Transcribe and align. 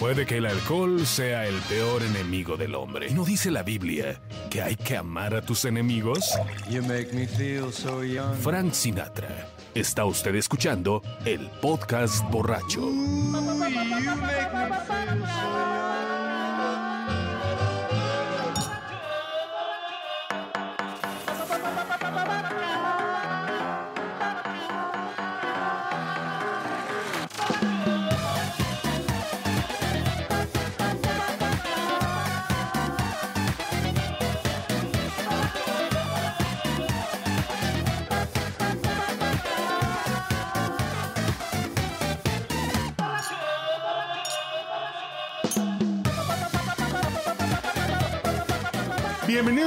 Puede 0.00 0.24
que 0.24 0.38
el 0.38 0.46
alcohol 0.46 1.06
sea 1.06 1.46
el 1.46 1.56
peor 1.68 2.02
enemigo 2.02 2.56
del 2.56 2.74
hombre. 2.74 3.10
¿No 3.10 3.22
dice 3.22 3.50
la 3.50 3.62
Biblia 3.62 4.18
que 4.48 4.62
hay 4.62 4.74
que 4.74 4.96
amar 4.96 5.34
a 5.34 5.42
tus 5.42 5.66
enemigos? 5.66 6.20
You 6.70 6.80
make 6.80 7.12
me 7.12 7.26
feel 7.26 7.70
so 7.70 8.02
young. 8.02 8.34
Frank 8.36 8.72
Sinatra. 8.72 9.46
Está 9.74 10.06
usted 10.06 10.34
escuchando 10.36 11.02
el 11.26 11.50
podcast 11.60 12.24
borracho. 12.30 12.80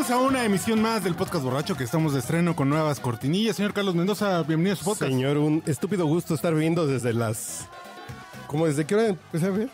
Bienvenidos 0.06 0.26
a 0.26 0.28
una 0.30 0.44
emisión 0.44 0.82
más 0.82 1.02
del 1.06 1.16
podcast 1.16 1.46
borracho 1.46 1.78
que 1.78 1.86
estamos 1.86 2.12
de 2.12 2.20
estreno 2.20 2.58
con 2.58 2.68
nuevas 2.68 3.00
cortinillas. 3.00 3.56
Señor 3.56 3.74
Carlos 3.74 3.96
Mendoza, 3.96 4.44
bienvenido 4.44 4.74
a 4.74 4.76
su 4.76 4.84
podcast. 4.84 5.10
Señor, 5.10 5.38
un 5.38 5.64
estúpido 5.66 6.06
gusto 6.08 6.36
estar 6.36 6.54
viendo 6.54 6.86
desde 6.86 7.14
las... 7.14 7.70
¿Cómo 8.48 8.66
desde 8.68 8.84
qué 8.86 8.96
hora 8.96 9.08
empecé 9.08 9.46
a 9.46 9.52
ver? 9.52 9.70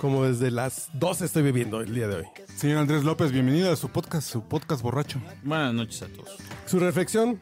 Como 0.00 0.22
desde 0.24 0.52
las 0.52 0.90
12 0.92 1.24
estoy 1.24 1.42
viviendo 1.42 1.80
el 1.80 1.92
día 1.96 2.06
de 2.06 2.14
hoy. 2.18 2.26
Señor 2.54 2.78
Andrés 2.78 3.02
López, 3.02 3.32
bienvenido 3.32 3.72
a 3.72 3.76
su 3.76 3.88
podcast, 3.88 4.28
su 4.30 4.42
podcast 4.44 4.82
borracho. 4.82 5.20
Buenas 5.42 5.74
noches 5.74 6.00
a 6.02 6.06
todos. 6.08 6.36
Su 6.66 6.78
reflexión, 6.78 7.40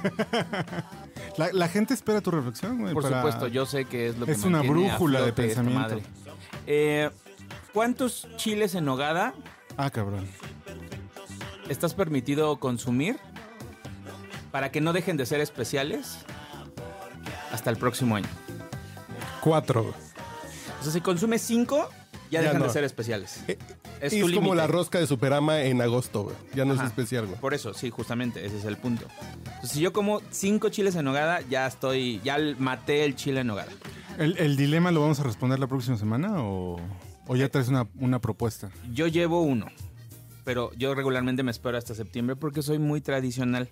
La, 1.37 1.51
la 1.51 1.67
gente 1.67 1.93
espera 1.93 2.21
tu 2.21 2.31
reflexión, 2.31 2.79
güey. 2.79 2.93
Por 2.93 3.03
para- 3.03 3.17
supuesto, 3.23 3.47
yo 3.47 3.65
sé 3.65 3.83
que 3.85 4.07
es 4.07 4.17
lo 4.17 4.25
que 4.25 4.31
Es 4.31 4.43
una 4.45 4.59
mantiene 4.59 4.89
a 4.89 4.91
brújula 4.93 5.19
de 5.19 5.25
flote 5.33 5.47
esta 5.47 5.61
pensamiento. 5.63 5.95
madre. 5.95 6.03
Eh, 6.65 7.09
¿Cuántos 7.77 8.27
chiles 8.37 8.73
en 8.73 8.85
nogada 8.85 9.35
Ah, 9.77 9.91
cabrón. 9.91 10.27
estás 11.69 11.93
permitido 11.93 12.57
consumir 12.59 13.17
para 14.51 14.71
que 14.71 14.81
no 14.81 14.93
dejen 14.93 15.15
de 15.15 15.27
ser 15.27 15.41
especiales 15.41 16.17
hasta 17.51 17.69
el 17.69 17.77
próximo 17.77 18.15
año? 18.15 18.27
cuatro. 19.41 19.93
O 20.81 20.83
sea, 20.83 20.91
si 20.91 21.01
consumes 21.01 21.43
cinco, 21.43 21.87
ya, 22.31 22.39
Ya 22.39 22.47
dejan 22.47 22.57
no. 22.61 22.65
de 22.65 22.71
ser 22.73 22.83
especiales. 22.83 23.43
Eh, 23.47 23.59
Es 24.01 24.11
Es, 24.11 24.25
tu 24.25 24.33
como 24.33 24.55
la 24.55 24.65
rosca 24.65 24.99
de 24.99 25.05
Superama 25.05 25.61
en 25.61 25.79
agosto, 25.79 26.23
güey. 26.23 26.35
Ya 26.55 26.65
no 26.65 26.73
Ajá. 26.73 26.81
es 26.85 26.89
especial, 26.89 27.27
güey. 27.27 27.39
Por 27.39 27.53
eso, 27.53 27.75
sí, 27.75 27.91
justamente, 27.91 28.43
ese 28.43 28.57
es 28.57 28.65
el 28.65 28.77
punto. 28.77 29.05
Entonces, 29.45 29.69
si 29.69 29.81
yo 29.81 29.93
como 29.93 30.21
cinco 30.31 30.69
chiles 30.69 30.95
en 30.95 31.05
nogada, 31.05 31.41
ya 31.47 31.67
estoy, 31.67 32.21
ya 32.23 32.37
maté 32.57 33.05
el 33.05 33.15
chile 33.15 33.41
en 33.41 33.47
nogada. 33.47 33.71
¿El, 34.17 34.35
el 34.39 34.57
dilema 34.57 34.89
lo 34.89 35.01
vamos 35.01 35.19
a 35.19 35.23
responder 35.23 35.59
la 35.59 35.67
próxima 35.67 35.95
semana 35.97 36.41
o, 36.41 36.79
o 37.27 37.35
ya 37.35 37.49
traes 37.49 37.67
una, 37.67 37.87
una 37.99 38.19
propuesta? 38.19 38.69
Yo 38.93 39.07
llevo 39.07 39.41
uno, 39.41 39.67
pero 40.43 40.71
yo 40.73 40.95
regularmente 40.95 41.43
me 41.43 41.51
espero 41.51 41.77
hasta 41.77 41.93
septiembre 41.95 42.35
porque 42.35 42.61
soy 42.61 42.79
muy 42.79 43.01
tradicional. 43.01 43.69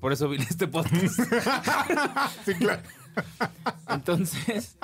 Por 0.00 0.12
eso 0.12 0.28
vine 0.28 0.44
a 0.44 0.48
este 0.48 0.68
podcast. 0.68 1.18
Sí, 2.44 2.54
claro. 2.54 2.82
Entonces, 3.88 4.76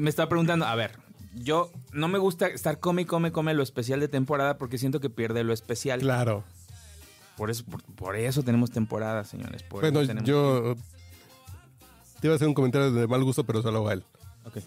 me 0.00 0.10
estaba 0.10 0.28
preguntando, 0.28 0.66
a 0.66 0.74
ver, 0.74 0.98
yo 1.34 1.70
no 1.92 2.08
me 2.08 2.18
gusta 2.18 2.46
estar 2.48 2.78
come 2.78 3.06
come, 3.06 3.32
come 3.32 3.54
lo 3.54 3.62
especial 3.62 3.98
de 4.00 4.08
temporada 4.08 4.58
porque 4.58 4.78
siento 4.78 5.00
que 5.00 5.10
pierde 5.10 5.42
lo 5.44 5.52
especial. 5.52 6.00
Claro. 6.00 6.44
Por 7.36 7.50
eso, 7.50 7.64
por, 7.64 7.82
por 7.82 8.16
eso 8.16 8.42
tenemos 8.42 8.70
temporada, 8.70 9.24
señores. 9.24 9.62
por 9.62 9.80
Bueno, 9.80 10.00
eso 10.00 10.08
tenemos- 10.08 10.28
yo... 10.28 10.76
Te 12.20 12.28
iba 12.28 12.34
a 12.34 12.36
hacer 12.36 12.46
un 12.46 12.54
comentario 12.54 12.92
de 12.92 13.06
mal 13.08 13.24
gusto, 13.24 13.42
pero 13.44 13.62
solo 13.62 13.88
a 13.88 13.94
él. 13.94 14.04
Ok. 14.44 14.58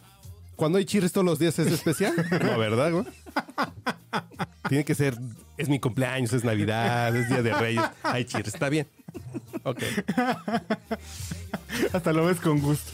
Cuando 0.55 0.77
hay 0.77 0.85
chirres 0.85 1.11
todos 1.11 1.25
los 1.25 1.39
días 1.39 1.57
es 1.59 1.67
especial. 1.71 2.13
No, 2.43 2.57
¿verdad, 2.57 2.91
güey? 2.91 3.05
Tiene 4.69 4.85
que 4.85 4.95
ser... 4.95 5.17
Es 5.57 5.69
mi 5.69 5.79
cumpleaños, 5.79 6.33
es 6.33 6.43
Navidad, 6.43 7.15
es 7.15 7.29
Día 7.29 7.41
de 7.41 7.53
Reyes. 7.53 7.83
Hay 8.03 8.25
chirres, 8.25 8.53
está 8.53 8.67
bien. 8.69 8.87
Ok. 9.63 9.81
Hasta 11.93 12.11
lo 12.13 12.25
ves 12.25 12.39
con 12.41 12.59
gusto. 12.59 12.91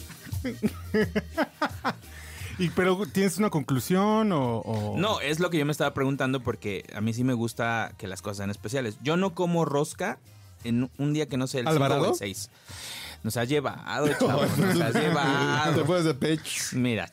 y, 2.60 2.70
pero, 2.70 3.06
¿tienes 3.08 3.38
una 3.38 3.50
conclusión 3.50 4.32
o...? 4.32 4.58
o- 4.60 4.98
No, 4.98 5.20
es 5.22 5.40
lo 5.40 5.50
que 5.50 5.58
yo 5.58 5.66
me 5.66 5.72
estaba 5.72 5.94
preguntando 5.94 6.42
porque 6.42 6.86
a 6.96 7.02
mí 7.02 7.14
sí 7.14 7.24
me 7.24 7.34
gusta 7.34 7.94
que 7.98 8.08
las 8.08 8.22
cosas 8.22 8.38
sean 8.38 8.52
especiales. 8.52 8.98
Yo 9.02 9.18
no 9.18 9.34
como 9.34 9.66
rosca 9.66 10.20
en 10.64 10.90
un 11.00 11.14
día 11.14 11.28
que 11.28 11.38
no 11.38 11.48
sea 11.48 11.62
el 11.62 11.68
5 11.68 11.84
o 11.84 12.10
el 12.10 12.16
6. 12.16 12.50
Nos 13.24 13.38
has 13.38 13.48
llevado, 13.50 14.08
chavos, 14.20 14.58
nos 14.58 14.82
has 14.82 14.94
Te 14.94 15.02
llevado. 15.02 15.86
puedes 15.86 16.06
de 16.06 16.14
pecho. 16.14 16.64
Mira, 16.74 17.10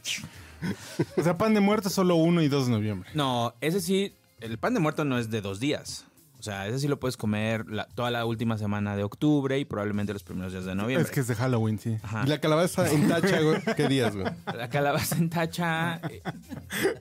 O 1.16 1.22
sea, 1.22 1.36
pan 1.38 1.54
de 1.54 1.60
muerto 1.60 1.90
solo 1.90 2.16
1 2.16 2.42
y 2.42 2.48
2 2.48 2.66
de 2.66 2.72
noviembre. 2.72 3.10
no, 3.14 3.54
ese 3.60 3.80
sí, 3.80 4.14
el 4.40 4.58
pan 4.58 4.74
de 4.74 4.80
muerto 4.80 5.04
no 5.04 5.18
es 5.18 5.30
de 5.30 5.40
dos 5.40 5.60
días. 5.60 6.04
O 6.40 6.42
sea, 6.44 6.68
ese 6.68 6.78
sí 6.78 6.86
lo 6.86 7.00
puedes 7.00 7.16
comer 7.16 7.66
la- 7.68 7.86
toda 7.96 8.12
la 8.12 8.24
última 8.24 8.56
semana 8.58 8.94
de 8.94 9.02
octubre 9.02 9.58
y 9.58 9.64
probablemente 9.64 10.12
los 10.12 10.22
primeros 10.22 10.52
días 10.52 10.64
de 10.64 10.76
noviembre. 10.76 11.04
Es 11.04 11.10
que 11.10 11.18
es 11.18 11.26
de 11.26 11.34
Halloween, 11.34 11.80
sí. 11.80 11.96
Ajá. 12.00 12.22
¿Y 12.24 12.28
la 12.28 12.38
calabaza 12.40 12.88
en 12.92 13.08
tacha, 13.08 13.40
güey? 13.40 13.60
¿Qué 13.76 13.88
días, 13.88 14.14
güey? 14.14 14.28
La 14.54 14.68
calabaza 14.68 15.16
en 15.16 15.30
tacha. 15.30 15.96
eh, 16.08 16.22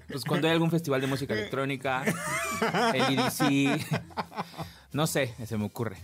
pues 0.09 0.23
cuando 0.25 0.47
hay 0.47 0.53
algún 0.53 0.71
festival 0.71 1.01
de 1.01 1.07
música 1.07 1.35
electrónica. 1.35 2.03
El 2.95 3.19
EDC. 3.19 3.79
No 4.93 5.05
sé, 5.05 5.35
se 5.45 5.55
me 5.57 5.65
ocurre. 5.65 5.97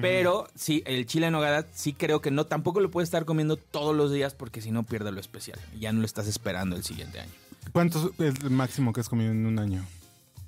Pero 0.00 0.46
sí, 0.54 0.82
el 0.86 1.06
chile 1.06 1.26
en 1.26 1.32
nogada 1.32 1.66
sí 1.72 1.92
creo 1.92 2.20
que 2.20 2.30
no, 2.30 2.46
tampoco 2.46 2.80
lo 2.80 2.90
puedes 2.90 3.08
estar 3.08 3.24
comiendo 3.24 3.56
todos 3.56 3.94
los 3.96 4.12
días 4.12 4.34
porque 4.34 4.60
si 4.60 4.70
no 4.70 4.84
pierde 4.84 5.12
lo 5.12 5.20
especial. 5.20 5.58
Ya 5.78 5.92
no 5.92 6.00
lo 6.00 6.06
estás 6.06 6.26
esperando 6.28 6.76
el 6.76 6.84
siguiente 6.84 7.20
año. 7.20 7.32
¿Cuánto 7.72 8.12
es 8.18 8.34
el 8.42 8.50
máximo 8.50 8.92
que 8.92 9.00
has 9.00 9.08
comido 9.08 9.32
en 9.32 9.46
un 9.46 9.58
año? 9.58 9.84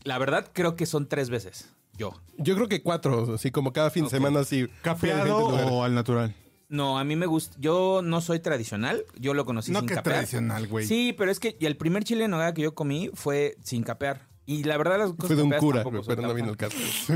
La 0.04 0.18
verdad 0.18 0.48
creo 0.52 0.76
que 0.76 0.86
son 0.86 1.06
tres 1.06 1.30
veces. 1.30 1.68
Yo. 1.98 2.14
Yo 2.38 2.54
creo 2.54 2.68
que 2.68 2.82
cuatro, 2.82 3.34
así 3.34 3.50
como 3.50 3.72
cada 3.72 3.90
fin 3.90 4.04
de 4.04 4.10
semana, 4.10 4.40
así. 4.40 4.66
¿Capeado 4.82 5.36
o 5.38 5.84
al 5.84 5.94
natural? 5.94 6.34
No, 6.68 6.98
a 6.98 7.04
mí 7.04 7.16
me 7.16 7.26
gusta. 7.26 7.54
Yo 7.60 8.00
no 8.02 8.20
soy 8.22 8.40
tradicional. 8.40 9.04
Yo 9.18 9.34
lo 9.34 9.44
conocí 9.44 9.70
No, 9.72 9.80
sin 9.80 9.88
que 9.88 9.94
capear. 9.96 10.14
tradicional, 10.16 10.66
güey. 10.68 10.86
Sí, 10.86 11.14
pero 11.16 11.30
es 11.30 11.38
que 11.38 11.56
y 11.60 11.66
el 11.66 11.76
primer 11.76 12.02
chile 12.02 12.24
en 12.24 12.30
nogada 12.30 12.54
que 12.54 12.62
yo 12.62 12.74
comí 12.74 13.10
fue 13.12 13.56
sin 13.62 13.82
capear. 13.82 14.26
Y 14.46 14.64
la 14.64 14.76
verdad 14.78 14.98
las 14.98 15.10
cosas 15.12 15.26
Fue 15.26 15.36
de 15.36 15.42
un 15.42 15.50
cura, 15.52 15.84
pero 16.06 16.22
no 16.22 16.32
vino 16.34 16.50
el 16.50 16.56
caso. 16.56 16.76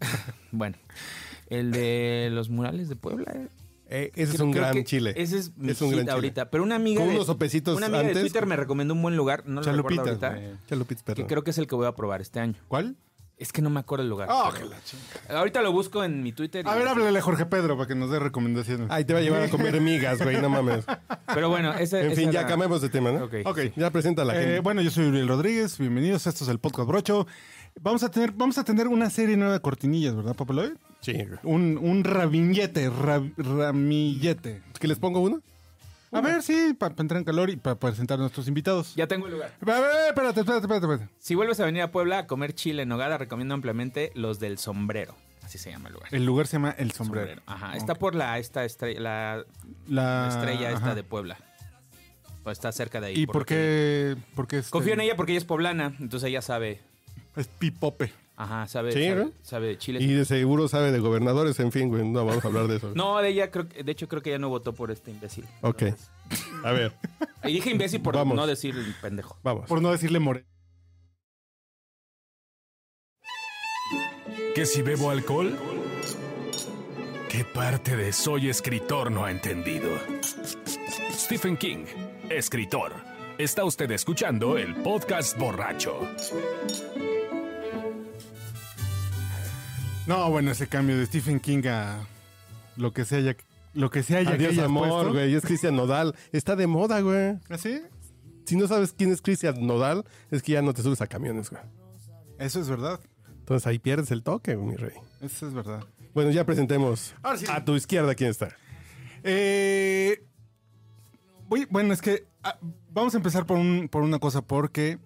Bueno, 0.52 0.76
el 1.48 1.70
de 1.72 2.28
los 2.32 2.48
murales 2.50 2.88
de 2.88 2.96
Puebla. 2.96 3.32
eh. 3.34 3.48
Eh, 3.90 4.10
ese 4.16 4.22
es 4.24 4.30
Creo- 4.36 4.44
un 4.46 4.52
creo 4.52 4.64
gran 4.64 4.74
que 4.74 4.84
chile. 4.84 5.14
Ese 5.16 5.38
es 5.38 5.56
mi 5.56 5.70
Es 5.70 5.80
un 5.80 5.88
gran 5.90 6.00
chile. 6.02 6.12
ahorita. 6.12 6.50
Pero 6.50 6.62
una 6.62 6.74
amiga 6.74 7.00
Con 7.00 7.08
de, 7.08 7.14
unos 7.14 7.26
sopecitos 7.26 7.74
una 7.76 7.86
amiga 7.86 8.02
de 8.02 8.08
antes. 8.08 8.22
Twitter 8.22 8.44
me 8.44 8.54
recomendó 8.54 8.92
un 8.92 9.00
buen 9.00 9.16
lugar. 9.16 9.44
No 9.46 9.62
lo 9.62 9.72
recuerdo 9.72 10.02
ahorita. 10.02 10.28
güey. 10.30 10.50
Chalupitas, 10.68 11.02
Que 11.04 11.06
perdón. 11.06 11.26
creo 11.26 11.42
que 11.42 11.50
es 11.52 11.58
el 11.58 11.66
que 11.66 11.74
voy 11.74 11.86
a 11.86 11.92
probar 11.94 12.20
este 12.20 12.38
año. 12.38 12.54
¿Cuál? 12.68 12.96
Es 13.38 13.50
que 13.52 13.62
no 13.62 13.70
me 13.70 13.78
acuerdo 13.80 14.02
el 14.02 14.10
lugar. 14.10 14.28
Que 14.28 14.64
la 14.66 14.76
chingada. 14.82 15.38
Ahorita 15.38 15.62
lo 15.62 15.72
busco 15.72 16.02
en 16.04 16.22
mi 16.22 16.32
Twitter. 16.32 16.68
A 16.68 16.74
ver, 16.74 16.86
háblale 16.88 17.18
a 17.18 17.22
Jorge 17.22 17.46
Pedro 17.46 17.76
para 17.76 17.86
que 17.88 17.94
nos 17.94 18.10
dé 18.10 18.18
recomendaciones. 18.18 18.88
Ay, 18.90 19.04
te 19.06 19.12
va 19.14 19.20
a 19.20 19.22
llevar 19.22 19.42
a 19.44 19.48
comer 19.48 19.80
migas, 19.80 20.20
güey, 20.20 20.38
no 20.42 20.50
mames. 20.50 20.84
Pero 21.32 21.48
bueno, 21.48 21.72
ese 21.72 22.00
En 22.00 22.06
ese 22.10 22.16
fin, 22.20 22.32
ya 22.32 22.40
era- 22.40 22.48
cambiamos 22.48 22.82
de 22.82 22.88
tema, 22.90 23.12
¿no? 23.12 23.24
Ok. 23.24 23.34
Ok. 23.46 23.58
Ya 23.76 23.90
presenta 23.90 24.20
a 24.22 24.24
la 24.26 24.36
Eh, 24.36 24.44
gente. 24.44 24.60
bueno, 24.60 24.82
yo 24.82 24.90
soy 24.90 25.06
Uriel 25.06 25.28
Rodríguez, 25.28 25.78
bienvenidos, 25.78 26.26
esto 26.26 26.42
es 26.44 26.50
el 26.50 26.58
Podcast 26.58 26.88
Brocho. 26.88 27.26
Vamos 27.80 28.02
a 28.02 28.10
tener, 28.10 28.32
vamos 28.32 28.58
a 28.58 28.64
tener 28.64 28.88
una 28.88 29.08
serie 29.10 29.36
nueva 29.36 29.54
de 29.54 29.60
cortinillas, 29.60 30.14
¿verdad, 30.14 30.34
Papeloy? 30.34 30.74
Sí. 31.00 31.14
Un, 31.44 31.78
un 31.80 32.04
rabillete, 32.04 32.90
rab- 32.90 33.32
ramillete. 33.36 34.62
¿Que 34.80 34.88
les 34.88 34.98
pongo 34.98 35.20
uno? 35.20 35.40
A 36.10 36.20
ver, 36.22 36.42
sí, 36.42 36.74
para 36.78 36.94
entrar 36.98 37.18
en 37.18 37.24
calor 37.24 37.50
y 37.50 37.56
para 37.56 37.76
presentar 37.78 38.18
a 38.18 38.22
nuestros 38.22 38.48
invitados. 38.48 38.94
Ya 38.96 39.06
tengo 39.06 39.26
el 39.26 39.32
lugar. 39.34 39.52
A 39.60 39.64
ver, 39.80 39.90
espérate, 40.08 40.40
espérate, 40.40 40.64
espérate, 40.66 40.86
espérate. 40.86 41.08
Si 41.18 41.34
vuelves 41.34 41.60
a 41.60 41.66
venir 41.66 41.82
a 41.82 41.92
Puebla 41.92 42.18
a 42.20 42.26
comer 42.26 42.54
chile 42.54 42.82
en 42.84 42.88
nogada, 42.88 43.18
recomiendo 43.18 43.54
ampliamente 43.54 44.10
los 44.14 44.40
del 44.40 44.56
sombrero. 44.58 45.14
Así 45.44 45.58
se 45.58 45.70
llama 45.70 45.88
el 45.88 45.94
lugar. 45.94 46.14
El 46.14 46.24
lugar 46.24 46.46
se 46.46 46.54
llama 46.54 46.70
El 46.76 46.92
Sombrero. 46.92 47.40
Ajá. 47.46 47.74
Está 47.76 47.94
por 47.94 48.14
la 48.14 48.38
esta 48.38 48.64
estrella, 48.64 49.00
la, 49.00 49.44
La, 49.86 50.22
la 50.22 50.28
estrella 50.28 50.68
esta 50.70 50.86
ajá. 50.86 50.94
de 50.94 51.04
Puebla. 51.04 51.38
Pues 52.42 52.58
está 52.58 52.70
cerca 52.72 53.00
de 53.00 53.08
ahí. 53.08 53.14
¿Y 53.20 53.26
por 53.26 53.46
qué? 53.46 54.16
Por 54.34 54.46
qué 54.46 54.58
este- 54.58 54.70
Confío 54.70 54.92
en 54.94 55.00
ella 55.00 55.16
porque 55.16 55.32
ella 55.32 55.38
es 55.38 55.44
poblana, 55.46 55.94
entonces 56.00 56.28
ella 56.28 56.42
sabe. 56.42 56.80
Es 57.38 57.46
pipope. 57.46 58.12
Ajá, 58.36 58.68
sabe, 58.68 58.92
Sí, 58.92 59.04
sabe, 59.08 59.24
¿no? 59.24 59.32
sabe 59.42 59.66
de 59.68 59.78
Chile. 59.78 59.98
Y 60.00 60.12
de 60.12 60.24
seguro 60.24 60.68
sabe 60.68 60.92
de 60.92 60.98
gobernadores, 61.00 61.58
en 61.58 61.72
fin, 61.72 61.88
güey, 61.88 62.04
no 62.08 62.24
vamos 62.24 62.44
a 62.44 62.48
hablar 62.48 62.68
de 62.68 62.76
eso. 62.76 62.92
No, 62.94 63.18
de 63.18 63.30
ella 63.30 63.50
creo 63.50 63.68
que, 63.68 63.82
de 63.82 63.90
hecho 63.92 64.06
creo 64.06 64.22
que 64.22 64.30
ella 64.30 64.38
no 64.38 64.48
votó 64.48 64.72
por 64.74 64.90
este 64.92 65.10
imbécil. 65.10 65.44
Ok. 65.62 65.82
A 66.64 66.72
ver, 66.72 66.92
Y 67.44 67.52
dije 67.54 67.70
imbécil 67.70 68.00
por 68.00 68.14
Vamos. 68.14 68.36
no 68.36 68.46
decir 68.46 68.76
el 68.76 68.94
pendejo. 69.00 69.38
vamos. 69.42 69.66
Por 69.66 69.80
no 69.82 69.90
decirle 69.90 70.20
more. 70.20 70.44
¿Que 74.54 74.66
si 74.66 74.82
bebo 74.82 75.10
alcohol? 75.10 75.56
¿Qué 77.28 77.44
parte 77.44 77.96
de 77.96 78.12
soy 78.12 78.48
escritor 78.48 79.10
no 79.10 79.24
ha 79.24 79.30
entendido? 79.30 79.90
Stephen 81.12 81.56
King, 81.56 81.84
escritor. 82.30 82.92
Está 83.38 83.64
usted 83.64 83.90
escuchando 83.92 84.58
el 84.58 84.74
podcast 84.76 85.36
borracho. 85.38 86.00
No, 90.08 90.30
bueno, 90.30 90.50
ese 90.50 90.66
cambio 90.66 90.96
de 90.98 91.06
Stephen 91.06 91.38
King 91.38 91.62
a 91.68 92.04
lo 92.76 92.92
que 92.92 93.04
sea, 93.04 93.20
ya- 93.20 93.36
lo 93.74 93.90
que 93.90 94.02
sea 94.02 94.22
ya 94.22 94.30
que 94.30 94.36
Adiós, 94.46 94.52
hayas 94.52 94.64
amor, 94.64 95.12
güey. 95.12 95.34
Es 95.34 95.44
Cristian 95.44 95.76
Nodal. 95.76 96.14
Está 96.32 96.56
de 96.56 96.66
moda, 96.66 97.00
güey. 97.00 97.36
¿Así? 97.50 97.82
Si 98.46 98.56
no 98.56 98.66
sabes 98.66 98.92
quién 98.96 99.12
es 99.12 99.20
Cristian 99.20 99.66
Nodal, 99.66 100.04
es 100.30 100.42
que 100.42 100.52
ya 100.52 100.62
no 100.62 100.72
te 100.72 100.82
subes 100.82 101.00
a 101.02 101.06
camiones, 101.06 101.50
güey. 101.50 101.62
Eso 102.38 102.60
es 102.60 102.68
verdad. 102.68 102.98
Entonces 103.40 103.66
ahí 103.66 103.78
pierdes 103.78 104.10
el 104.10 104.22
toque, 104.22 104.56
mi 104.56 104.74
rey. 104.76 104.94
Eso 105.20 105.46
es 105.46 105.52
verdad. 105.54 105.84
Bueno, 106.14 106.30
ya 106.30 106.44
presentemos. 106.44 107.14
Ahora 107.22 107.38
sí. 107.38 107.44
A 107.48 107.64
tu 107.64 107.76
izquierda, 107.76 108.14
¿quién 108.14 108.30
está? 108.30 108.48
Eh, 109.22 110.24
voy- 111.48 111.66
bueno, 111.70 111.92
es 111.92 112.00
que 112.00 112.26
ah, 112.42 112.58
vamos 112.90 113.14
a 113.14 113.18
empezar 113.18 113.44
por, 113.46 113.58
un- 113.58 113.88
por 113.90 114.02
una 114.02 114.18
cosa, 114.18 114.40
porque 114.42 114.98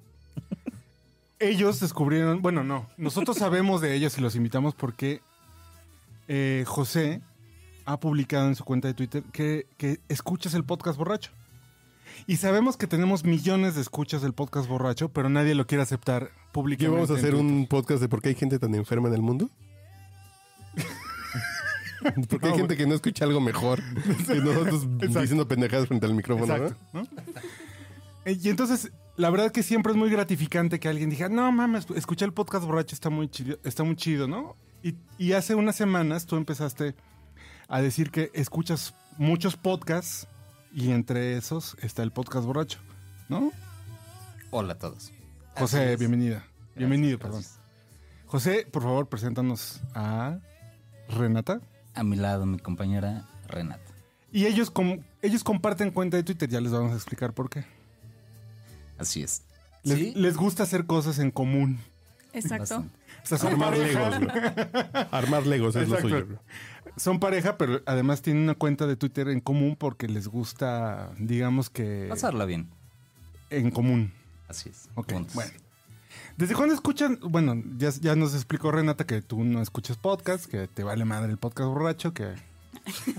ellos 1.43 1.81
descubrieron, 1.81 2.41
bueno, 2.43 2.65
no, 2.65 2.87
nosotros 2.97 3.37
sabemos 3.37 3.81
de 3.81 3.94
ellos 3.94 4.17
y 4.19 4.21
los 4.21 4.37
invitamos 4.37 4.75
porque 4.75 5.21
eh, 6.29 6.65
José 6.67 7.21
ha 7.85 7.99
publicado 7.99 8.47
en 8.47 8.55
su 8.55 8.65
cuenta 8.65 8.89
de 8.89 8.94
Twitter 8.94 9.23
que, 9.33 9.67
que 9.77 10.00
escuchas 10.09 10.55
el 10.55 10.65
podcast 10.65 10.99
borracho. 10.99 11.31
Y 12.27 12.37
sabemos 12.37 12.77
que 12.77 12.87
tenemos 12.87 13.25
millones 13.25 13.75
de 13.75 13.81
escuchas 13.81 14.23
del 14.23 14.33
podcast 14.33 14.69
borracho, 14.69 15.09
pero 15.09 15.29
nadie 15.29 15.55
lo 15.55 15.67
quiere 15.67 15.83
aceptar 15.83 16.27
¿Qué 16.29 16.33
públicamente. 16.53 16.94
vamos 16.94 17.11
a 17.11 17.15
hacer 17.15 17.35
un 17.35 17.67
podcast 17.67 18.00
de 18.00 18.09
por 18.09 18.21
qué 18.23 18.29
hay 18.31 18.35
gente 18.35 18.59
tan 18.59 18.75
enferma 18.75 19.09
en 19.09 19.15
el 19.15 19.23
mundo? 19.23 19.50
Porque 22.29 22.49
hay 22.49 22.55
gente 22.56 22.77
que 22.77 22.87
no 22.87 22.94
escucha 22.94 23.25
algo 23.25 23.41
mejor 23.41 23.81
que 24.27 24.35
nosotros 24.37 24.87
diciendo 25.00 25.47
pendejadas 25.47 25.87
frente 25.87 26.06
al 26.06 26.15
micrófono, 26.15 26.53
Exacto, 26.55 26.77
¿no? 26.93 27.03
Eh, 28.25 28.37
Y 28.43 28.49
entonces, 28.49 28.91
la 29.17 29.31
verdad 29.31 29.53
que 29.53 29.62
siempre 29.62 29.93
es 29.93 29.99
muy 29.99 30.11
gratificante 30.11 30.81
que 30.81 30.88
alguien 30.88 31.11
diga, 31.11 31.29
no 31.29 31.50
mames, 31.53 31.87
escuché 31.94 32.25
el 32.25 32.32
podcast 32.32 32.64
borracho, 32.64 32.94
está 32.94 33.11
muy 33.11 33.29
chido, 33.29 33.59
está 33.64 33.85
muy 33.85 33.97
chido 33.97 34.26
¿no? 34.26 34.56
Y, 34.82 34.97
y 35.19 35.32
hace 35.32 35.55
unas 35.55 35.76
semanas 35.76 36.26
tú 36.26 36.37
empezaste 36.37 36.94
a 37.69 37.81
decir 37.81 38.11
que 38.11 38.31
escuchas 38.35 38.94
muchos 39.19 39.56
podcasts 39.56 40.26
y 40.73 40.91
entre 40.91 41.37
esos 41.37 41.76
está 41.82 42.03
el 42.03 42.11
podcast 42.11 42.47
borracho, 42.47 42.79
¿no? 43.29 43.53
Hola 44.50 44.73
a 44.75 44.79
todos. 44.79 45.12
José, 45.56 45.93
es. 45.93 45.99
bienvenida. 45.99 46.44
Bienvenido, 46.75 47.19
perdón. 47.19 47.44
José, 48.26 48.67
por 48.70 48.82
favor, 48.82 49.08
preséntanos 49.08 49.82
a 49.94 50.38
Renata. 51.08 51.61
A 51.94 52.03
mi 52.03 52.17
lado, 52.17 52.47
mi 52.47 52.58
compañera 52.58 53.29
Renata. 53.47 53.93
Y 54.32 54.47
ellos, 54.47 54.70
com- 54.70 55.00
ellos 55.20 55.44
comparten 55.44 55.91
cuenta 55.91 56.17
de 56.17 56.23
Twitter, 56.23 56.49
ya 56.49 56.61
les 56.61 56.73
vamos 56.73 56.93
a 56.93 56.94
explicar 56.94 57.35
por 57.35 57.50
qué. 57.50 57.65
Así 59.02 59.22
es. 59.22 59.43
Les, 59.82 59.99
Sí, 59.99 60.12
les 60.16 60.37
gusta 60.37 60.62
hacer 60.62 60.87
cosas 60.87 61.19
en 61.19 61.31
común. 61.31 61.78
Exacto. 62.32 62.84
O 63.25 63.26
sea, 63.37 63.49
Armar 63.50 63.70
pareja. 63.75 64.10
legos. 64.19 64.32
Armar 65.12 65.46
legos 65.46 65.76
es 65.76 65.88
lo 65.88 66.00
suyo. 66.00 66.26
Son 66.96 67.20
pareja, 67.20 67.56
pero 67.58 67.81
además 67.87 68.22
tienen 68.22 68.44
una 68.44 68.54
cuenta 68.54 68.87
de 68.87 68.96
Twitter 68.96 69.28
en 69.28 69.40
común 69.40 69.76
porque 69.78 70.08
les 70.08 70.28
gusta, 70.28 71.10
digamos 71.19 71.70
que 71.70 72.06
Pasarla 72.08 72.44
bien. 72.44 72.69
en 73.50 73.70
común. 73.70 74.12
Así 74.49 74.69
es. 74.70 74.88
Ok, 74.94 75.12
Juntos. 75.12 75.34
bueno. 75.34 75.52
¿Desde 76.37 76.55
cuándo 76.55 76.75
escuchan? 76.75 77.19
Bueno, 77.22 77.62
ya, 77.78 77.90
ya 78.00 78.16
nos 78.16 78.34
explicó 78.34 78.70
Renata 78.70 79.06
que 79.06 79.22
tú 79.22 79.44
no 79.44 79.62
escuchas 79.62 79.96
podcast, 79.96 80.46
que 80.46 80.66
te 80.69 80.82
vale 80.82 81.05
madre 81.05 81.31
el 81.31 81.38
podcast 81.38 81.69
borracho, 81.69 82.12
que 82.12 82.34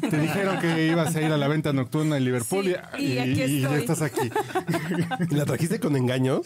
te 0.09 0.17
dijeron 0.19 0.59
que 0.59 0.87
ibas 0.87 1.15
a 1.15 1.21
ir 1.21 1.31
a 1.31 1.37
la 1.37 1.47
venta 1.47 1.71
nocturna 1.73 2.17
en 2.17 2.25
Liverpool 2.25 2.65
Sí, 2.65 2.75
y, 2.99 3.03
y 3.13 3.17
aquí 3.19 3.41
y 3.43 3.61
ya 3.61 3.75
estás 3.77 4.01
aquí. 4.01 4.29
¿Y 5.29 5.35
¿La 5.35 5.45
trajiste 5.45 5.79
con 5.79 5.95
engaños? 5.95 6.45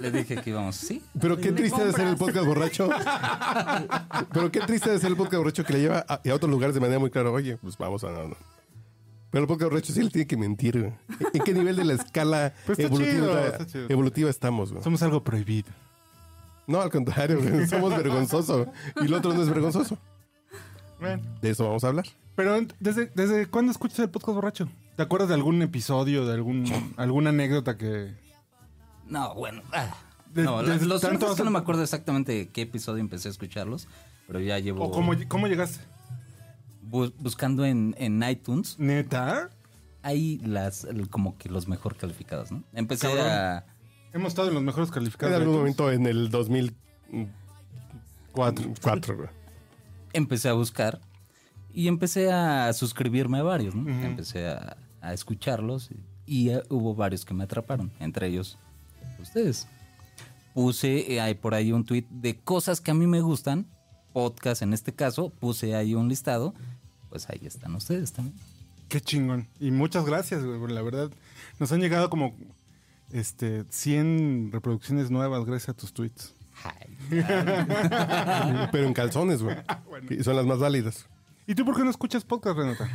Le 0.00 0.10
dije 0.10 0.36
que 0.36 0.50
íbamos. 0.50 0.76
Sí. 0.76 1.02
Pero 1.20 1.36
qué 1.36 1.52
triste 1.52 1.84
de 1.84 1.92
ser 1.92 2.06
el 2.06 2.16
podcast 2.16 2.46
borracho. 2.46 2.88
Pero 4.32 4.50
qué 4.50 4.60
triste 4.60 4.90
de 4.90 4.98
ser 4.98 5.10
el 5.10 5.16
podcast 5.16 5.36
borracho 5.38 5.64
que 5.64 5.72
le 5.74 5.80
lleva 5.80 6.04
a, 6.08 6.14
a 6.14 6.34
otros 6.34 6.50
lugares 6.50 6.74
de 6.74 6.80
manera 6.80 6.98
muy 6.98 7.10
clara. 7.10 7.30
Oye, 7.30 7.56
pues 7.58 7.76
vamos 7.76 8.04
a... 8.04 8.10
No, 8.10 8.28
no. 8.28 8.36
Pero 9.30 9.42
el 9.42 9.48
podcast 9.48 9.70
borracho 9.70 9.92
sí 9.92 10.02
le 10.02 10.10
tiene 10.10 10.26
que 10.26 10.36
mentir. 10.36 10.78
güey. 10.80 10.92
¿En 11.34 11.42
qué 11.42 11.52
nivel 11.54 11.76
de 11.76 11.84
la 11.84 11.94
escala 11.94 12.52
Pues 12.66 12.78
está 12.78 12.88
evolutiva, 12.92 13.14
chido, 13.26 13.46
está 13.46 13.66
chido. 13.66 13.86
evolutiva 13.88 14.30
estamos? 14.30 14.72
güey? 14.72 14.82
Somos 14.82 15.02
algo 15.02 15.22
prohibido. 15.22 15.68
No, 16.66 16.80
al 16.80 16.90
contrario, 16.90 17.38
güey. 17.40 17.66
somos 17.68 17.90
vergonzoso. 17.96 18.66
Y 19.00 19.04
el 19.06 19.14
otro 19.14 19.32
no 19.34 19.42
es 19.42 19.48
vergonzoso. 19.48 19.98
Bueno. 21.00 21.22
De 21.40 21.50
eso 21.50 21.64
vamos 21.64 21.82
a 21.84 21.88
hablar. 21.88 22.04
Pero 22.36 22.58
¿desde, 22.78 23.10
desde 23.14 23.46
cuándo 23.46 23.72
escuchas 23.72 23.98
el 24.00 24.10
podcast 24.10 24.34
borracho? 24.34 24.68
¿Te 24.96 25.02
acuerdas 25.02 25.28
de 25.28 25.34
algún 25.34 25.60
episodio, 25.62 26.26
de 26.26 26.34
algún, 26.34 26.64
alguna 26.96 27.30
anécdota 27.30 27.76
que... 27.76 28.14
No, 29.06 29.34
bueno. 29.34 29.62
ah. 29.72 29.94
De- 30.32 30.44
no, 30.44 30.62
los 30.62 31.00
tanto 31.00 31.30
es 31.32 31.36
que 31.36 31.42
no 31.44 31.50
me 31.50 31.58
acuerdo 31.58 31.82
exactamente 31.82 32.30
de 32.32 32.48
qué 32.50 32.62
episodio 32.62 33.00
empecé 33.00 33.26
a 33.28 33.32
escucharlos, 33.32 33.88
pero 34.28 34.38
ya 34.38 34.58
llevo 34.60 34.84
¿O 34.84 34.90
cómo, 34.92 35.12
cómo 35.26 35.48
llegaste? 35.48 35.80
bu- 36.88 37.12
buscando 37.18 37.64
en, 37.64 37.96
en 37.98 38.22
iTunes. 38.22 38.78
¿Neta? 38.78 39.50
Hay 40.02 40.38
las 40.38 40.86
como 41.10 41.36
que 41.36 41.48
los 41.48 41.66
mejor 41.66 41.96
calificados, 41.96 42.52
¿no? 42.52 42.62
Empecé 42.74 43.08
Cabrón. 43.08 43.26
a 43.26 43.64
Hemos 44.12 44.28
estado 44.28 44.48
en 44.48 44.54
los 44.54 44.62
mejores 44.62 44.88
En 44.90 44.94
calificados. 44.94 45.34
algún 45.34 45.52
de 45.54 45.58
momento 45.58 45.90
en 45.90 46.06
el 46.06 46.30
2004. 46.30 48.72
Cuatro, 48.80 49.28
empecé 50.12 50.48
a 50.48 50.52
buscar 50.52 51.00
y 51.72 51.88
empecé 51.88 52.32
a 52.32 52.72
suscribirme 52.72 53.38
a 53.38 53.42
varios, 53.42 53.74
¿no? 53.74 53.88
Empecé 53.88 54.48
a, 54.48 54.76
a 55.00 55.12
escucharlos 55.12 55.90
y, 55.90 56.00
y, 56.26 56.50
eh, 56.50 56.62
hubo 56.68 56.94
varios 56.94 57.24
que 57.24 57.34
me 57.34 57.44
atraparon, 57.44 57.90
entre 58.00 58.28
ellos 58.28 58.58
ustedes. 59.20 59.68
Puse 60.54 61.12
eh, 61.12 61.20
ahí 61.20 61.34
por 61.34 61.54
ahí 61.54 61.72
un 61.72 61.84
tweet 61.84 62.06
de 62.10 62.36
cosas 62.36 62.80
que 62.80 62.90
a 62.90 62.94
mí 62.94 63.06
me 63.06 63.20
gustan, 63.20 63.66
podcast 64.12 64.62
en 64.62 64.72
este 64.72 64.92
caso, 64.92 65.30
puse 65.30 65.74
ahí 65.74 65.94
un 65.94 66.08
listado, 66.08 66.54
pues 67.08 67.28
ahí 67.30 67.40
están 67.44 67.74
ustedes 67.74 68.12
también. 68.12 68.36
Qué 68.88 69.00
chingón. 69.00 69.46
Y 69.60 69.70
muchas 69.70 70.04
gracias, 70.04 70.44
güey. 70.44 70.72
La 70.72 70.82
verdad, 70.82 71.10
nos 71.60 71.70
han 71.70 71.80
llegado 71.80 72.10
como 72.10 72.34
este 73.12 73.64
100 73.68 74.50
reproducciones 74.52 75.10
nuevas 75.10 75.44
gracias 75.44 75.70
a 75.70 75.74
tus 75.74 75.92
tweets. 75.92 76.34
Pero 78.72 78.86
en 78.86 78.92
calzones, 78.92 79.42
güey. 79.42 79.56
Y 80.10 80.22
son 80.22 80.36
las 80.36 80.44
más 80.44 80.58
válidas. 80.58 81.06
¿Y 81.50 81.54
tú 81.56 81.64
por 81.64 81.74
qué 81.76 81.82
no 81.82 81.90
escuchas 81.90 82.22
podcast, 82.22 82.56
Renata? 82.56 82.88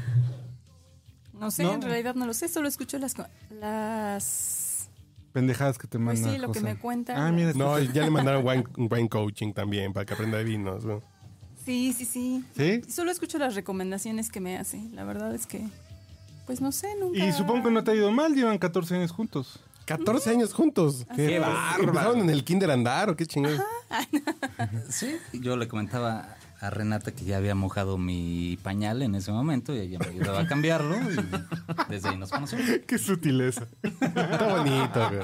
No 1.34 1.52
sé, 1.52 1.64
No. 1.64 1.74
en 1.74 1.82
realidad 1.82 2.16
no 2.16 2.26
lo 2.26 2.34
sé, 2.34 2.48
solo 2.48 2.70
escucho 2.70 2.98
las... 2.98 3.14
las... 3.50 4.90
Pendejadas 5.34 5.78
que 5.78 5.88
te 5.88 6.00
Pues 6.00 6.22
manda 6.22 6.32
sí, 6.32 6.38
lo 6.38 6.54
que 6.54 6.62
me 6.62 6.78
cuentan. 6.78 7.18
Ah, 7.18 7.34
mira. 7.34 7.52
No, 7.54 7.78
ya 7.78 8.04
le 8.06 8.10
mandaron 8.12 8.48
wine, 8.48 8.64
wine 8.78 9.10
coaching 9.10 9.52
también 9.52 9.92
para 9.92 10.06
que 10.06 10.14
aprenda 10.14 10.38
de 10.38 10.46
vinos, 10.46 10.86
güey. 10.86 11.00
Sí, 11.66 11.92
sí, 11.92 12.06
sí. 12.06 12.46
¿Sí? 12.56 12.82
Solo 12.90 13.12
escucho 13.12 13.38
las 13.40 13.56
recomendaciones 13.56 14.32
que 14.32 14.40
me 14.40 14.58
hace. 14.58 14.80
La 14.94 15.04
verdad 15.04 15.36
es 15.36 15.48
que, 15.48 15.68
pues 16.46 16.62
no 16.62 16.72
sé, 16.72 16.96
nunca... 16.98 17.26
Y 17.26 17.34
supongo 17.34 17.64
que 17.66 17.72
no 17.72 17.84
te 17.84 17.92
ha 17.92 17.96
ido 17.96 18.10
mal, 18.14 18.34
llevan 18.36 18.58
14 18.58 18.96
años 18.96 19.12
juntos. 19.12 19.60
14 19.84 20.30
años 20.30 20.54
juntos. 20.54 21.06
Qué 21.14 21.44
¿Empezaron 21.78 22.20
en 22.20 22.30
el 22.30 22.46
kinder 22.46 22.72
a 22.72 22.74
andar 22.76 23.10
o 23.10 23.18
qué 23.18 23.26
chingados? 23.26 23.60
Sí, 24.90 25.18
yo 25.34 25.58
le 25.58 25.68
comentaba 25.68 26.38
a 26.60 26.70
Renata 26.70 27.12
que 27.12 27.26
ya 27.26 27.38
había 27.38 27.56
mojado 27.56 27.98
mi 27.98 28.58
pañal 28.64 29.02
en 29.02 29.16
ese 29.16 29.32
momento 29.32 29.74
y 29.74 29.80
ella 29.80 30.00
me 30.00 30.08
ayudaba 30.08 30.42
a 30.42 30.48
cambiarlo 30.48 30.96
y 30.96 31.16
desde 31.90 32.10
ahí 32.10 32.18
nos 32.18 32.32
conocimos. 32.32 32.66
Qué 32.88 32.98
sutileza. 32.98 33.68
Está 33.82 34.58
bonito, 34.58 35.10
güey. 35.10 35.22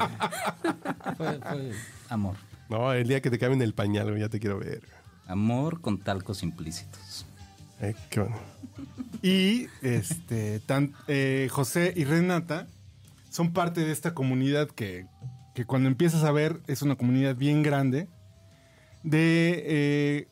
Fue, 1.17 1.39
fue 1.39 1.71
amor. 2.09 2.35
No, 2.69 2.93
el 2.93 3.07
día 3.07 3.21
que 3.21 3.29
te 3.29 3.37
cambien 3.37 3.61
el 3.61 3.73
pañal, 3.73 4.09
güey, 4.09 4.21
ya 4.21 4.29
te 4.29 4.39
quiero 4.39 4.59
ver. 4.59 4.81
Amor 5.27 5.81
con 5.81 5.97
talcos 5.99 6.43
implícitos. 6.43 7.25
Eh, 7.81 7.95
qué 8.09 8.19
bueno. 8.21 8.37
Y 9.21 9.67
este, 9.81 10.59
tan, 10.61 10.93
eh, 11.07 11.47
José 11.51 11.93
y 11.95 12.05
Renata 12.05 12.67
son 13.29 13.53
parte 13.53 13.81
de 13.81 13.91
esta 13.91 14.13
comunidad 14.13 14.69
que, 14.69 15.07
que 15.55 15.65
cuando 15.65 15.89
empiezas 15.89 16.23
a 16.23 16.31
ver 16.31 16.61
es 16.67 16.81
una 16.81 16.95
comunidad 16.95 17.35
bien 17.35 17.63
grande 17.63 18.07
de 19.03 19.63
eh, 19.65 20.27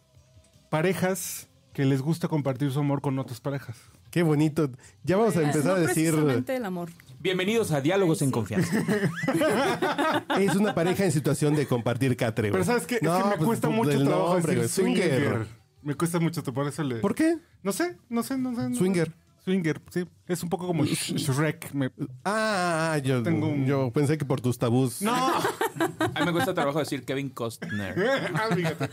parejas 0.69 1.47
que 1.73 1.85
les 1.85 2.01
gusta 2.01 2.27
compartir 2.27 2.71
su 2.71 2.79
amor 2.79 3.01
con 3.01 3.17
otras 3.19 3.39
parejas. 3.41 3.77
Qué 4.11 4.23
bonito. 4.23 4.69
Ya 5.03 5.17
vamos 5.17 5.35
a 5.38 5.41
empezar 5.43 5.65
no 5.65 5.71
a 5.73 5.79
decir. 5.79 6.15
el 6.47 6.65
amor. 6.65 6.89
Bienvenidos 7.19 7.71
a 7.71 7.81
Diálogos 7.81 8.21
en 8.21 8.29
sí. 8.29 8.33
Confianza. 8.33 8.83
Es 10.39 10.55
una 10.55 10.73
pareja 10.73 11.03
en 11.05 11.11
situación 11.11 11.55
de 11.55 11.67
compartir 11.67 12.15
catre. 12.17 12.51
Pero 12.51 12.63
¿sabes 12.63 12.88
qué? 12.88 12.95
Es 12.95 13.01
No, 13.03 13.17
que 13.17 13.23
me 13.29 13.35
pues, 13.35 13.45
cuesta 13.45 13.67
pues, 13.67 13.77
mucho 13.77 14.03
trabajo 14.03 14.33
nombre, 14.33 14.55
decir 14.55 14.69
swinger. 14.85 15.11
Swinger. 15.21 15.47
Me 15.81 15.95
cuesta 15.95 16.19
mucho, 16.19 16.43
por 16.43 16.67
eso 16.67 16.83
le... 16.83 16.95
¿Por 16.97 17.15
qué? 17.15 17.38
No 17.61 17.71
sé, 17.71 17.97
no 18.09 18.23
sé, 18.23 18.38
no 18.38 18.53
sé. 18.55 18.69
no 18.69 18.75
Swinger. 18.75 19.07
sé. 19.07 19.13
Swinger, 19.45 19.81
sí. 19.89 20.05
Es 20.27 20.43
un 20.43 20.49
poco 20.49 20.67
como 20.67 20.83
Sh- 20.83 21.15
Shrek. 21.17 21.73
me- 21.73 21.91
Ah, 22.25 22.99
yo, 23.03 23.23
Tengo 23.23 23.47
un- 23.47 23.65
yo 23.65 23.91
pensé 23.91 24.17
que 24.17 24.25
por 24.25 24.41
tus 24.41 24.57
tabús. 24.57 25.01
No. 25.01 25.13
A 25.15 26.19
mí 26.19 26.25
me 26.25 26.31
cuesta 26.33 26.53
trabajo 26.53 26.79
decir 26.79 27.05
Kevin 27.05 27.29
Costner. 27.29 27.95
Ah, 28.35 28.53
fíjate. 28.55 28.89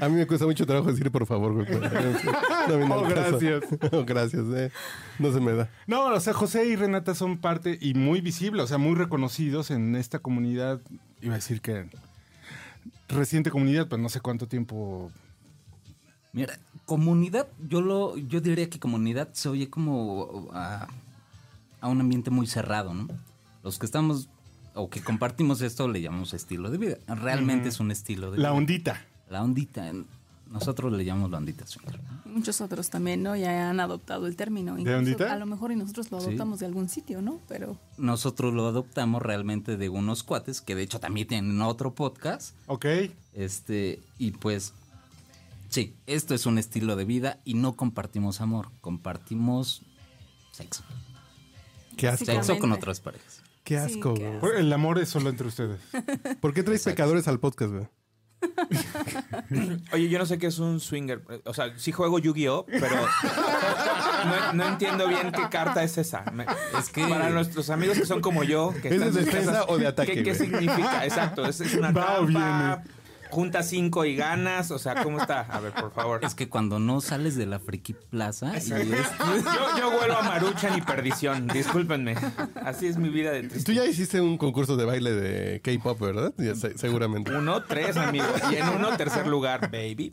A 0.00 0.08
mí 0.08 0.16
me 0.16 0.26
cuesta 0.26 0.44
mucho 0.44 0.66
trabajo 0.66 0.90
decir 0.90 1.10
por 1.10 1.24
favor, 1.26 1.52
güey. 1.54 1.66
No, 2.68 2.96
Oh, 2.96 3.02
gracias. 3.08 3.62
Oh, 3.92 4.04
gracias, 4.04 4.44
eh. 4.54 4.70
No 5.18 5.32
se 5.32 5.40
me 5.40 5.52
da. 5.52 5.70
No, 5.86 6.06
o 6.06 6.20
sea, 6.20 6.32
José 6.32 6.66
y 6.66 6.76
Renata 6.76 7.14
son 7.14 7.38
parte 7.38 7.78
y 7.80 7.94
muy 7.94 8.20
visible, 8.20 8.62
o 8.62 8.66
sea, 8.66 8.78
muy 8.78 8.94
reconocidos 8.96 9.70
en 9.70 9.94
esta 9.96 10.18
comunidad. 10.18 10.80
Iba 11.22 11.34
a 11.34 11.36
decir 11.36 11.60
que 11.60 11.88
reciente 13.08 13.50
comunidad, 13.50 13.86
pues 13.88 14.00
no 14.00 14.08
sé 14.08 14.20
cuánto 14.20 14.48
tiempo. 14.48 15.10
Mira, 16.32 16.58
comunidad, 16.86 17.46
yo 17.68 17.80
lo, 17.80 18.16
yo 18.16 18.40
diría 18.40 18.68
que 18.68 18.80
comunidad 18.80 19.28
se 19.32 19.48
oye 19.48 19.70
como 19.70 20.48
a, 20.52 20.88
a 21.80 21.88
un 21.88 22.00
ambiente 22.00 22.30
muy 22.30 22.46
cerrado, 22.48 22.92
¿no? 22.94 23.06
Los 23.62 23.78
que 23.78 23.86
estamos 23.86 24.28
o 24.74 24.90
que 24.90 25.00
compartimos 25.00 25.62
esto 25.62 25.86
le 25.86 26.00
llamamos 26.02 26.34
estilo 26.34 26.70
de 26.70 26.78
vida. 26.78 26.96
Realmente 27.06 27.68
es 27.68 27.78
un 27.78 27.92
estilo 27.92 28.32
de 28.32 28.38
La 28.38 28.48
vida. 28.50 28.58
ondita. 28.58 29.06
La 29.34 29.42
ondita. 29.42 29.90
Nosotros 30.48 30.92
le 30.92 31.04
llamamos 31.04 31.32
la 31.32 31.38
ondita. 31.38 31.66
swinger, 31.66 31.98
Muchos 32.24 32.60
otros 32.60 32.88
también, 32.88 33.24
¿no? 33.24 33.34
Ya 33.34 33.68
han 33.68 33.80
adoptado 33.80 34.28
el 34.28 34.36
término. 34.36 34.78
Incluso, 34.78 34.98
ondita? 34.98 35.32
A 35.32 35.36
lo 35.36 35.46
mejor 35.46 35.72
y 35.72 35.76
nosotros 35.76 36.12
lo 36.12 36.20
Sí. 36.20 36.26
adoptamos 36.28 36.60
de 36.60 36.66
algún 36.66 36.88
sitio, 36.88 37.20
¿no? 37.20 37.40
Pero 37.48 37.76
Nosotros 37.98 38.54
lo 38.54 38.68
adoptamos 38.68 39.20
realmente 39.22 39.76
de 39.76 39.88
unos 39.88 40.22
cuates 40.22 40.60
que 40.60 40.76
de 40.76 40.82
hecho 40.82 41.00
también 41.00 41.26
tienen 41.26 41.60
otro 41.62 41.94
podcast. 41.94 42.54
Ok. 42.68 42.86
Este, 43.32 44.00
y 44.18 44.30
pues, 44.30 44.72
sí, 45.68 45.96
esto 46.06 46.32
es 46.36 46.46
un 46.46 46.58
estilo 46.58 46.94
de 46.94 47.04
vida 47.04 47.40
y 47.44 47.54
no 47.54 47.74
compartimos 47.74 48.40
amor, 48.40 48.68
compartimos 48.80 49.82
sexo. 50.52 50.84
Qué 51.96 52.06
asco. 52.06 52.26
Sexo 52.26 52.58
con 52.60 52.70
otras 52.70 53.00
parejas. 53.00 53.40
Qué 53.64 53.74
Sí, 53.88 53.94
asco, 53.96 54.14
qué 54.14 54.38
güey. 54.38 54.60
El 54.60 54.72
amor 54.72 55.00
es 55.00 55.08
solo 55.08 55.30
entre 55.30 55.48
ustedes. 55.48 55.80
¿Por 56.40 56.54
qué 56.54 56.62
traes 56.62 56.84
pecadores 56.84 57.26
al 57.26 57.40
podcast, 57.40 57.72
güey? 57.72 57.88
Oye, 59.92 60.08
yo 60.08 60.18
no 60.18 60.26
sé 60.26 60.38
qué 60.38 60.46
es 60.48 60.58
un 60.58 60.80
swinger. 60.80 61.22
O 61.44 61.54
sea, 61.54 61.72
sí 61.76 61.92
juego 61.92 62.18
Yu-Gi-Oh, 62.18 62.66
pero 62.66 62.96
no, 64.26 64.52
no 64.52 64.68
entiendo 64.68 65.06
bien 65.08 65.32
qué 65.32 65.48
carta 65.50 65.82
es 65.82 65.98
esa. 65.98 66.24
Me- 66.32 66.46
Es 66.78 66.88
que- 66.90 67.06
para 67.06 67.30
nuestros 67.30 67.70
amigos 67.70 67.98
que 67.98 68.06
son 68.06 68.20
como 68.20 68.44
yo, 68.44 68.72
que 68.82 68.88
¿Es 68.88 68.94
están 68.94 69.12
de 69.14 69.24
defensa 69.24 69.52
casas, 69.52 69.66
o 69.68 69.78
de 69.78 69.86
ataque, 69.86 70.22
¿Qué, 70.22 70.34
significa? 70.34 71.04
Exacto, 71.04 71.46
es, 71.46 71.60
es 71.60 71.74
una 71.74 71.90
Va. 71.92 72.82
Junta 73.34 73.64
cinco 73.64 74.04
y 74.04 74.14
ganas. 74.14 74.70
O 74.70 74.78
sea, 74.78 75.02
¿cómo 75.02 75.20
está? 75.20 75.40
A 75.40 75.58
ver, 75.58 75.72
por 75.72 75.90
favor. 75.92 76.24
Es 76.24 76.36
que 76.36 76.48
cuando 76.48 76.78
no 76.78 77.00
sales 77.00 77.34
de 77.34 77.46
la 77.46 77.58
Friki 77.58 77.92
Plaza 77.94 78.52
y 78.54 78.58
es- 78.58 78.68
Yo, 78.70 79.78
yo 79.78 79.90
vuelvo 79.90 80.16
a 80.16 80.22
Maruchan 80.22 80.78
y 80.78 80.82
perdición. 80.82 81.48
Discúlpenme. 81.48 82.14
Así 82.64 82.86
es 82.86 82.96
mi 82.96 83.08
vida 83.08 83.32
de 83.32 83.40
triste. 83.48 83.64
Tú 83.64 83.72
ya 83.72 83.84
hiciste 83.84 84.20
un 84.20 84.38
concurso 84.38 84.76
de 84.76 84.84
baile 84.84 85.10
de 85.12 85.60
K-pop, 85.62 86.00
¿verdad? 86.00 86.32
Ya 86.38 86.54
seguramente. 86.54 87.34
Uno, 87.36 87.64
tres, 87.64 87.96
amigo. 87.96 88.24
Y 88.52 88.54
en 88.54 88.68
uno, 88.68 88.96
tercer 88.96 89.26
lugar, 89.26 89.62
baby. 89.72 90.12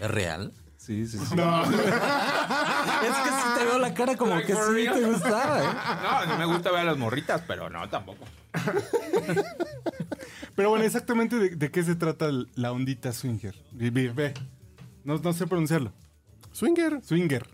¿Es 0.00 0.10
real? 0.10 0.52
Sí, 0.88 1.06
sí, 1.06 1.18
sí. 1.18 1.34
No. 1.36 1.62
Es 1.68 3.14
que 3.14 3.30
sí 3.30 3.58
te 3.58 3.64
veo 3.66 3.78
la 3.78 3.92
cara 3.92 4.16
como 4.16 4.36
que 4.40 4.54
sí 4.54 4.60
real. 4.72 4.94
te 4.94 5.04
gustaba, 5.04 5.60
¿eh? 5.60 5.76
No, 6.02 6.26
no 6.26 6.38
me 6.38 6.46
gusta 6.46 6.70
ver 6.70 6.80
a 6.80 6.84
las 6.84 6.96
morritas, 6.96 7.42
pero 7.46 7.68
no, 7.68 7.86
tampoco. 7.90 8.24
Pero 10.56 10.70
bueno, 10.70 10.86
exactamente 10.86 11.36
de, 11.36 11.50
de 11.50 11.70
qué 11.70 11.82
se 11.82 11.94
trata 11.94 12.30
la 12.54 12.72
ondita 12.72 13.12
swinger. 13.12 13.54
Ve. 13.72 14.32
No, 15.04 15.18
no 15.18 15.32
sé 15.34 15.46
pronunciarlo. 15.46 15.92
Swinger. 16.52 17.00
Swinger. 17.04 17.46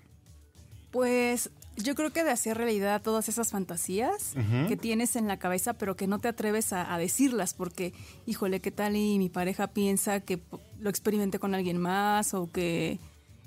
Pues 0.93 1.50
yo 1.76 1.97
creo 1.97 2.11
que 2.11 2.23
de 2.23 2.31
hacer 2.31 2.57
realidad 2.57 3.03
todas 3.03 3.29
esas 3.29 3.50
fantasías 3.50 4.35
que 4.69 4.76
tienes 4.76 5.17
en 5.17 5.26
la 5.26 5.41
cabeza, 5.41 5.75
pero 5.75 5.97
que 5.97 6.07
no 6.07 6.21
te 6.21 6.29
atreves 6.29 6.73
a, 6.73 6.95
a 6.95 6.99
decirlas, 6.99 7.53
porque, 7.53 7.93
híjole, 8.26 8.61
¿qué 8.61 8.71
tal 8.71 8.95
y 8.95 9.19
mi 9.19 9.29
pareja 9.29 9.67
piensa 9.67 10.21
que 10.21 10.41
lo 10.79 10.88
experimenté 10.88 11.41
con 11.41 11.53
alguien 11.55 11.79
más? 11.79 12.33
O 12.33 12.49
que, 12.50 13.00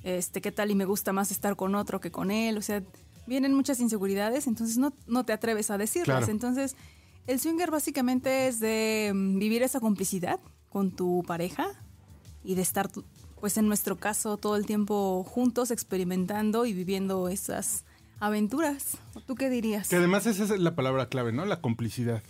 este, 0.07 0.41
¿qué 0.41 0.51
tal 0.51 0.71
y 0.71 0.75
me 0.75 0.85
gusta 0.85 1.11
más 1.11 1.31
estar 1.31 1.55
con 1.55 1.75
otro 1.75 1.99
que 1.99 2.11
con 2.11 2.31
él? 2.31 2.57
O 2.57 2.61
sea, 2.61 2.81
vienen 3.27 3.53
muchas 3.53 3.79
inseguridades, 3.79 4.47
entonces 4.47 4.77
no, 4.77 4.93
no 5.05 5.25
te 5.25 5.33
atreves 5.33 5.69
a 5.69 5.77
decirlas. 5.77 6.19
Claro. 6.19 6.31
Entonces, 6.31 6.75
el 7.27 7.39
swinger 7.39 7.71
básicamente 7.71 8.47
es 8.47 8.59
de 8.59 9.11
mm, 9.13 9.37
vivir 9.37 9.63
esa 9.63 9.79
complicidad 9.79 10.39
con 10.69 10.91
tu 10.91 11.23
pareja 11.27 11.67
y 12.43 12.55
de 12.55 12.61
estar, 12.61 12.89
pues 13.41 13.57
en 13.57 13.67
nuestro 13.67 13.97
caso, 13.97 14.37
todo 14.37 14.55
el 14.55 14.65
tiempo 14.65 15.23
juntos, 15.23 15.71
experimentando 15.71 16.65
y 16.65 16.73
viviendo 16.73 17.27
esas 17.27 17.83
aventuras. 18.21 18.97
¿Tú 19.25 19.35
qué 19.35 19.49
dirías? 19.49 19.89
Que 19.89 19.97
además 19.97 20.25
esa 20.25 20.45
es 20.45 20.59
la 20.59 20.75
palabra 20.75 21.09
clave, 21.09 21.33
¿no? 21.33 21.45
La 21.45 21.59
complicidad. 21.59 22.23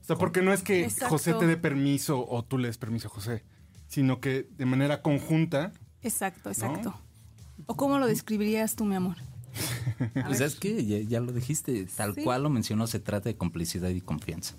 O 0.00 0.04
sea, 0.04 0.16
porque 0.16 0.42
no 0.42 0.52
es 0.52 0.62
que 0.62 0.84
Exacto. 0.84 1.08
José 1.08 1.34
te 1.34 1.46
dé 1.46 1.56
permiso 1.56 2.26
o 2.28 2.44
tú 2.44 2.58
le 2.58 2.68
des 2.68 2.78
permiso 2.78 3.08
a 3.08 3.10
José, 3.10 3.44
sino 3.88 4.20
que 4.20 4.48
de 4.56 4.66
manera 4.66 5.02
conjunta. 5.02 5.72
Exacto, 6.02 6.50
exacto. 6.50 6.94
¿O 7.66 7.76
cómo 7.76 7.98
lo 7.98 8.06
describirías 8.06 8.74
tú, 8.76 8.84
mi 8.84 8.94
amor? 8.96 9.16
Pues 10.14 10.38
ver. 10.40 10.48
es 10.48 10.54
que 10.56 10.84
ya, 10.84 10.98
ya 10.98 11.20
lo 11.20 11.30
dijiste, 11.32 11.86
tal 11.96 12.14
Sí. 12.14 12.22
cual 12.22 12.42
lo 12.42 12.50
mencionó, 12.50 12.86
se 12.86 12.98
trata 12.98 13.28
de 13.28 13.36
complicidad 13.36 13.90
y 13.90 14.00
confianza. 14.00 14.54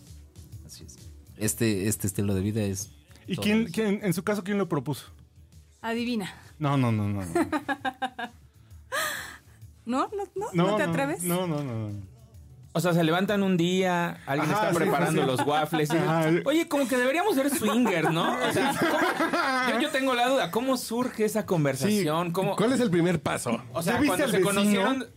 Así 0.65 0.85
es. 0.85 0.97
Este, 1.37 1.87
este 1.87 2.07
estilo 2.07 2.33
de 2.35 2.41
vida 2.41 2.61
es... 2.61 2.91
¿Y 3.27 3.35
quién, 3.37 3.67
en 3.75 4.13
su 4.13 4.23
caso, 4.23 4.43
quién 4.43 4.57
lo 4.57 4.69
propuso? 4.69 5.07
Adivina. 5.81 6.31
No, 6.59 6.77
no, 6.77 6.91
no, 6.91 7.09
no. 7.09 7.21
no. 7.25 7.25
¿No? 9.85 10.07
¿No, 10.07 10.23
no? 10.35 10.47
¿No 10.53 10.75
te 10.77 10.83
atreves? 10.83 11.23
No, 11.23 11.45
no, 11.47 11.63
no. 11.63 11.89
no. 11.89 12.12
O 12.75 12.79
sea, 12.79 12.91
se 12.93 13.03
levantan 13.03 13.43
un 13.43 13.55
día, 13.55 14.17
alguien 14.25 14.49
Ajá, 14.51 14.61
está 14.63 14.69
sí, 14.71 14.75
preparando 14.77 15.21
sí. 15.21 15.27
los 15.27 15.41
waffles. 15.45 15.89
y- 15.93 15.97
Ajá. 15.97 16.29
Oye, 16.45 16.67
como 16.67 16.87
que 16.87 16.97
deberíamos 16.97 17.35
ser 17.35 17.49
swingers, 17.51 18.11
¿no? 18.11 18.33
O 18.33 18.51
sea, 18.51 18.73
¿cómo- 18.79 19.71
yo, 19.75 19.79
yo 19.79 19.89
tengo 19.91 20.15
la 20.15 20.27
duda, 20.27 20.49
¿cómo 20.51 20.75
surge 20.77 21.23
esa 21.25 21.45
conversación? 21.45 22.31
¿Cómo, 22.31 22.55
¿Cuál 22.55 22.73
es 22.73 22.79
el 22.79 22.89
primer 22.89 23.21
paso? 23.21 23.61
o 23.73 23.83
sea, 23.83 23.93
¿Ya 23.93 23.99
viste 24.01 24.07
cuando 24.17 24.25
se 24.31 24.37
vecino? 24.39 24.49
conocieron, 24.49 25.07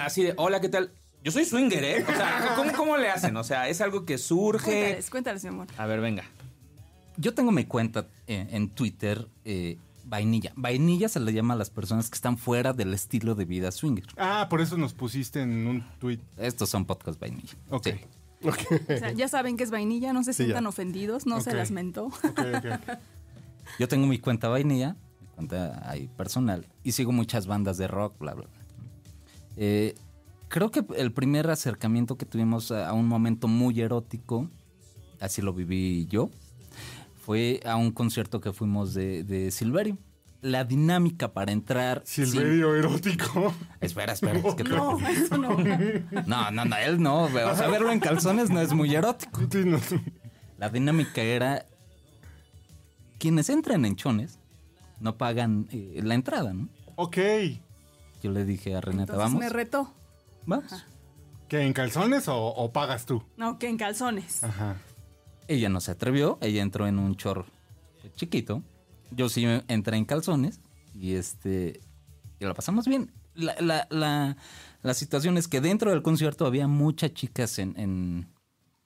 así 0.00 0.24
de, 0.24 0.34
hola, 0.36 0.60
¿qué 0.60 0.68
tal? 0.68 0.92
Yo 1.24 1.32
soy 1.32 1.44
swinger, 1.46 1.82
¿eh? 1.82 2.04
O 2.06 2.12
sea, 2.14 2.52
¿cómo, 2.54 2.72
cómo 2.74 2.96
le 2.98 3.08
hacen? 3.10 3.36
O 3.36 3.42
sea, 3.44 3.68
es 3.68 3.80
algo 3.80 4.04
que 4.04 4.18
surge. 4.18 4.64
Cuéntales, 4.70 5.10
cuéntales, 5.10 5.42
mi 5.44 5.48
amor. 5.48 5.66
A 5.78 5.86
ver, 5.86 6.00
venga. 6.00 6.24
Yo 7.16 7.32
tengo 7.34 7.50
mi 7.50 7.64
cuenta 7.64 8.06
eh, 8.26 8.46
en 8.50 8.68
Twitter, 8.68 9.26
eh, 9.46 9.78
Vainilla. 10.08 10.52
Vainilla 10.56 11.08
se 11.08 11.18
le 11.20 11.32
llama 11.32 11.54
a 11.54 11.56
las 11.56 11.70
personas 11.70 12.08
que 12.08 12.14
están 12.14 12.38
fuera 12.38 12.72
del 12.72 12.94
estilo 12.94 13.34
de 13.34 13.44
vida 13.44 13.70
swinger. 13.72 14.06
Ah, 14.16 14.46
por 14.48 14.60
eso 14.60 14.76
nos 14.76 14.94
pusiste 14.94 15.42
en 15.42 15.66
un 15.66 15.84
tweet. 15.98 16.20
Estos 16.36 16.70
son 16.70 16.84
podcast 16.84 17.18
vainilla. 17.20 17.54
Ok. 17.70 17.88
Sí. 17.88 18.48
O 18.48 18.52
sea, 18.98 19.12
ya 19.12 19.26
saben 19.28 19.56
que 19.56 19.64
es 19.64 19.70
vainilla, 19.70 20.12
no 20.12 20.22
se 20.22 20.32
Sí, 20.32 20.44
sientan 20.44 20.64
ya. 20.64 20.68
ofendidos, 20.68 21.26
no 21.26 21.40
se 21.40 21.54
las 21.54 21.70
mentó. 21.72 22.10
Yo 23.78 23.88
tengo 23.88 24.06
mi 24.06 24.18
cuenta 24.18 24.48
vainilla, 24.48 24.96
mi 25.20 25.26
cuenta 25.28 25.90
ahí 25.90 26.08
personal, 26.16 26.66
y 26.84 26.92
sigo 26.92 27.12
muchas 27.12 27.46
bandas 27.46 27.78
de 27.78 27.88
rock, 27.88 28.18
bla, 28.18 28.34
bla, 28.34 28.46
bla. 28.46 28.60
Eh, 29.56 29.94
creo 30.48 30.70
que 30.70 30.84
el 30.96 31.12
primer 31.12 31.50
acercamiento 31.50 32.16
que 32.16 32.26
tuvimos 32.26 32.70
a, 32.70 32.88
a 32.88 32.92
un 32.92 33.08
momento 33.08 33.48
muy 33.48 33.80
erótico, 33.80 34.48
así 35.18 35.42
lo 35.42 35.52
viví 35.52 36.06
yo, 36.06 36.30
fue 37.26 37.60
a 37.66 37.74
un 37.74 37.90
concierto 37.90 38.40
que 38.40 38.52
fuimos 38.52 38.94
de, 38.94 39.24
de 39.24 39.50
Silverio. 39.50 39.98
La 40.42 40.62
dinámica 40.62 41.32
para 41.32 41.50
entrar... 41.50 42.02
sin- 42.04 42.26
Silverio 42.28 42.76
erótico. 42.76 43.52
Espera, 43.80 44.12
espera. 44.12 44.38
es 44.38 44.54
que 44.54 44.62
No, 44.62 44.96
eso 45.08 45.36
no. 45.36 45.56
No, 46.24 46.50
no, 46.52 46.64
no, 46.64 46.76
él 46.76 47.02
no. 47.02 47.24
O 47.24 47.56
sea, 47.56 47.66
verlo 47.66 47.90
en 47.90 47.98
calzones 47.98 48.48
no 48.50 48.60
es 48.60 48.72
muy 48.72 48.94
erótico. 48.94 49.40
Sí, 49.50 49.64
no. 49.64 49.80
La 50.56 50.68
dinámica 50.68 51.20
era 51.20 51.66
quienes 53.18 53.50
entran 53.50 53.84
en 53.84 53.96
chones 53.96 54.38
no 55.00 55.16
pagan 55.18 55.66
eh, 55.72 56.00
la 56.04 56.14
entrada, 56.14 56.52
¿no? 56.54 56.68
Ok. 56.94 57.16
Yo 58.22 58.30
le 58.30 58.44
dije 58.44 58.76
a 58.76 58.80
Renata, 58.80 59.14
Entonces 59.14 59.18
vamos, 59.32 59.40
me 59.40 59.48
retó. 59.48 59.92
vamos. 60.46 60.72
¿Que 61.48 61.62
en 61.62 61.72
calzones 61.72 62.28
o, 62.28 62.36
o 62.38 62.72
pagas 62.72 63.04
tú? 63.04 63.22
No, 63.36 63.58
que 63.58 63.68
en 63.68 63.78
calzones. 63.78 64.44
Ajá. 64.44 64.76
Ella 65.48 65.68
no 65.68 65.80
se 65.80 65.90
atrevió, 65.92 66.38
ella 66.40 66.62
entró 66.62 66.86
en 66.86 66.98
un 66.98 67.16
chorro 67.16 67.46
chiquito. 68.16 68.62
Yo 69.10 69.28
sí 69.28 69.44
entré 69.68 69.96
en 69.96 70.04
calzones 70.04 70.60
y 70.94 71.14
este 71.14 71.80
y 72.40 72.44
la 72.44 72.54
pasamos 72.54 72.86
bien. 72.86 73.12
La, 73.34 73.54
la, 73.60 73.86
la, 73.90 74.36
la 74.82 74.94
situación 74.94 75.36
es 75.38 75.46
que 75.48 75.60
dentro 75.60 75.90
del 75.90 76.02
concierto 76.02 76.46
había 76.46 76.66
muchas 76.68 77.12
chicas 77.12 77.58
en, 77.58 77.74
en, 77.78 78.28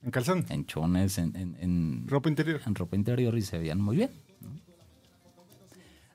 En 0.03 0.11
calzón. 0.11 0.45
en 0.49 0.67
chones, 0.67 1.19
en, 1.19 1.37
en, 1.37 1.57
en- 1.61 2.09
Ropa 2.09 2.29
interior. 2.29 2.61
en 2.67 2.75
ropa 2.75 2.97
interior 2.97 3.37
y 3.39 3.43
se 3.43 3.59
veían 3.59 3.81
muy 3.81 3.97
bien. 3.97 4.11
¿no? 4.41 4.51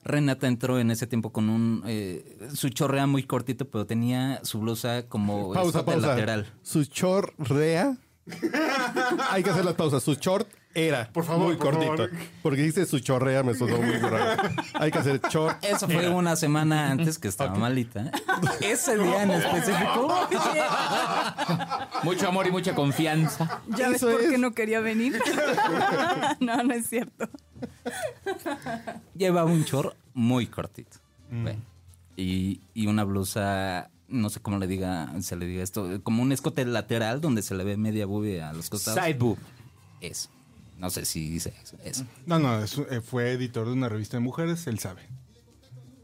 Renata 0.04 0.46
entró 0.46 0.78
en 0.78 0.90
ese 0.90 1.06
tiempo 1.06 1.32
con 1.32 1.48
un... 1.48 1.82
eh, 1.86 2.38
su 2.54 2.68
chorrea 2.68 3.06
muy 3.06 3.22
cortito, 3.24 3.68
pero 3.68 3.86
tenía 3.86 4.40
su 4.44 4.60
blusa 4.60 5.08
como 5.08 5.52
Pausa, 5.52 5.84
pausa. 5.84 6.06
lateral. 6.08 6.46
Su 6.62 6.84
chorrea. 6.84 7.96
Hay 9.30 9.42
que 9.42 9.50
hacer 9.50 9.64
las 9.64 9.74
pausas. 9.74 10.02
Su 10.02 10.14
short 10.14 10.48
era. 10.74 11.08
Por 11.12 11.24
favor, 11.24 11.46
Muy 11.46 11.56
por 11.56 11.72
cortito. 11.72 11.92
favor. 11.96 12.10
Porque 12.42 12.62
dice 12.62 12.84
su 12.86 12.98
chorrea, 12.98 13.42
me 13.42 13.54
sonó 13.54 13.78
muy 13.78 13.96
raro. 13.98 14.42
Hay 14.74 14.90
que 14.90 14.98
hacer 14.98 15.20
short. 15.30 15.64
Eso 15.64 15.88
fue 15.88 16.08
una 16.08 16.36
semana 16.36 16.90
antes 16.90 17.18
que 17.18 17.28
estaba 17.28 17.54
malita. 17.54 18.10
Ese 18.60 18.98
día 18.98 19.22
en 19.22 19.30
específico. 19.30 20.28
Mucho 22.02 22.28
amor 22.28 22.46
y 22.46 22.50
mucha 22.50 22.74
confianza. 22.74 23.62
¿Ya 23.68 23.88
ves 23.88 24.02
Eso 24.02 24.10
por 24.10 24.20
qué 24.20 24.38
no 24.38 24.52
quería 24.52 24.80
venir? 24.80 25.20
no, 26.40 26.62
no 26.62 26.74
es 26.74 26.86
cierto. 26.88 27.28
Llevaba 29.14 29.50
un 29.50 29.62
short 29.64 29.96
muy 30.14 30.46
cortito. 30.46 30.98
Bueno, 31.30 31.60
y, 32.16 32.60
y 32.74 32.86
una 32.86 33.04
blusa, 33.04 33.90
no 34.08 34.30
sé 34.30 34.40
cómo 34.40 34.58
le 34.58 34.66
diga, 34.66 35.12
se 35.22 35.36
le 35.36 35.46
diga 35.46 35.62
esto, 35.62 36.00
como 36.02 36.22
un 36.22 36.32
escote 36.32 36.64
lateral 36.64 37.20
donde 37.20 37.42
se 37.42 37.54
le 37.54 37.64
ve 37.64 37.76
media 37.76 38.06
boobie 38.06 38.42
a 38.42 38.52
los 38.52 38.70
costados. 38.70 39.02
Side 39.04 39.18
boob. 39.18 39.38
Eso. 40.00 40.28
No 40.78 40.90
sé 40.90 41.04
si 41.06 41.28
dice 41.30 41.54
eso. 41.62 41.76
Eso. 41.84 42.04
No, 42.26 42.38
no, 42.38 42.62
es- 42.62 42.76
eh, 42.90 43.00
fue 43.00 43.32
editor 43.32 43.66
de 43.66 43.72
una 43.72 43.88
revista 43.88 44.16
de 44.18 44.20
mujeres, 44.22 44.66
él 44.66 44.78
sabe. 44.78 45.02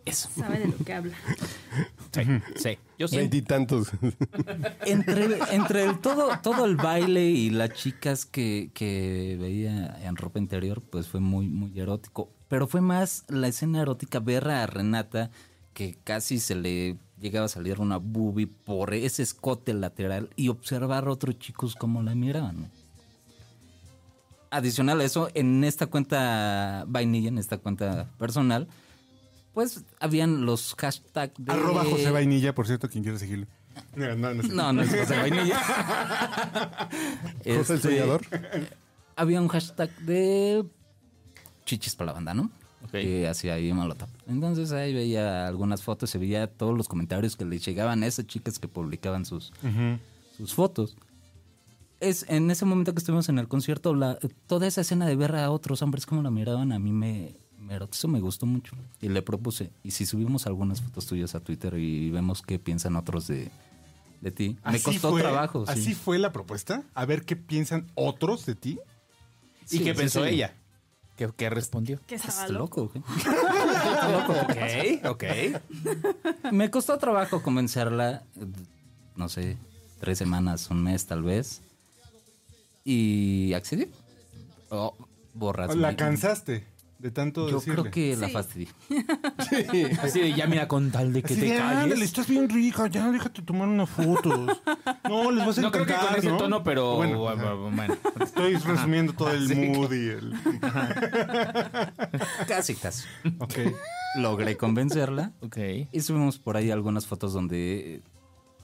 Eso. 0.04 0.28
Sabe 0.36 0.58
de 0.58 0.66
lo 0.66 0.76
que 0.78 0.92
habla. 0.94 1.16
Sí, 2.12 2.22
sí. 2.56 2.78
Yo 2.98 3.06
sé. 3.06 3.18
Veintitantos. 3.18 3.90
Entre, 4.84 5.38
entre 5.54 5.84
el 5.84 5.98
todo, 6.00 6.30
todo 6.42 6.64
el 6.64 6.76
baile 6.76 7.26
y 7.30 7.50
las 7.50 7.70
chicas 7.74 8.26
que, 8.26 8.70
que 8.74 9.36
veía 9.40 9.96
en 10.02 10.16
ropa 10.16 10.38
interior, 10.40 10.82
pues 10.82 11.06
fue 11.06 11.20
muy, 11.20 11.46
muy 11.48 11.78
erótico. 11.78 12.30
Pero 12.48 12.66
fue 12.66 12.80
más 12.80 13.24
la 13.28 13.48
escena 13.48 13.80
erótica 13.82 14.18
ver 14.20 14.48
a 14.48 14.66
Renata 14.66 15.30
que 15.72 15.96
casi 16.04 16.38
se 16.40 16.54
le 16.54 16.96
llegaba 17.22 17.46
a 17.46 17.48
salir 17.48 17.80
una 17.80 17.96
boobie 17.96 18.46
por 18.46 18.92
ese 18.92 19.22
escote 19.22 19.72
lateral 19.72 20.28
y 20.36 20.48
observar 20.48 21.06
a 21.06 21.10
otros 21.12 21.38
chicos 21.38 21.74
cómo 21.76 22.02
la 22.02 22.14
miraban. 22.14 22.70
Adicional 24.50 25.00
a 25.00 25.04
eso, 25.04 25.30
en 25.32 25.64
esta 25.64 25.86
cuenta 25.86 26.84
vainilla, 26.86 27.28
en 27.28 27.38
esta 27.38 27.56
cuenta 27.56 28.10
personal, 28.18 28.68
pues 29.54 29.82
habían 29.98 30.44
los 30.44 30.74
hashtags 30.74 31.32
de... 31.38 31.52
Arroba 31.52 31.84
José 31.84 32.10
Vainilla, 32.10 32.54
por 32.54 32.66
cierto, 32.66 32.88
quien 32.90 33.02
quiera 33.02 33.18
seguirlo. 33.18 33.46
No, 33.96 34.14
no, 34.14 34.34
no, 34.34 34.42
sé. 34.42 34.48
No, 34.50 34.72
no 34.74 34.82
es 34.82 34.90
José 34.94 35.16
Vainilla. 35.20 35.58
José 35.58 37.38
el 37.44 37.60
Este, 37.60 37.78
soñador. 37.78 38.22
Había 39.16 39.40
un 39.40 39.48
hashtag 39.48 39.90
de 40.00 40.66
chichis 41.64 41.94
para 41.96 42.06
la 42.08 42.12
banda, 42.12 42.34
¿no? 42.34 42.50
Ok. 42.84 42.90
Que 42.90 43.28
hacía 43.28 43.54
ahí 43.54 43.72
Molotov. 43.72 44.08
Entonces 44.26 44.72
ahí 44.72 44.92
veía 44.92 45.46
algunas 45.46 45.82
fotos, 45.82 46.10
se 46.10 46.18
veía 46.18 46.46
todos 46.46 46.76
los 46.76 46.88
comentarios 46.88 47.36
que 47.36 47.44
le 47.44 47.58
llegaban 47.58 48.02
a 48.02 48.06
esas 48.06 48.26
chicas 48.26 48.58
que 48.58 48.68
publicaban 48.68 49.24
sus, 49.24 49.52
sus 50.36 50.52
fotos. 50.54 50.96
Es 52.00 52.26
en 52.28 52.50
ese 52.50 52.64
momento 52.64 52.92
que 52.92 52.98
estuvimos 52.98 53.28
en 53.28 53.38
el 53.38 53.46
concierto, 53.46 53.94
la- 53.94 54.18
toda 54.46 54.66
esa 54.66 54.80
escena 54.80 55.06
de 55.06 55.14
ver 55.14 55.34
a 55.36 55.50
otros 55.50 55.82
hombres 55.82 56.04
como 56.06 56.22
la 56.22 56.30
miraban, 56.32 56.72
a 56.72 56.78
mí 56.80 56.90
me, 56.90 57.36
me 57.58 57.74
erotizó, 57.74 58.08
me 58.08 58.18
gustó 58.20 58.44
mucho. 58.44 58.74
Y 59.00 59.08
le 59.08 59.22
propuse, 59.22 59.70
y 59.84 59.92
si 59.92 60.04
subimos 60.04 60.46
algunas 60.48 60.82
fotos 60.82 61.06
tuyas 61.06 61.34
a 61.36 61.40
Twitter 61.40 61.74
y 61.78 62.10
vemos 62.10 62.42
qué 62.42 62.58
piensan 62.58 62.96
otros 62.96 63.28
de, 63.28 63.52
de 64.20 64.30
ti. 64.32 64.56
Me 64.68 64.80
costó 64.82 65.10
fue- 65.12 65.20
trabajo. 65.22 65.64
sí. 65.66 65.72
¿Así 65.72 65.94
fue 65.94 66.18
la 66.18 66.32
propuesta? 66.32 66.82
A 66.94 67.04
ver 67.06 67.24
qué 67.24 67.36
piensan 67.36 67.86
otros 67.94 68.46
de 68.46 68.56
ti. 68.56 68.78
¿Y 69.66 69.68
Sí, 69.68 69.84
qué 69.84 69.92
sí, 69.94 69.98
pensó 70.00 70.24
ella? 70.24 70.56
¿Qué, 71.16 71.30
qué 71.36 71.50
respondió? 71.50 72.00
Que 72.06 72.14
estaba 72.14 72.32
Estás 72.32 72.50
loco. 72.50 72.90
loco, 72.92 74.46
¿qué? 74.52 75.00
Ok, 75.04 75.24
ok. 76.44 76.52
Me 76.52 76.70
costó 76.70 76.98
trabajo 76.98 77.42
convencerla, 77.42 78.22
no 79.16 79.28
sé, 79.28 79.58
tres 80.00 80.18
semanas, 80.18 80.70
un 80.70 80.82
mes 80.82 81.06
tal 81.06 81.22
vez. 81.22 81.60
Y 82.84 83.52
accedí. 83.54 83.90
Oh, 84.70 84.96
borras. 85.34 85.76
La 85.76 85.96
cansaste 85.96 86.64
de 87.02 87.10
tanto 87.10 87.48
Yo 87.48 87.56
decirle. 87.56 87.80
creo 87.80 87.92
que 87.92 88.16
la 88.16 88.28
Sí. 88.28 88.32
fastidié. 88.32 88.68
Así 90.00 90.20
de 90.20 90.34
ya 90.34 90.46
mira 90.46 90.68
con 90.68 90.90
tal 90.92 91.12
de 91.12 91.22
que 91.22 91.34
Así 91.34 91.40
te 91.42 91.46
de, 91.48 91.58
ándale, 91.60 91.90
calles. 91.94 92.02
estás 92.08 92.28
bien 92.28 92.48
rica, 92.48 92.86
ya 92.86 93.10
déjate 93.10 93.42
tomar 93.42 93.66
unas 93.68 93.90
fotos. 93.90 94.60
No, 95.08 95.30
les 95.32 95.44
vas 95.46 95.58
a 95.58 95.62
No 95.62 95.72
creo 95.72 95.84
que 95.84 95.92
encantar, 95.92 96.10
con 96.14 96.18
ese 96.20 96.28
¿no? 96.30 96.36
tono, 96.38 96.62
pero 96.62 96.94
Bueno, 96.96 97.18
bueno, 97.18 97.42
ajá. 97.42 97.54
bueno. 97.54 97.96
estoy 98.20 98.54
resumiendo 98.54 99.12
todo 99.14 99.30
el 99.32 99.48
mood 99.56 99.92
y 99.92 100.08
el... 100.10 100.32
Casi, 102.46 102.74
casi. 102.76 103.04
Ok. 103.38 103.54
Logré 104.16 104.56
convencerla. 104.56 105.32
Ok. 105.40 105.56
Y 105.90 106.00
subimos 106.00 106.38
por 106.38 106.56
ahí 106.56 106.70
algunas 106.70 107.06
fotos 107.06 107.32
donde 107.32 107.96
eh, 107.96 108.02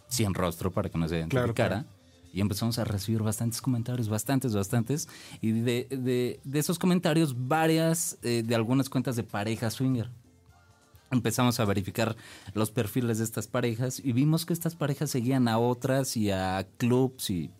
sin 0.09 0.35
rostro 0.35 0.71
para 0.71 0.88
que 0.90 0.99
no 0.99 1.09
se 1.09 1.16
identificara. 1.18 1.52
Claro, 1.54 1.85
Y 2.32 2.40
empezamos 2.40 2.78
a 2.78 2.84
recibir 2.84 3.23
bastantes 3.23 3.60
comentarios, 3.62 4.08
bastantes, 4.08 4.54
bastantes. 4.54 5.08
Y 5.41 5.52
de, 5.52 5.86
de- 5.91 6.41
de 6.45 6.58
esos 6.58 6.78
comentarios, 6.78 7.34
varias 7.49 8.19
eh, 8.23 8.43
de 8.47 8.54
algunas 8.54 8.88
cuentas 8.91 9.17
de 9.17 9.23
pareja 9.25 9.71
swinger. 9.71 10.10
Empezamos 11.10 11.58
a 11.58 11.64
verificar 11.64 12.17
los 12.52 12.71
perfiles 12.71 13.17
de 13.19 13.25
estas 13.25 13.47
parejas 13.47 13.99
y 14.04 14.12
vimos 14.12 14.45
que 14.45 14.52
estas 14.52 14.75
parejas 14.76 15.10
seguían 15.10 15.49
a 15.49 15.58
otras 15.58 16.19
y 16.19 16.30
a 16.30 16.67
clubs 16.76 17.30
y 17.30 17.50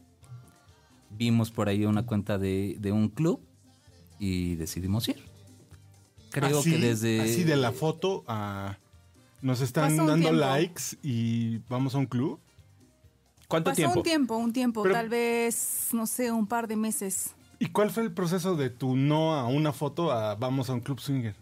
vimos 1.17 1.51
por 1.51 1.69
ahí 1.71 1.87
una 1.87 2.05
cuenta 2.05 2.37
de, 2.37 2.77
de 2.79 2.93
un 2.93 3.09
club 3.09 3.41
y 4.19 4.57
decidimos 4.57 5.09
ir. 5.09 5.25
Creo 6.31 6.59
Así- 6.59 6.73
que 6.73 6.79
desde... 6.79 7.23
Así 7.23 7.43
de 7.45 7.57
la 7.57 7.73
foto 7.73 8.23
a... 8.29 8.77
Nos 9.41 9.63
están 9.63 9.97
dando 9.97 10.15
tiempo. 10.17 10.33
likes 10.33 10.83
y 11.03 11.59
vamos 11.71 11.95
a 11.95 11.99
un 11.99 12.07
club. 12.07 12.41
¿Cuánto 13.49 13.71
Pasó 13.71 13.77
tiempo? 13.77 13.97
un 13.99 14.03
tiempo, 14.03 14.37
un 14.37 14.53
tiempo, 14.53 14.83
Pero- 14.83 14.95
tal 14.95 15.09
vez, 15.09 15.89
no 15.93 16.07
sé, 16.07 16.31
un 16.31 16.47
par 16.47 16.69
de 16.69 16.77
meses. 16.77 17.31
¿Y 17.59 17.71
cuál 17.71 17.91
fue 17.91 18.03
el 18.05 18.13
proceso 18.13 18.55
de 18.55 18.71
tu 18.71 18.95
no 18.95 19.35
a 19.35 19.47
una 19.47 19.73
foto 19.73 20.13
a 20.13 20.35
vamos 20.35 20.69
a 20.71 20.75
un 20.75 20.81
club 20.81 21.01
swinger? 21.01 21.35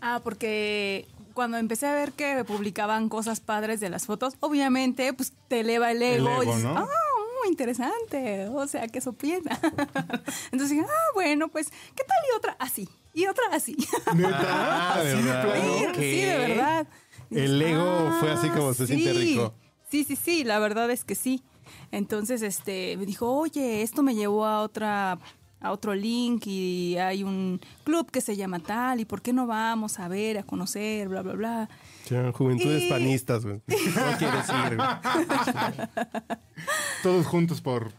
Ah, 0.00 0.20
porque 0.22 1.06
cuando 1.34 1.58
empecé 1.58 1.86
a 1.86 1.92
ver 1.92 2.12
que 2.12 2.44
publicaban 2.44 3.08
cosas 3.08 3.40
padres 3.40 3.80
de 3.80 3.90
las 3.90 4.06
fotos, 4.06 4.34
obviamente, 4.40 5.12
pues 5.12 5.32
te 5.48 5.60
eleva 5.60 5.90
el 5.90 6.02
ego. 6.02 6.30
ego, 6.30 6.42
y 6.44 6.46
dices, 6.46 6.64
¿no? 6.64 6.78
ah, 6.78 6.86
oh, 6.86 7.48
interesante. 7.48 8.48
O 8.48 8.66
sea, 8.68 8.86
que 8.88 9.00
eso 9.00 9.12
piensa. 9.12 9.50
Entonces 10.52 10.70
dije, 10.70 10.86
ah, 10.88 11.10
bueno, 11.14 11.48
pues, 11.48 11.68
¿qué 11.68 12.04
tal 12.04 12.18
y 12.32 12.36
otra 12.36 12.56
así? 12.58 12.88
Y 13.12 13.26
otra 13.26 13.44
así. 13.52 13.76
¿Neta? 14.14 14.94
¿Así 14.94 15.22
de. 15.22 15.94
Sí, 15.94 16.00
sí, 16.00 16.20
de 16.22 16.38
verdad. 16.38 16.86
El 17.30 17.60
ego 17.60 18.12
fue 18.20 18.30
así 18.30 18.48
como 18.48 18.72
se 18.72 18.86
siente 18.86 19.12
sí. 19.12 19.18
rico. 19.18 19.54
Sí, 19.90 20.04
sí, 20.04 20.16
sí, 20.16 20.44
la 20.44 20.58
verdad 20.58 20.90
es 20.90 21.04
que 21.04 21.14
sí. 21.14 21.42
Entonces, 21.92 22.42
este, 22.42 22.96
me 22.96 23.06
dijo, 23.06 23.30
oye, 23.32 23.82
esto 23.82 24.02
me 24.02 24.14
llevó 24.14 24.44
a 24.46 24.62
otra, 24.62 25.18
a 25.60 25.72
otro 25.72 25.94
link 25.94 26.46
y 26.46 26.96
hay 26.98 27.22
un 27.24 27.60
club 27.84 28.10
que 28.10 28.20
se 28.20 28.36
llama 28.36 28.60
tal 28.60 29.00
y 29.00 29.04
por 29.04 29.20
qué 29.22 29.32
no 29.32 29.46
vamos 29.46 29.98
a 29.98 30.08
ver, 30.08 30.38
a 30.38 30.42
conocer, 30.44 31.08
bla, 31.08 31.22
bla, 31.22 31.32
bla. 31.34 31.68
Ya, 32.08 32.32
juventudes 32.32 32.84
Y- 32.84 32.88
panistas, 32.88 33.44
güey. 33.44 33.60
No 33.68 34.18
quieres 34.18 34.46
ir, 34.48 34.76
güey. 34.76 34.88
Todos 37.02 37.26
juntos 37.26 37.60
por 37.60 37.92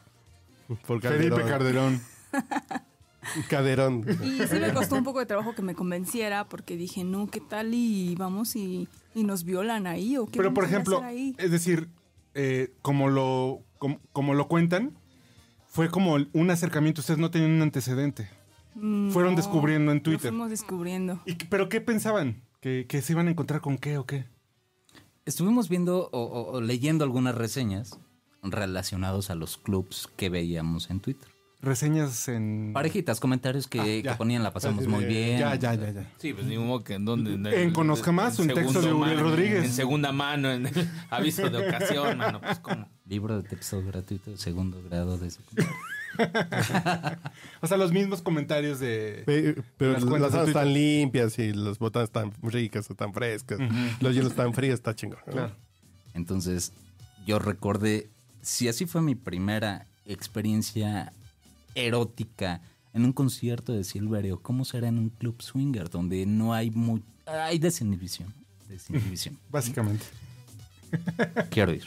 Por 0.88 1.02
Felipe 1.02 1.36
Calderón. 1.44 1.50
Calderón. 1.50 2.02
Caderón. 3.50 4.06
Y 4.24 4.48
sí 4.48 4.56
me 4.60 4.74
costó 4.74 4.96
un 4.96 5.04
poco 5.04 5.20
de 5.20 5.26
trabajo 5.26 5.54
que 5.54 5.62
me 5.62 5.76
convenciera 5.76 6.46
porque 6.46 6.76
dije, 6.76 7.04
no, 7.04 7.28
¿qué 7.28 7.40
tal 7.40 7.74
y 7.74 8.16
vamos 8.16 8.56
y, 8.56 8.88
y 9.14 9.24
nos 9.24 9.44
violan 9.44 9.88
ahí 9.88 10.18
o 10.18 10.26
qué 10.26 10.38
Pero, 10.38 10.54
por 10.54 10.64
ejemplo, 10.66 11.02
es 11.38 11.52
decir, 11.52 11.90
eh, 12.34 12.74
como, 12.82 13.10
lo, 13.10 13.62
como, 13.78 14.00
como 14.14 14.34
lo 14.34 14.48
cuentan, 14.48 14.98
fue 15.68 15.90
como 15.90 16.18
un 16.34 16.50
acercamiento. 16.52 17.02
Ustedes 17.02 17.20
no 17.20 17.32
tenían 17.32 17.52
un 17.52 17.62
antecedente. 17.62 18.30
Fueron 18.74 19.32
No, 19.32 19.36
descubriendo 19.38 19.92
en 19.92 19.98
lo 19.98 20.04
Twitter. 20.04 20.30
fuimos 20.32 20.50
descubriendo. 20.50 21.22
¿Y, 21.26 21.36
qué- 21.36 21.46
¿Pero 21.50 21.68
qué 21.68 21.82
pensaban? 21.82 22.42
¿Que, 22.62 22.86
¿Que 22.88 23.02
se 23.02 23.14
iban 23.14 23.28
a 23.28 23.32
encontrar 23.32 23.60
con 23.62 23.78
qué 23.78 23.98
o 23.98 24.06
qué? 24.06 24.26
Estuvimos 25.26 25.68
viendo 25.70 26.10
o, 26.12 26.22
o- 26.22 26.52
o 26.54 26.62
leyendo 26.62 27.04
algunas 27.04 27.36
reseñas 27.36 28.00
relacionados 28.44 29.30
a 29.30 29.36
los 29.36 29.58
clubs 29.58 30.10
que 30.16 30.30
veíamos 30.30 30.90
en 30.90 31.00
Twitter. 31.00 31.28
Reseñas 31.62 32.28
en... 32.28 32.72
Parejitas, 32.74 33.20
comentarios 33.20 33.68
que, 33.68 33.80
Ah, 33.80 33.84
que 34.12 34.16
ponían 34.18 34.42
la 34.42 34.52
pasamos 34.52 34.88
muy 34.88 35.06
bien. 35.06 35.40
Ya, 35.40 35.56
ya, 35.56 35.76
ya, 35.76 35.92
ya. 35.92 36.12
Sí, 36.18 36.34
pues 36.34 36.46
ni 36.48 36.58
modo 36.58 36.84
que 36.84 36.96
en 36.96 37.06
donde. 37.06 37.62
En 37.64 37.72
Conozca 37.72 38.12
Más, 38.12 38.40
un 38.40 38.48
texto 38.48 38.82
de 38.82 38.92
Uriel 38.94 39.18
mano, 39.18 39.30
Rodríguez. 39.30 39.66
En 39.66 39.72
segunda 39.72 40.12
mano, 40.12 40.52
en 40.52 40.66
el 40.66 40.90
aviso 41.12 41.50
de 41.50 41.68
ocasión, 41.68 42.18
mano. 42.18 42.42
Pues 42.42 42.58
cómo. 42.60 42.88
Libro 43.06 43.42
de 43.42 43.48
texto 43.48 43.84
gratuito 43.86 44.32
de 44.32 44.38
segundo 44.38 44.82
grado 44.90 45.18
de 45.18 45.30
secundaria. 45.30 45.72
O 47.62 47.68
sea, 47.68 47.78
los 47.78 47.92
mismos 47.94 48.22
comentarios 48.22 48.80
de... 48.80 49.24
Pe- 49.26 49.56
Pero 49.78 49.94
Las 49.94 50.04
las, 50.04 50.34
alas 50.34 50.48
están 50.50 50.74
limpias 50.74 51.38
y 51.40 51.54
las 51.54 51.80
botanas 51.80 52.10
están 52.10 52.34
ricas 52.42 52.90
o 52.92 52.96
tan 52.96 53.14
frescas. 53.14 53.60
Los 54.02 54.14
hielos 54.14 54.32
están 54.32 54.54
fríos, 54.54 54.74
está 54.76 54.94
chingón. 54.96 55.20
¿no? 55.28 55.32
Claro. 55.32 55.56
Entonces, 56.14 56.74
yo 57.26 57.40
recordé, 57.40 58.10
si 58.42 58.68
así 58.68 58.86
fue 58.86 59.02
mi 59.02 59.16
primera 59.16 59.86
experiencia 60.06 61.14
erótica 61.76 62.62
en 62.94 63.06
un 63.06 63.14
concierto 63.14 63.72
de 63.74 63.84
Silverio, 63.84 64.42
¿cómo 64.42 64.66
será 64.66 64.88
en 64.90 64.98
un 64.98 65.10
club 65.10 65.42
swinger 65.42 65.90
donde 65.90 66.26
no 66.26 66.54
hay 66.54 66.72
muy, 66.72 67.02
hay 67.26 67.58
desinhibición? 67.60 68.34
Desinhibición. 68.70 69.38
Básicamente. 69.52 70.06
Quiero 71.50 71.74
ir. 71.74 71.86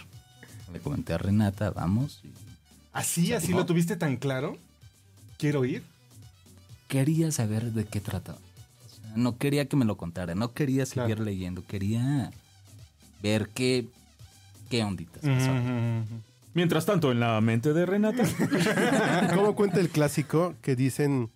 Le 0.73 0.81
comenté 0.81 1.13
a 1.13 1.19
Renata, 1.19 1.71
vamos. 1.71 2.21
y 2.25 2.31
¿Así, 2.93 3.33
así 3.33 3.53
lo 3.53 3.67
tuviste 3.67 3.97
tan 3.97 4.17
claro? 4.17 4.57
¿Quiero 5.39 5.65
ir? 5.65 5.83
quería 6.89 7.33
saber 7.33 7.73
de 7.73 7.85
qué 7.87 8.01
trataba. 8.01 8.39
O 8.39 8.89
sea, 8.95 9.13
no 9.17 9.37
quería 9.37 9.67
que 9.67 9.75
me 9.77 9.85
lo 9.85 9.97
contara, 9.97 10.35
no 10.37 10.53
quería 10.53 10.87
seguir 10.87 11.17
Claro. 11.17 11.25
leyendo, 11.25 11.65
quería 11.67 12.31
ver 13.21 13.49
qué, 13.49 13.89
qué 14.71 14.85
onditas 14.85 15.23
pasaban. 15.23 16.05
Mientras 16.55 16.87
tanto, 16.87 17.11
en 17.11 17.21
la 17.21 17.41
mente 17.41 17.73
de 17.73 17.85
Renata. 17.85 18.23
¿Cómo 19.35 19.55
cuenta 19.57 19.81
el 19.81 19.89
clásico 19.91 20.55
que 20.63 20.77
dicen 20.77 21.31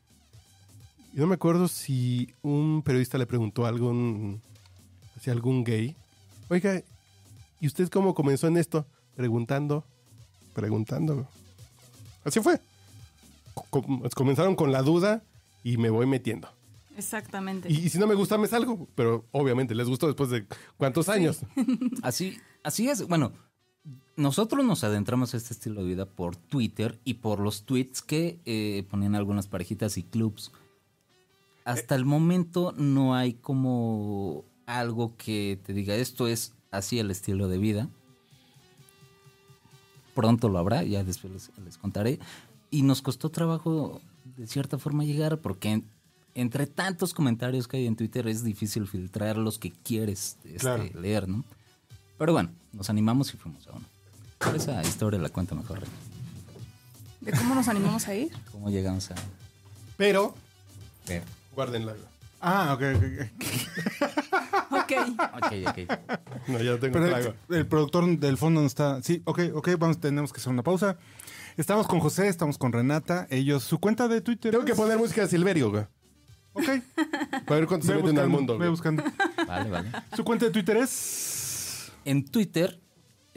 Y 1.15 1.19
no 1.19 1.27
me 1.27 1.35
acuerdo 1.35 1.67
si 1.69 2.33
un 2.43 2.83
periodista 2.85 3.19
le 3.19 3.27
preguntó 3.27 3.67
a 3.67 3.69
algún, 3.69 4.41
hacia 5.17 5.33
algún 5.33 5.65
gay, 5.65 5.97
oiga, 6.49 6.83
¿y 7.61 7.67
usted 7.67 7.89
cómo 7.89 8.15
comenzó 8.15 8.47
en 8.47 8.57
esto? 8.59 8.87
Preguntando, 9.17 9.85
preguntando. 10.55 11.29
Así 12.25 12.41
fue. 12.41 12.61
Com- 13.71 14.03
comenzaron 14.15 14.55
con 14.55 14.71
la 14.71 14.83
duda 14.83 15.23
y 15.65 15.77
me 15.79 15.91
voy 15.91 16.07
metiendo. 16.07 16.49
Exactamente. 16.97 17.71
Y, 17.71 17.87
y 17.87 17.89
si 17.91 17.99
no 17.99 18.07
me 18.07 18.15
gusta, 18.15 18.39
me 18.39 18.47
salgo. 18.47 18.87
Pero 18.95 19.25
obviamente 19.33 19.75
les 19.75 19.89
gustó 19.89 20.07
después 20.07 20.31
de 20.31 20.47
cuántos 20.77 21.09
años. 21.09 21.41
Así, 22.03 22.39
así 22.63 22.89
es. 22.89 23.07
Bueno, 23.09 23.33
nosotros 24.19 24.65
nos 24.65 24.85
adentramos 24.85 25.33
a 25.33 25.37
este 25.39 25.55
estilo 25.55 25.81
de 25.83 25.87
vida 25.89 26.05
por 26.07 26.37
Twitter 26.37 26.99
y 27.05 27.15
por 27.15 27.41
los 27.41 27.63
tweets 27.63 28.03
que 28.03 28.39
eh, 28.45 28.85
ponían 28.91 29.15
algunas 29.15 29.47
parejitas 29.49 29.97
y 29.97 30.03
clubs. 30.03 30.53
Hasta 31.65 31.95
el 31.95 32.05
momento 32.05 32.73
no 32.77 33.15
hay 33.15 33.35
como 33.35 34.45
algo 34.67 35.15
que 35.17 35.59
te 35.65 35.73
diga 35.73 35.95
esto 35.95 36.27
es 36.29 36.53
así 36.71 36.99
el 36.99 37.11
estilo 37.11 37.49
de 37.49 37.59
vida. 37.59 37.89
Pronto 40.15 40.49
lo 40.49 40.59
habrá, 40.59 40.83
ya 40.83 41.05
después 41.05 41.33
les, 41.33 41.51
les 41.65 41.79
contaré. 41.79 42.19
Y 42.71 42.83
nos 42.83 43.03
costó 43.03 43.31
trabajo 43.31 44.01
de 44.37 44.47
cierta 44.47 44.79
forma 44.79 45.05
llegar 45.05 45.39
porque 45.39 45.71
en- 45.71 45.85
entre 46.35 46.67
tantos 46.67 47.15
comentarios 47.15 47.69
que 47.69 47.79
hay 47.79 47.87
en 47.87 47.97
Twitter 47.97 48.27
es 48.29 48.43
difícil 48.45 48.87
filtrar 48.87 49.37
los 49.39 49.59
que 49.59 49.71
quieres 49.71 50.37
este, 50.45 50.59
Claro. 50.59 50.85
leer, 51.01 51.29
¿no? 51.29 51.45
Pero 52.19 52.33
bueno, 52.33 52.51
nos 52.73 52.91
animamos 52.91 53.33
y 53.33 53.37
fuimos 53.37 53.67
a 53.69 53.73
uno. 53.73 53.85
Pero 54.39 54.57
esa 54.57 54.83
historia 54.83 55.19
la 55.21 55.29
cuento 55.29 55.55
mejor. 55.55 55.81
¿De 57.21 57.33
cómo 57.33 57.55
nos 57.55 57.69
animamos 57.69 58.07
a 58.09 58.15
ir? 58.15 58.33
¿Cómo 58.53 58.71
llegamos 58.71 59.11
a 59.11 59.15
Pero, 59.97 60.35
ver? 61.07 61.23
guárdenla. 61.55 61.95
Ah, 62.41 62.73
ok, 62.75 62.83
ok, 62.97 63.03
ok. 63.03 63.27
Ok. 64.71 64.93
Ok, 65.43 65.53
ok. 65.67 66.49
No, 66.49 66.61
ya 66.61 66.79
tengo 66.79 66.93
Pero 66.95 67.09
claro. 67.09 67.35
el, 67.49 67.57
el 67.57 67.67
productor 67.67 68.19
del 68.19 68.39
fondo 68.39 68.61
no 68.61 68.67
está. 68.67 69.03
Sí, 69.03 69.23
ok, 69.25 69.41
ok, 69.55 69.71
vamos, 69.79 69.99
tenemos 69.99 70.33
que 70.33 70.39
hacer 70.41 70.53
una 70.53 70.63
pausa. 70.63 70.97
Estamos 71.57 71.89
con 71.89 71.99
José, 71.99 72.29
estamos 72.29 72.57
con 72.59 72.73
Renata. 72.73 73.27
Ellos, 73.31 73.65
su 73.65 73.81
cuenta 73.81 74.07
de 74.07 74.21
Twitter. 74.21 74.53
Tengo 74.53 74.65
que 74.65 74.77
poner 74.77 74.97
música 74.99 75.23
de 75.23 75.29
Silverio, 75.29 75.71
güey. 75.71 75.85
Ok. 76.53 76.65
Para 77.47 77.61
ver 77.61 77.67
cuánto 77.67 77.87
se 77.87 77.95
meten 77.97 78.19
al 78.21 78.29
mundo. 78.29 78.57
güey. 78.57 78.69
buscando. 78.71 79.03
Vale, 79.47 79.69
vale. 79.69 79.91
Su 80.15 80.23
cuenta 80.23 80.45
de 80.47 80.53
Twitter 80.53 80.77
es. 80.77 81.91
En 82.05 82.25
Twitter 82.25 82.81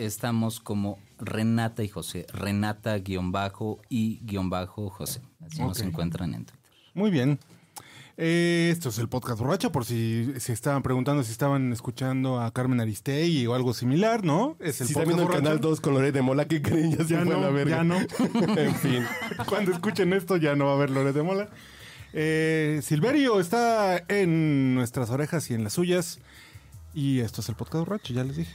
estamos 0.05 0.59
como 0.59 0.99
Renata 1.19 1.83
y 1.83 1.87
José. 1.89 2.25
Renata 2.33 2.97
guion 2.99 3.31
bajo 3.31 3.79
y 3.89 4.19
guion 4.23 4.49
bajo 4.49 4.89
José. 4.89 5.21
Así 5.45 5.61
nos 5.61 5.79
encuentran 5.81 6.33
en 6.33 6.45
Twitter. 6.45 6.69
Muy 6.93 7.11
bien. 7.11 7.39
Eh, 8.17 8.69
esto 8.71 8.89
es 8.89 8.99
el 8.99 9.07
podcast 9.09 9.39
borracho, 9.39 9.71
por 9.71 9.85
si 9.85 10.31
se 10.37 10.53
estaban 10.53 10.83
preguntando 10.83 11.23
si 11.23 11.31
estaban 11.31 11.71
escuchando 11.71 12.39
a 12.41 12.51
Carmen 12.51 12.79
Aristegui 12.81 13.47
o 13.47 13.55
algo 13.55 13.73
similar, 13.73 14.23
¿no? 14.23 14.57
Es 14.59 14.81
el 14.81 14.87
Si 14.87 14.93
están 14.93 15.05
podcast 15.05 15.17
viendo 15.17 15.23
el 15.33 15.43
canal 15.43 15.59
2 15.61 15.81
con 15.81 15.93
Lorena 15.93 16.11
de 16.11 16.21
Mola, 16.21 16.45
¿qué 16.45 16.61
creen? 16.61 16.91
Ya 16.91 17.03
se 17.05 17.13
Ya 17.13 17.21
fue 17.23 17.33
a 17.33 17.37
la 17.39 17.47
no, 17.47 17.53
verga. 17.53 17.77
ya 17.77 17.83
no. 17.83 17.97
en 17.97 18.75
fin. 18.75 19.03
Cuando 19.47 19.71
escuchen 19.71 20.13
esto 20.13 20.37
ya 20.37 20.55
no 20.55 20.65
va 20.65 20.71
a 20.73 20.75
haber 20.75 20.89
Loret 20.91 21.15
de 21.15 21.23
Mola. 21.23 21.49
Eh, 22.13 22.81
Silverio 22.83 23.39
está 23.39 24.03
en 24.09 24.75
nuestras 24.75 25.09
orejas 25.09 25.49
y 25.49 25.53
en 25.53 25.63
las 25.63 25.73
suyas. 25.73 26.19
Y 26.93 27.21
esto 27.21 27.39
es 27.41 27.47
el 27.49 27.55
podcast 27.55 27.87
borracho, 27.87 28.13
ya 28.13 28.23
les 28.25 28.35
dije. 28.35 28.53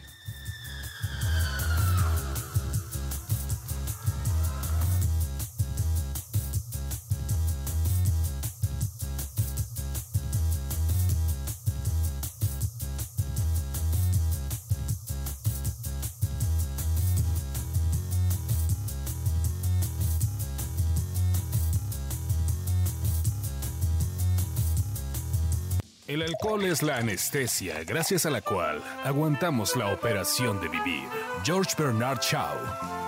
Alcohol 26.47 26.65
es 26.67 26.83
la 26.83 26.99
anestesia 26.99 27.83
gracias 27.85 28.25
a 28.25 28.31
la 28.31 28.41
cual 28.41 28.81
aguantamos 29.05 29.75
la 29.75 29.93
operación 29.93 30.61
de 30.61 30.69
vivir. 30.69 31.03
George 31.45 31.75
Bernard 31.77 32.21
Shaw, 32.21 32.57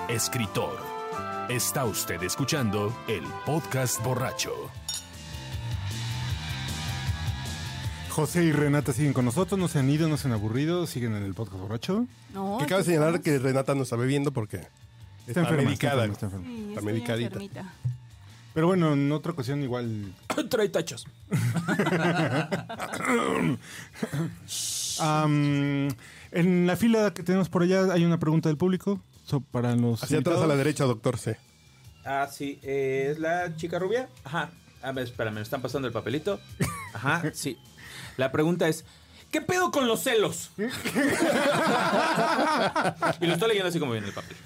escritor. 0.09 0.77
Está 1.49 1.85
usted 1.85 2.21
escuchando 2.25 2.93
el 3.07 3.23
podcast 3.47 4.03
borracho. 4.03 4.53
José 8.11 8.43
y 8.43 8.51
Renata 8.53 8.93
siguen 8.93 9.13
con 9.13 9.25
nosotros, 9.25 9.59
no 9.59 9.69
se 9.69 9.79
han 9.79 9.89
ido, 9.89 10.09
no 10.09 10.17
se 10.17 10.27
han 10.27 10.35
aburrido, 10.35 10.89
siguen 10.89 11.15
en 11.15 11.23
el 11.23 11.35
podcast 11.35 11.61
borracho. 11.61 12.07
No, 12.35 12.59
Que 12.59 12.67
cabe 12.67 12.83
señalar 12.83 13.21
que 13.21 13.39
Renata 13.39 13.77
no 13.77 13.85
está 13.85 13.95
bebiendo 13.95 14.33
porque 14.33 14.67
está, 15.29 15.41
enferma, 15.41 15.63
medicada. 15.63 16.07
está 16.07 16.27
enferma, 16.27 16.41
está 16.41 16.47
enferma. 16.47 16.47
Sí, 16.47 16.69
está 16.71 16.81
medicadita. 16.81 17.27
enfermita. 17.41 17.73
Pero 18.55 18.67
bueno, 18.67 18.93
en 18.95 19.13
otra 19.13 19.33
ocasión 19.33 19.63
igual. 19.63 20.13
Trae 20.51 20.69
tachos. 20.69 21.07
En 26.31 26.67
la 26.67 26.77
fila 26.77 27.15
que 27.15 27.23
tenemos 27.23 27.49
por 27.49 27.63
allá 27.63 27.91
hay 27.93 28.05
una 28.05 28.19
pregunta 28.19 28.49
del 28.51 28.59
público 28.59 29.01
so- 29.25 29.41
para 29.41 29.75
los. 29.77 30.03
Hacia 30.03 30.19
atrás 30.19 30.41
a 30.41 30.47
la 30.47 30.57
derecha, 30.57 30.85
doctor 30.85 31.17
C. 31.19 31.39
Ah, 32.05 32.29
sí. 32.31 32.59
eh, 32.63 33.09
¿Es 33.13 33.19
la 33.19 33.57
chica 33.57 33.79
rubia? 33.79 34.09
Ajá. 34.25 34.51
A 34.83 34.93
ver, 34.93 35.05
espera, 35.05 35.31
me 35.31 35.41
están 35.41 35.63
pasando 35.63 35.89
el 35.89 35.95
papelito. 35.95 36.39
Ajá, 36.95 37.23
sí. 37.35 37.59
La 38.17 38.31
pregunta 38.31 38.69
es, 38.69 38.85
¿qué 39.31 39.41
pedo 39.41 39.71
con 39.71 39.89
los 39.89 40.03
celos? 40.03 40.51
y 40.59 40.63
lo 43.27 43.33
estoy 43.33 43.49
leyendo 43.49 43.69
así 43.69 43.81
como 43.81 43.93
viene 43.93 44.09
el 44.09 44.13
papel. 44.15 44.37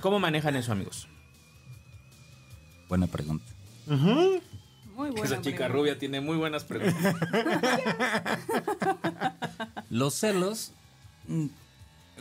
¿Cómo 0.00 0.18
manejan 0.20 0.54
eso, 0.56 0.72
amigos? 0.72 1.08
Buena 2.88 3.06
pregunta. 3.06 3.44
Muy 3.86 5.10
buena. 5.10 5.24
Esa 5.24 5.40
chica 5.40 5.56
pregunta. 5.56 5.68
rubia 5.68 5.98
tiene 5.98 6.20
muy 6.20 6.36
buenas 6.36 6.64
preguntas. 6.64 7.00
Los 9.90 10.14
celos, 10.14 10.72
mm, 11.28 11.46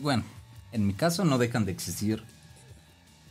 bueno, 0.01 0.23
en 0.71 0.85
mi 0.85 0.93
caso 0.93 1.25
no 1.25 1.37
dejan 1.37 1.65
de 1.65 1.71
existir. 1.71 2.23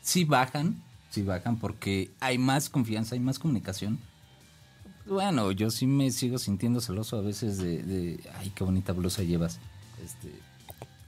Sí 0.02 0.24
bajan, 0.24 0.82
sí 1.10 1.22
bajan 1.22 1.58
porque 1.58 2.10
hay 2.20 2.38
más 2.38 2.70
confianza, 2.70 3.14
hay 3.14 3.20
más 3.20 3.38
comunicación. 3.38 3.98
Bueno, 5.06 5.52
yo 5.52 5.70
sí 5.70 5.86
me 5.86 6.10
sigo 6.10 6.38
sintiendo 6.38 6.80
celoso 6.80 7.16
a 7.16 7.20
veces 7.20 7.58
de, 7.58 7.82
de, 7.82 8.20
ay, 8.38 8.50
qué 8.54 8.64
bonita 8.64 8.92
blusa 8.92 9.22
llevas. 9.22 9.60
Este, 10.04 10.32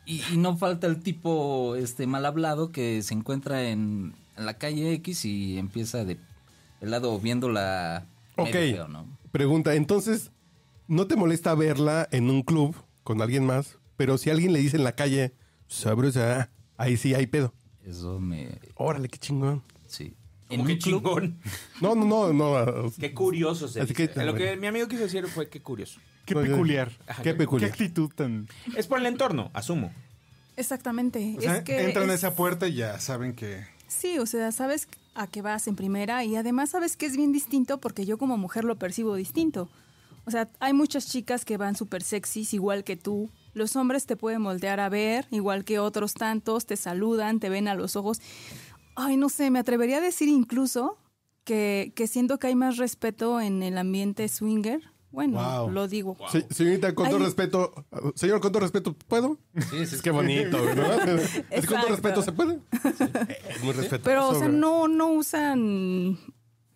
y, 0.07 0.23
y 0.33 0.37
no 0.37 0.57
falta 0.57 0.87
el 0.87 1.03
tipo 1.03 1.75
este 1.77 2.07
mal 2.07 2.25
hablado 2.25 2.71
que 2.71 3.03
se 3.03 3.15
encuentra 3.15 3.65
en, 3.65 4.15
en 4.39 4.47
la 4.47 4.55
calle 4.59 4.93
X 4.95 5.25
y 5.25 5.59
empieza 5.59 6.05
de 6.05 6.19
lado 6.81 7.19
viéndola 7.19 8.07
Ok. 8.37 8.51
medio 8.55 8.77
feo, 8.77 8.89
¿no? 8.89 9.07
Pregunta, 9.33 9.75
entonces, 9.75 10.31
¿no 10.87 11.07
te 11.07 11.17
molesta 11.17 11.55
verla 11.55 12.09
en 12.13 12.31
un 12.31 12.43
club 12.43 12.75
con 13.05 13.21
alguien 13.21 13.45
más? 13.45 13.79
Pero 13.97 14.17
si 14.17 14.31
alguien 14.31 14.53
le 14.53 14.61
dice 14.61 14.77
en 14.77 14.85
la 14.85 14.93
calle, 14.93 15.33
sabrosa, 15.67 16.51
ahí 16.77 16.97
sí 16.97 17.15
hay 17.15 17.27
pedo. 17.27 17.53
Eso 17.85 18.21
me... 18.21 18.59
Órale, 18.75 19.09
qué 19.09 19.19
chingón. 19.19 19.63
Sí. 19.87 20.15
Como 20.49 20.61
En 20.63 20.67
club- 20.67 20.79
chingón. 20.79 21.39
No, 21.81 21.95
no, 21.95 22.05
no, 22.05 22.33
no. 22.33 22.93
Qué 22.99 23.13
curioso 23.13 23.69
se 23.69 23.81
Así 23.81 23.93
dice. 23.93 24.11
que- 24.11 24.25
Lo 24.25 24.35
que 24.35 24.57
mi 24.57 24.67
amigo 24.67 24.87
quiso 24.89 25.03
decir 25.03 25.27
fue 25.27 25.49
qué 25.49 25.61
curioso. 25.61 26.01
Qué 26.25 26.35
peculiar. 26.35 26.93
Ajá, 27.07 27.23
Qué 27.23 27.31
Qué 27.33 27.37
peculiar. 27.37 27.71
actitud 27.71 28.11
tan. 28.15 28.47
Es 28.77 28.87
por 28.87 28.99
el 28.99 29.07
entorno, 29.07 29.51
asumo. 29.55 29.93
Exactamente. 30.57 31.35
O 31.39 31.41
sea, 31.41 31.59
es 31.59 31.63
que 31.65 31.85
entran 31.85 32.11
a 32.11 32.15
es- 32.15 32.21
esa 32.21 32.35
puerta 32.35 32.67
y 32.69 32.75
ya 32.75 32.99
saben 33.01 33.35
que. 33.35 33.65
Sí, 33.89 34.19
o 34.19 34.27
sea, 34.27 34.53
sabes 34.53 34.87
a 35.15 35.27
qué 35.27 35.43
vas 35.43 35.67
en 35.67 35.75
primera 35.75 36.23
y 36.25 36.37
además 36.37 36.71
sabes 36.71 36.97
que 36.97 37.07
es 37.07 37.17
bien 37.17 37.33
distinto 37.33 37.79
porque 37.79 38.07
yo 38.07 38.19
como 38.19 38.37
mujer 38.37 38.65
lo 38.65 38.77
percibo 38.77 39.15
distinto. 39.15 39.69
O 40.27 40.31
sea, 40.31 40.49
hay 40.61 40.75
muchas 40.75 41.09
chicas 41.09 41.47
que 41.47 41.57
van 41.57 41.75
súper 41.75 42.03
sexys 42.03 42.53
igual 42.53 42.85
que 42.85 42.97
tú. 42.97 43.31
Los 43.55 43.77
hombres 43.77 44.05
te 44.05 44.15
pueden 44.15 44.43
moldear 44.43 44.79
a 44.79 44.91
ver, 44.91 45.27
igual 45.31 45.65
que 45.65 45.79
otros 45.79 46.13
tantos, 46.13 46.67
te 46.67 46.77
saludan, 46.77 47.41
te 47.41 47.49
ven 47.49 47.67
a 47.67 47.75
los 47.75 47.97
ojos. 47.97 48.21
Ay, 48.95 49.17
no 49.17 49.31
sé, 49.31 49.51
me 49.51 49.59
atrevería 49.59 49.97
a 49.97 50.03
decir 50.03 50.29
incluso 50.29 50.99
que, 51.45 51.93
que 51.97 52.07
siento 52.07 52.39
que 52.39 52.49
hay 52.49 52.55
más 52.55 52.77
respeto 52.77 53.41
en 53.41 53.63
el 53.63 53.79
ambiente 53.79 54.29
swinger. 54.29 54.83
Bueno, 55.11 55.39
Wow. 55.43 55.71
lo 55.71 55.89
digo. 55.89 56.17
Señorita, 56.51 56.95
con 56.95 57.09
todo 57.09 57.19
respeto, 57.21 57.73
señor, 58.15 58.41
con 58.41 58.53
todo 58.53 58.61
respeto, 58.61 58.95
¿puedo? 59.07 59.39
Sí, 59.71 59.87
sí, 59.87 59.95
Es 59.97 60.03
que 60.03 60.11
bonito, 60.11 60.63
¿verdad? 60.65 61.19
Es 61.51 61.63
que 61.63 61.67
con 61.67 61.81
todo 61.81 61.91
respeto, 61.91 62.23
¿se 62.23 62.33
puede? 62.33 62.59
Es 63.49 63.63
muy 63.65 63.73
respetuoso. 63.73 64.03
Pero, 64.05 64.29
o 64.29 64.35
sea, 64.35 64.49
no, 64.49 64.87
no 64.89 65.09
usan 65.09 66.19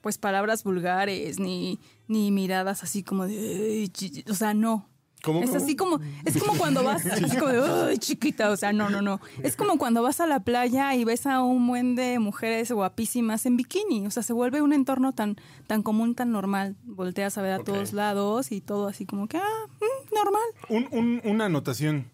pues 0.00 0.18
palabras 0.18 0.64
vulgares 0.64 1.38
ni, 1.38 1.78
ni 2.08 2.30
miradas 2.32 2.82
así 2.82 3.02
como 3.04 3.26
de... 3.26 3.90
O 4.28 4.34
sea, 4.34 4.52
no. 4.54 4.88
¿Cómo, 5.22 5.40
Es 5.42 5.50
cómo? 5.50 5.62
así 5.62 5.76
como, 5.76 6.00
es 6.24 6.37
como 6.37 6.58
cuando 6.58 6.82
vas, 6.82 7.04
es 7.06 7.35
como 7.37 7.46
de, 7.52 7.62
"Ay, 7.90 7.98
chiquita, 7.98 8.50
o 8.50 8.56
sea, 8.56 8.72
no, 8.72 8.90
no, 8.90 9.02
no. 9.02 9.20
Es 9.42 9.54
como 9.56 9.78
cuando 9.78 10.02
vas 10.02 10.20
a 10.20 10.26
la 10.26 10.40
playa 10.40 10.94
y 10.96 11.04
ves 11.04 11.26
a 11.26 11.42
un 11.42 11.66
buen 11.68 11.94
de 11.94 12.18
mujeres 12.18 12.72
guapísimas 12.72 13.46
en 13.46 13.56
bikini. 13.56 14.06
O 14.06 14.11
sea, 14.11 14.22
se 14.24 14.32
vuelve 14.32 14.62
un 14.62 14.72
entorno 14.72 15.12
tan, 15.12 15.37
tan 15.68 15.82
común, 15.82 16.14
tan 16.16 16.32
normal. 16.32 16.76
Volteas 16.85 17.38
a 17.38 17.42
ver 17.42 17.52
a 17.52 17.58
todos 17.61 17.92
lados 17.92 18.50
y 18.52 18.61
todo 18.61 18.88
así 18.88 19.06
como 19.06 19.28
que, 19.28 19.37
ah, 19.38 19.66
mm, 19.80 20.14
normal. 20.14 20.42
Un- 20.68 20.88
un- 20.98 21.20
una 21.24 21.44
anotación. 21.44 22.11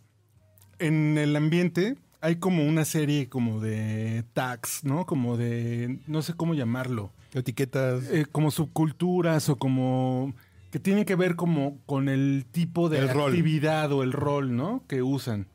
En 0.78 1.18
el 1.18 1.34
ambiente 1.34 1.96
hay 2.20 2.36
como 2.36 2.64
una 2.66 2.84
serie 2.84 3.28
como 3.28 3.60
de 3.60 4.24
tags, 4.34 4.84
¿no? 4.84 5.06
Como 5.06 5.36
de, 5.36 5.98
no 6.06 6.22
sé 6.22 6.34
cómo 6.34 6.54
llamarlo. 6.54 7.10
Etiquetas. 7.34 8.04
Eh, 8.10 8.26
como 8.30 8.50
subculturas 8.50 9.48
o 9.48 9.56
como 9.56 10.34
que 10.70 10.78
tienen 10.78 11.04
que 11.04 11.14
ver 11.16 11.36
como 11.36 11.78
con 11.86 12.08
el 12.08 12.46
tipo 12.50 12.88
de 12.88 12.98
El 12.98 13.08
rol. 13.10 13.30
actividad 13.30 13.92
o 13.92 14.02
el 14.02 14.12
rol, 14.12 14.54
¿no? 14.56 14.84
Que 14.88 15.02
usan 15.02 15.48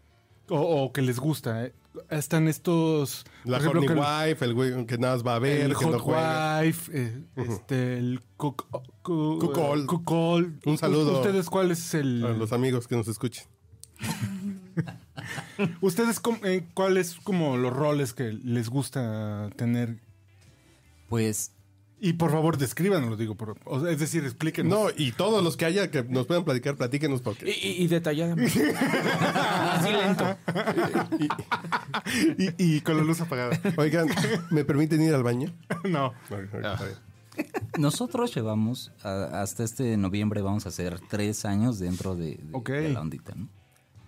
o, 0.50 0.60
o 0.60 0.92
que 0.94 1.02
les 1.02 1.20
gusta. 1.20 1.66
eh. 1.66 1.74
Están 2.10 2.48
estos... 2.48 3.24
La 3.46 3.58
ejemplo, 3.58 3.82
horny 3.82 3.94
wife, 4.32 4.44
el 4.44 4.54
güey 4.56 4.86
que 4.88 4.98
nada 4.98 5.14
más 5.14 5.26
va 5.26 5.36
a 5.36 5.40
ver, 5.40 5.62
el 5.62 5.76
que 5.78 5.86
no 5.86 5.92
hot 5.92 6.02
juega. 6.02 6.62
wife, 6.62 6.92
eh, 6.92 7.24
este, 7.36 7.98
el 8.00 8.20
cook, 8.36 8.66
cu- 9.04 9.38
Cuckold. 9.86 10.56
eh. 10.66 10.70
Un 10.70 10.78
saludo. 10.80 11.18
¿Ustedes 11.20 11.50
cuál 11.52 11.70
es 11.70 11.94
el...? 11.94 12.26
A 12.26 12.30
los 12.30 12.52
amigos 12.52 12.88
que 12.88 12.96
nos 12.96 13.08
escuchen. 13.08 13.44
¿Ustedes 15.82 16.20
eh, 16.44 16.66
cuáles 16.74 17.16
como 17.24 17.58
los 17.58 17.72
roles 17.72 18.14
que 18.14 18.34
les 18.34 18.70
gusta 18.70 19.50
tener? 19.56 20.00
Pues 21.10 21.52
Y 22.06 22.14
por 22.14 22.32
favor, 22.32 22.58
descríbanlo, 22.58 23.16
digo. 23.16 23.36
por- 23.36 23.56
o 23.64 23.80
sea, 23.80 23.90
es 23.90 23.98
decir, 24.00 24.26
explíquenos. 24.26 24.78
No, 24.78 24.88
y 24.98 25.14
todos 25.14 25.42
los 25.42 25.56
que 25.56 25.64
haya 25.64 25.90
que 25.90 26.04
nos 26.04 26.28
puedan 26.28 26.44
platicar, 26.44 26.76
platíquenos 26.76 27.22
Y, 27.22 27.24
porque. 27.24 27.50
y, 27.50 27.84
y 27.84 27.88
detalladamente. 27.88 28.76
Así 28.76 29.90
lento. 29.92 30.38
y, 32.38 32.76
y 32.76 32.82
con 32.82 32.98
la 32.98 33.04
luz 33.04 33.22
apagada. 33.22 33.58
Oigan, 33.78 34.08
¿me 34.52 34.66
permiten 34.66 35.02
ir 35.02 35.14
al 35.14 35.24
baño? 35.24 35.54
no. 35.86 36.14
Bien. 36.30 36.68
nosotros 37.78 38.36
llevamos, 38.36 38.92
a- 39.04 39.42
hasta 39.42 39.64
este 39.64 39.96
noviembre 39.98 40.42
vamos 40.42 40.66
a 40.66 40.70
hacer 40.70 41.00
tres 41.10 41.46
años 41.46 41.80
dentro 41.80 42.16
de, 42.16 42.36
de- 42.36 42.50
Ok. 42.52 42.70
de 42.70 42.90
la 42.94 43.02
ondita, 43.02 43.34
¿no? 43.36 43.48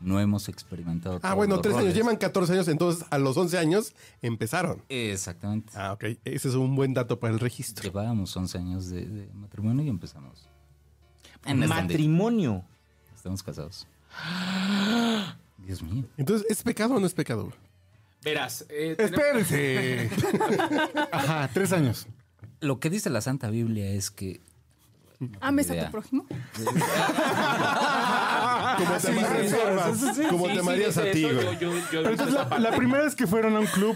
No 0.01 0.19
hemos 0.19 0.49
experimentado. 0.49 1.15
Ah, 1.17 1.19
todos 1.21 1.36
bueno, 1.36 1.55
los 1.55 1.62
tres 1.63 1.75
años. 1.75 1.93
Llevan 1.95 2.17
14 2.17 2.53
años, 2.53 2.67
entonces 2.67 3.05
a 3.10 3.17
los 3.17 3.36
11 3.38 3.58
años 3.58 3.93
empezaron. 4.21 4.84
Exactamente. 4.89 5.71
Ah, 5.75 5.93
ok. 5.93 6.03
Ese 6.25 6.49
es 6.49 6.55
un 6.55 6.75
buen 6.75 6.93
dato 6.93 7.19
para 7.19 7.34
el 7.34 7.39
registro. 7.39 7.84
Llevábamos 7.84 8.36
11 8.36 8.58
años 8.58 8.89
de, 8.89 9.05
de 9.05 9.27
matrimonio 9.34 9.84
y 9.86 9.89
empezamos. 9.89 10.47
en. 11.45 11.60
Matrimonio. 11.67 12.63
Estamos 13.15 13.41
casados. 13.41 13.88
Dios 15.58 15.81
mío. 15.81 16.05
Entonces, 16.17 16.45
¿es 16.49 16.62
pecado 16.62 16.95
o 16.95 16.99
no 16.99 17.08
es 17.08 17.13
pecado? 17.13 17.51
Verás. 18.23 18.65
eh, 18.69 18.95
tenemos- 18.97 19.51
Espérese. 19.51 20.10
Ajá, 21.12 21.49
tres 21.53 21.71
años. 21.71 22.08
Lo 22.60 22.79
que 22.79 22.89
dice 22.89 23.10
la 23.10 23.21
Santa 23.21 23.49
Biblia 23.49 23.89
es 23.89 24.12
que 24.12 24.41
Ames 25.41 25.71
a 25.71 25.86
tu 25.86 25.91
prójimo. 25.91 26.25
Como 28.77 28.97
te 28.97 29.07
amarías, 29.09 29.53
como 30.29 30.47
Sí, 30.47 30.93
te 30.93 31.01
a 31.01 31.11
ti, 31.11 31.23
güey. 31.23 31.57
Pero 31.91 32.09
entonces 32.09 32.35
la, 32.59 32.75
primera 32.75 33.03
vez 33.03 33.15
que 33.15 33.27
fueron 33.27 33.55
a 33.55 33.59
un 33.59 33.67
club, 33.67 33.95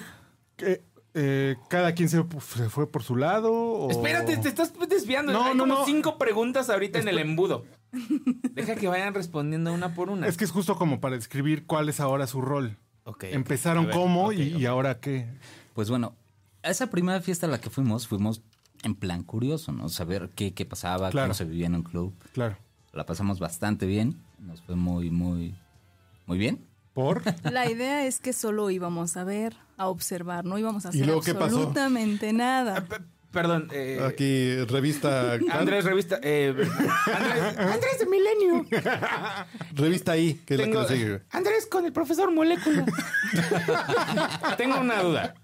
que, 0.56 0.84
eh, 1.14 1.56
¿cada 1.70 1.94
quien 1.94 2.10
se, 2.10 2.24
se 2.56 2.70
fue 2.70 2.88
por 2.88 3.04
su 3.04 3.16
lado? 3.16 3.52
O... 3.52 3.90
Espérate, 3.92 4.38
te 4.38 4.48
estás 4.48 4.74
desviando. 4.88 5.34
No, 5.34 5.46
Hay 5.46 5.56
no, 5.56 5.64
como 5.64 5.80
no. 5.80 5.86
cinco 5.86 6.18
preguntas 6.18 6.70
ahorita 6.70 7.00
en 7.00 7.08
el 7.08 7.18
embudo. 7.20 7.66
Deja 8.54 8.76
que 8.76 8.88
vayan 8.88 9.14
respondiendo 9.14 9.74
una 9.74 9.94
por 9.94 10.10
una. 10.10 10.28
Es 10.28 10.38
que 10.38 10.46
es 10.46 10.52
justo 10.52 10.76
como 10.76 11.00
para 11.00 11.16
describir 11.16 11.66
cuál 11.66 11.90
es 11.90 12.00
ahora 12.00 12.28
su 12.28 12.42
rol. 12.42 12.78
Ok, 13.06 13.16
ok. 13.16 13.24
Empezaron 13.32 13.90
cómo 13.90 14.32
y, 14.32 14.66
ahora 14.66 15.00
qué. 15.00 15.28
Pues 15.74 15.90
bueno, 15.90 16.14
a 16.62 16.70
esa 16.70 16.88
primera 16.88 17.22
fiesta 17.22 17.48
a 17.48 17.50
la 17.50 17.60
que 17.60 17.70
fuimos, 17.70 18.08
fuimos 18.08 18.42
en 18.84 18.96
plan 18.96 19.24
curioso, 19.24 19.72
¿no? 19.72 19.90
Saber 19.90 20.30
qué, 20.36 20.54
qué 20.54 20.66
pasaba, 20.66 21.10
Claro. 21.10 21.28
cómo 21.28 21.34
se 21.34 21.46
vivía 21.46 21.66
en 21.68 21.76
un 21.76 21.84
club. 21.84 22.14
Claro. 22.34 22.58
La 22.94 23.06
pasamos 23.06 23.40
bastante 23.40 23.86
bien, 23.86 24.22
nos 24.42 24.62
fue 24.62 24.76
muy, 24.76 25.10
muy, 25.10 25.56
muy 26.26 26.38
bien. 26.38 26.66
¿Por? 26.94 27.22
La 27.52 27.70
idea 27.70 28.06
es 28.06 28.20
que 28.20 28.34
solo 28.34 28.70
íbamos 28.72 29.16
a 29.18 29.24
ver, 29.24 29.56
a 29.78 29.88
observar, 29.88 30.44
no 30.46 30.58
íbamos 30.58 30.86
a 30.86 30.90
¿Y 30.90 30.92
hacer 30.92 31.06
luego 31.06 31.22
qué 31.22 31.34
pasó? 31.34 31.46
absolutamente 31.58 32.34
nada. 32.34 32.82
P- 32.86 32.98
Perdón. 33.32 33.68
eh, 33.72 34.00
Aquí, 34.08 34.56
revista. 34.66 35.34
Andrés, 35.52 35.86
revista. 35.86 36.20
eh, 36.24 36.48
Andrés, 36.50 37.58
Andrés 37.60 38.00
de 38.00 38.06
Milenio. 38.08 38.66
Revista 39.76 40.18
I, 40.18 40.34
que 40.48 40.56
es 40.56 40.60
la 40.60 40.66
que 40.66 40.72
Tengo- 40.72 40.88
sigue. 40.88 41.22
Andrés 41.30 41.68
con 41.68 41.86
el 41.86 41.94
profesor 41.94 42.32
Molécula. 42.34 42.86
Tengo 44.58 44.80
una 44.80 45.02
duda. 45.04 45.36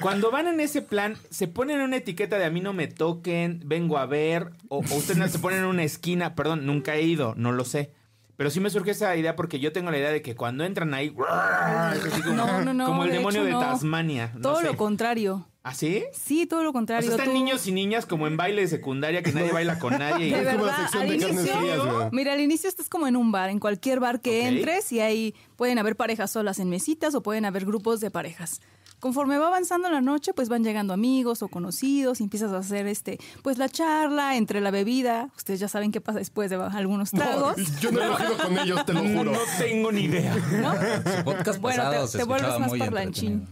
Cuando 0.00 0.30
van 0.30 0.46
en 0.46 0.60
ese 0.60 0.82
plan, 0.82 1.16
¿se 1.30 1.48
ponen 1.48 1.80
una 1.80 1.96
etiqueta 1.96 2.38
de 2.38 2.44
a 2.44 2.50
mí 2.50 2.60
no 2.60 2.74
me 2.74 2.86
toquen, 2.86 3.62
vengo 3.64 3.96
a 3.98 4.04
ver? 4.06 4.50
O, 4.68 4.78
o 4.78 4.94
ustedes 4.96 5.32
se 5.32 5.38
ponen 5.38 5.60
en 5.60 5.64
una 5.66 5.84
esquina? 5.84 6.34
Perdón, 6.34 6.66
nunca 6.66 6.96
he 6.96 7.02
ido, 7.02 7.34
no 7.36 7.52
lo 7.52 7.64
sé. 7.64 7.92
Pero 8.36 8.50
sí 8.50 8.60
me 8.60 8.70
surge 8.70 8.92
esa 8.92 9.14
idea 9.16 9.36
porque 9.36 9.60
yo 9.60 9.72
tengo 9.72 9.90
la 9.90 9.98
idea 9.98 10.10
de 10.10 10.22
que 10.22 10.34
cuando 10.34 10.64
entran 10.64 10.94
ahí, 10.94 11.14
es 11.94 12.04
así 12.12 12.22
como, 12.22 12.34
No, 12.34 12.62
no, 12.64 12.72
no, 12.74 12.86
como 12.86 13.04
el 13.04 13.10
de 13.10 13.16
demonio 13.18 13.46
hecho, 13.46 13.58
de. 13.58 13.64
Tasmania. 13.64 14.32
no 14.34 14.40
Todo 14.40 14.60
sé. 14.60 14.66
lo 14.66 14.76
contrario. 14.76 15.46
¿Ah, 15.64 15.74
sí? 15.74 16.02
Sí, 16.12 16.46
todo 16.46 16.64
lo 16.64 16.70
O 16.70 16.72
contrario. 16.72 17.06
sea, 17.08 17.16
están 17.18 17.28
Tú- 17.28 17.34
niños 17.34 17.68
y 17.68 17.72
niñas 17.72 18.04
como 18.04 18.26
en 18.26 18.36
baile 18.36 18.62
de 18.62 18.66
secundaria 18.68 19.22
que 19.22 19.30
nadie 19.32 19.52
baila 19.52 19.78
con 19.78 19.96
nadie. 19.96 20.26
y- 20.26 20.30
De 20.32 20.40
Es 20.40 20.48
como 20.48 20.66
la 20.66 20.72
verdad, 20.72 20.76
sección 20.82 21.02
al 21.02 21.08
de 21.08 21.18
carnes 21.18 21.36
inicio, 21.38 21.58
frías, 21.60 22.12
mira, 22.12 22.32
al 22.32 22.40
inicio 22.40 22.68
estás 22.68 22.88
como 22.88 23.06
en 23.06 23.14
un 23.14 23.30
bar, 23.30 23.48
en 23.48 23.60
cualquier 23.60 24.00
bar 24.00 24.20
que 24.20 24.48
entres 24.48 24.90
y 24.90 24.98
ahí 24.98 25.36
pueden 25.54 25.78
haber 25.78 25.94
parejas 25.94 26.32
solas 26.32 26.58
en 26.58 26.68
mesitas 26.68 27.14
o 27.14 27.22
pueden 27.22 27.44
haber 27.44 27.64
grupos 27.64 28.00
de 28.00 28.10
parejas. 28.10 28.60
Conforme 29.02 29.36
va 29.36 29.48
avanzando 29.48 29.90
la 29.90 30.00
noche, 30.00 30.32
pues 30.32 30.48
van 30.48 30.62
llegando 30.62 30.94
amigos 30.94 31.42
o 31.42 31.48
conocidos 31.48 32.20
y 32.20 32.22
empiezas 32.22 32.52
a 32.52 32.58
hacer 32.58 32.86
este, 32.86 33.18
pues 33.42 33.58
la 33.58 33.68
charla 33.68 34.36
entre 34.36 34.60
la 34.60 34.70
bebida. 34.70 35.28
Ustedes 35.36 35.58
ya 35.58 35.66
saben 35.66 35.90
qué 35.90 36.00
pasa 36.00 36.20
después 36.20 36.50
de 36.50 36.56
algunos 36.56 37.10
tragos. 37.10 37.56
Yo 37.80 37.90
no 37.90 38.00
he 38.00 38.06
cogido 38.08 38.36
con 38.38 38.58
ellos, 38.60 38.86
te 38.86 38.92
lo 38.92 39.00
juro. 39.00 39.32
No 39.32 39.38
tengo 39.58 39.90
ni 39.90 40.02
idea. 40.02 40.32
Su 40.34 41.24
podcast 41.24 41.60
Bueno, 41.60 41.90
te- 41.90 42.06
se 42.06 42.18
te 42.18 42.24
vuelves 42.24 42.60
más 42.60 42.70
parlanchín. 42.78 43.48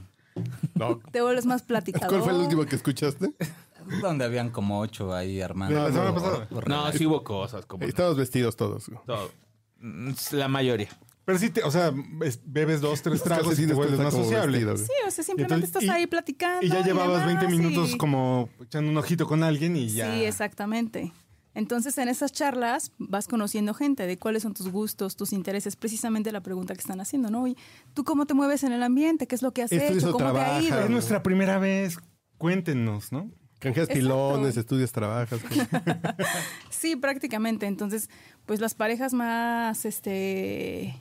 No. 0.76 1.00
Te 1.10 1.20
vuelves 1.20 1.46
más 1.46 1.62
platicador. 1.62 2.10
¿Cuál 2.10 2.22
fue 2.22 2.32
el 2.32 2.38
último 2.38 2.64
que 2.64 2.76
escuchaste? 2.76 3.32
Donde 4.00 4.24
habían 4.24 4.50
como 4.50 4.78
ocho 4.78 5.12
ahí 5.12 5.40
armando. 5.40 5.74
De 5.74 5.82
la 5.82 5.92
semana 5.92 6.14
pasada. 6.14 6.48
No, 6.68 6.92
sí 6.92 7.06
hubo 7.06 7.24
cosas 7.24 7.66
como 7.66 7.84
Estamos 7.84 8.16
vestidos 8.16 8.54
todos. 8.54 8.88
todo. 9.04 9.32
La 10.30 10.46
mayoría. 10.46 10.90
Pero 11.30 11.38
sí, 11.38 11.50
te- 11.50 11.62
o 11.62 11.70
sea, 11.70 11.92
es- 12.24 12.40
bebes 12.44 12.80
dos, 12.80 13.00
tres 13.02 13.22
tragos 13.22 13.58
y 13.58 13.66
te 13.66 13.72
vuelves 13.74 13.98
más 14.00 14.12
sociable. 14.12 14.64
vestido. 14.64 14.76
Sí, 14.76 14.92
o 15.06 15.10
sea, 15.10 15.22
simplemente 15.24 15.54
Entonces, 15.66 15.82
estás 15.82 15.82
y- 15.84 15.88
ahí 16.00 16.06
platicando. 16.08 16.66
Y 16.66 16.68
ya 16.70 16.84
llevabas 16.84 17.24
demás, 17.26 17.40
20 17.42 17.56
minutos 17.56 17.90
y- 17.92 17.96
como 17.98 18.48
echando 18.60 18.90
un 18.90 18.96
ojito 18.98 19.26
con 19.26 19.42
alguien 19.44 19.76
y 19.76 19.88
ya. 19.88 20.12
Sí, 20.14 20.24
exactamente. 20.24 21.12
Entonces, 21.54 21.98
en 21.98 22.08
esas 22.08 22.32
charlas 22.32 22.92
vas 22.98 23.26
conociendo 23.28 23.74
gente 23.74 24.06
de 24.06 24.18
cuáles 24.18 24.42
son 24.44 24.54
tus 24.54 24.68
gustos, 24.70 25.16
tus 25.16 25.32
intereses, 25.32 25.74
precisamente 25.76 26.30
la 26.32 26.40
pregunta 26.42 26.74
que 26.74 26.80
están 26.80 27.00
haciendo, 27.00 27.30
¿no? 27.30 27.42
Oye, 27.42 27.56
¿tú 27.94 28.04
cómo 28.04 28.26
te 28.26 28.34
mueves 28.34 28.62
en 28.64 28.72
el 28.72 28.82
ambiente? 28.82 29.26
¿Qué 29.26 29.34
es 29.34 29.42
lo 29.42 29.52
que 29.52 29.62
has 29.62 29.72
hecho? 29.72 30.12
¿Cómo 30.12 30.32
te 30.32 30.38
ha 30.40 30.62
ido? 30.62 30.80
Es 30.80 30.90
nuestra 30.90 31.22
primera 31.22 31.58
vez. 31.58 31.96
Cuéntenos, 32.38 33.12
¿no? 33.12 33.30
Canjeas 33.58 33.88
pilones, 33.88 34.56
estudias, 34.56 34.90
trabajas. 34.90 35.40
Sí, 36.70 36.96
prácticamente. 36.96 37.66
Entonces, 37.66 38.08
pues 38.46 38.60
las 38.60 38.74
parejas 38.74 39.12
más, 39.12 39.84
este... 39.84 40.94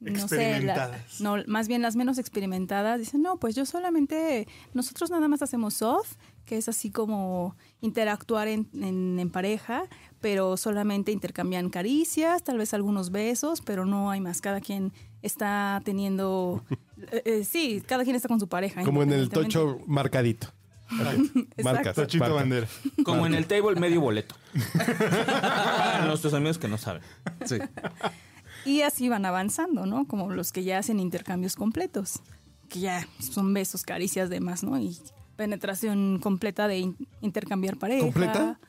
No 0.00 0.28
sé, 0.28 0.60
la- 0.60 0.98
no, 1.20 1.36
más 1.46 1.68
bien 1.68 1.82
las 1.82 1.94
menos 1.94 2.16
experimentadas 2.18 2.98
dicen, 2.98 3.20
no, 3.22 3.36
pues 3.36 3.54
yo 3.54 3.66
solamente, 3.66 4.48
nosotros 4.72 5.10
nada 5.10 5.28
más 5.28 5.42
hacemos 5.42 5.74
soft, 5.74 6.14
que 6.46 6.56
es 6.56 6.68
así 6.68 6.90
como 6.90 7.54
interactuar 7.82 8.48
en, 8.48 8.66
en- 8.74 9.18
en 9.20 9.30
pareja, 9.30 9.84
pero 10.20 10.56
solamente 10.56 11.12
intercambian 11.12 11.68
caricias, 11.70 12.42
tal 12.42 12.56
vez 12.58 12.72
algunos 12.74 13.10
besos, 13.10 13.60
pero 13.60 13.84
no 13.84 14.10
hay 14.10 14.20
más. 14.20 14.40
Cada 14.40 14.60
quien 14.60 14.92
está 15.22 15.80
teniendo, 15.84 16.64
eh, 17.12 17.22
eh, 17.26 17.44
sí, 17.44 17.82
cada 17.86 18.02
quien 18.04 18.16
está 18.16 18.28
con 18.28 18.40
su 18.40 18.48
pareja. 18.48 18.82
Como 18.84 19.02
en 19.02 19.12
el 19.12 19.28
tocho 19.28 19.80
marcadito. 19.86 20.48
Marcas. 21.62 21.94
Tochito 21.94 22.34
bandera. 22.34 22.66
Como 23.04 23.24
en 23.26 23.34
el 23.34 23.46
table 23.46 23.78
medio 23.78 24.00
boleto. 24.00 24.34
Para 24.76 26.04
nuestros 26.08 26.34
amigos 26.34 26.58
que 26.58 26.66
no 26.66 26.78
saben. 26.78 27.02
Sí. 27.44 27.58
Y 28.64 28.82
así 28.82 29.08
van 29.08 29.24
avanzando, 29.24 29.86
¿no? 29.86 30.06
Como 30.06 30.30
los 30.30 30.52
que 30.52 30.62
ya 30.64 30.78
hacen 30.78 31.00
intercambios 31.00 31.56
completos, 31.56 32.20
que 32.68 32.80
ya 32.80 33.06
son 33.18 33.52
besos, 33.54 33.82
caricias, 33.82 34.28
demás, 34.30 34.62
¿no? 34.62 34.78
Y 34.78 34.98
penetración 35.36 36.18
completa 36.22 36.68
de 36.68 36.78
in- 36.78 36.96
intercambiar 37.20 37.76
pareja. 37.78 38.04
¿Completa? 38.04 38.60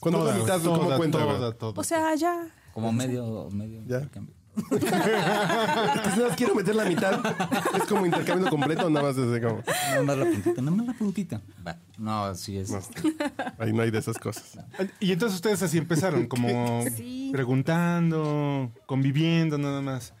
Cuando 0.00 0.20
Toda, 0.20 0.34
mitad, 0.34 0.60
toda, 0.60 0.78
¿cómo 0.78 0.96
cuenta? 0.96 1.24
güey? 1.24 1.36
toda, 1.36 1.52
toda. 1.52 1.80
O 1.80 1.84
sea, 1.84 2.14
ya. 2.14 2.48
Como 2.72 2.92
medio, 2.92 3.48
medio 3.52 3.80
Ya. 3.86 3.96
intercambio. 3.98 4.34
Es 4.56 4.78
que 4.80 6.10
si 6.10 6.16
nada 6.18 6.28
más 6.28 6.36
quiero 6.36 6.54
meter 6.54 6.74
la 6.74 6.84
mitad. 6.84 7.20
Es 7.76 7.84
como 7.84 8.04
intercambio 8.04 8.48
completo, 8.50 8.90
nada 8.90 9.06
más 9.06 9.16
es 9.16 9.30
de 9.30 9.40
como. 9.40 9.62
Nada 9.66 10.02
más 10.02 10.18
la 10.18 10.24
puntita, 10.24 10.62
nada 10.62 10.76
más 10.76 10.86
la 10.86 10.92
puntita. 10.94 11.40
Va. 11.66 11.76
No, 11.98 12.24
así 12.24 12.58
es. 12.58 12.70
No, 12.70 12.80
ahí 13.58 13.72
no 13.72 13.82
hay 13.82 13.90
de 13.90 13.98
esas 13.98 14.18
cosas. 14.18 14.58
Y 14.98 15.12
entonces 15.12 15.36
ustedes 15.36 15.62
así 15.62 15.78
empezaron, 15.78 16.26
como 16.26 16.82
Sí. 16.96 17.30
preguntando, 17.32 18.72
conviviendo 18.86 19.58
nada 19.58 19.80
más. 19.82 20.14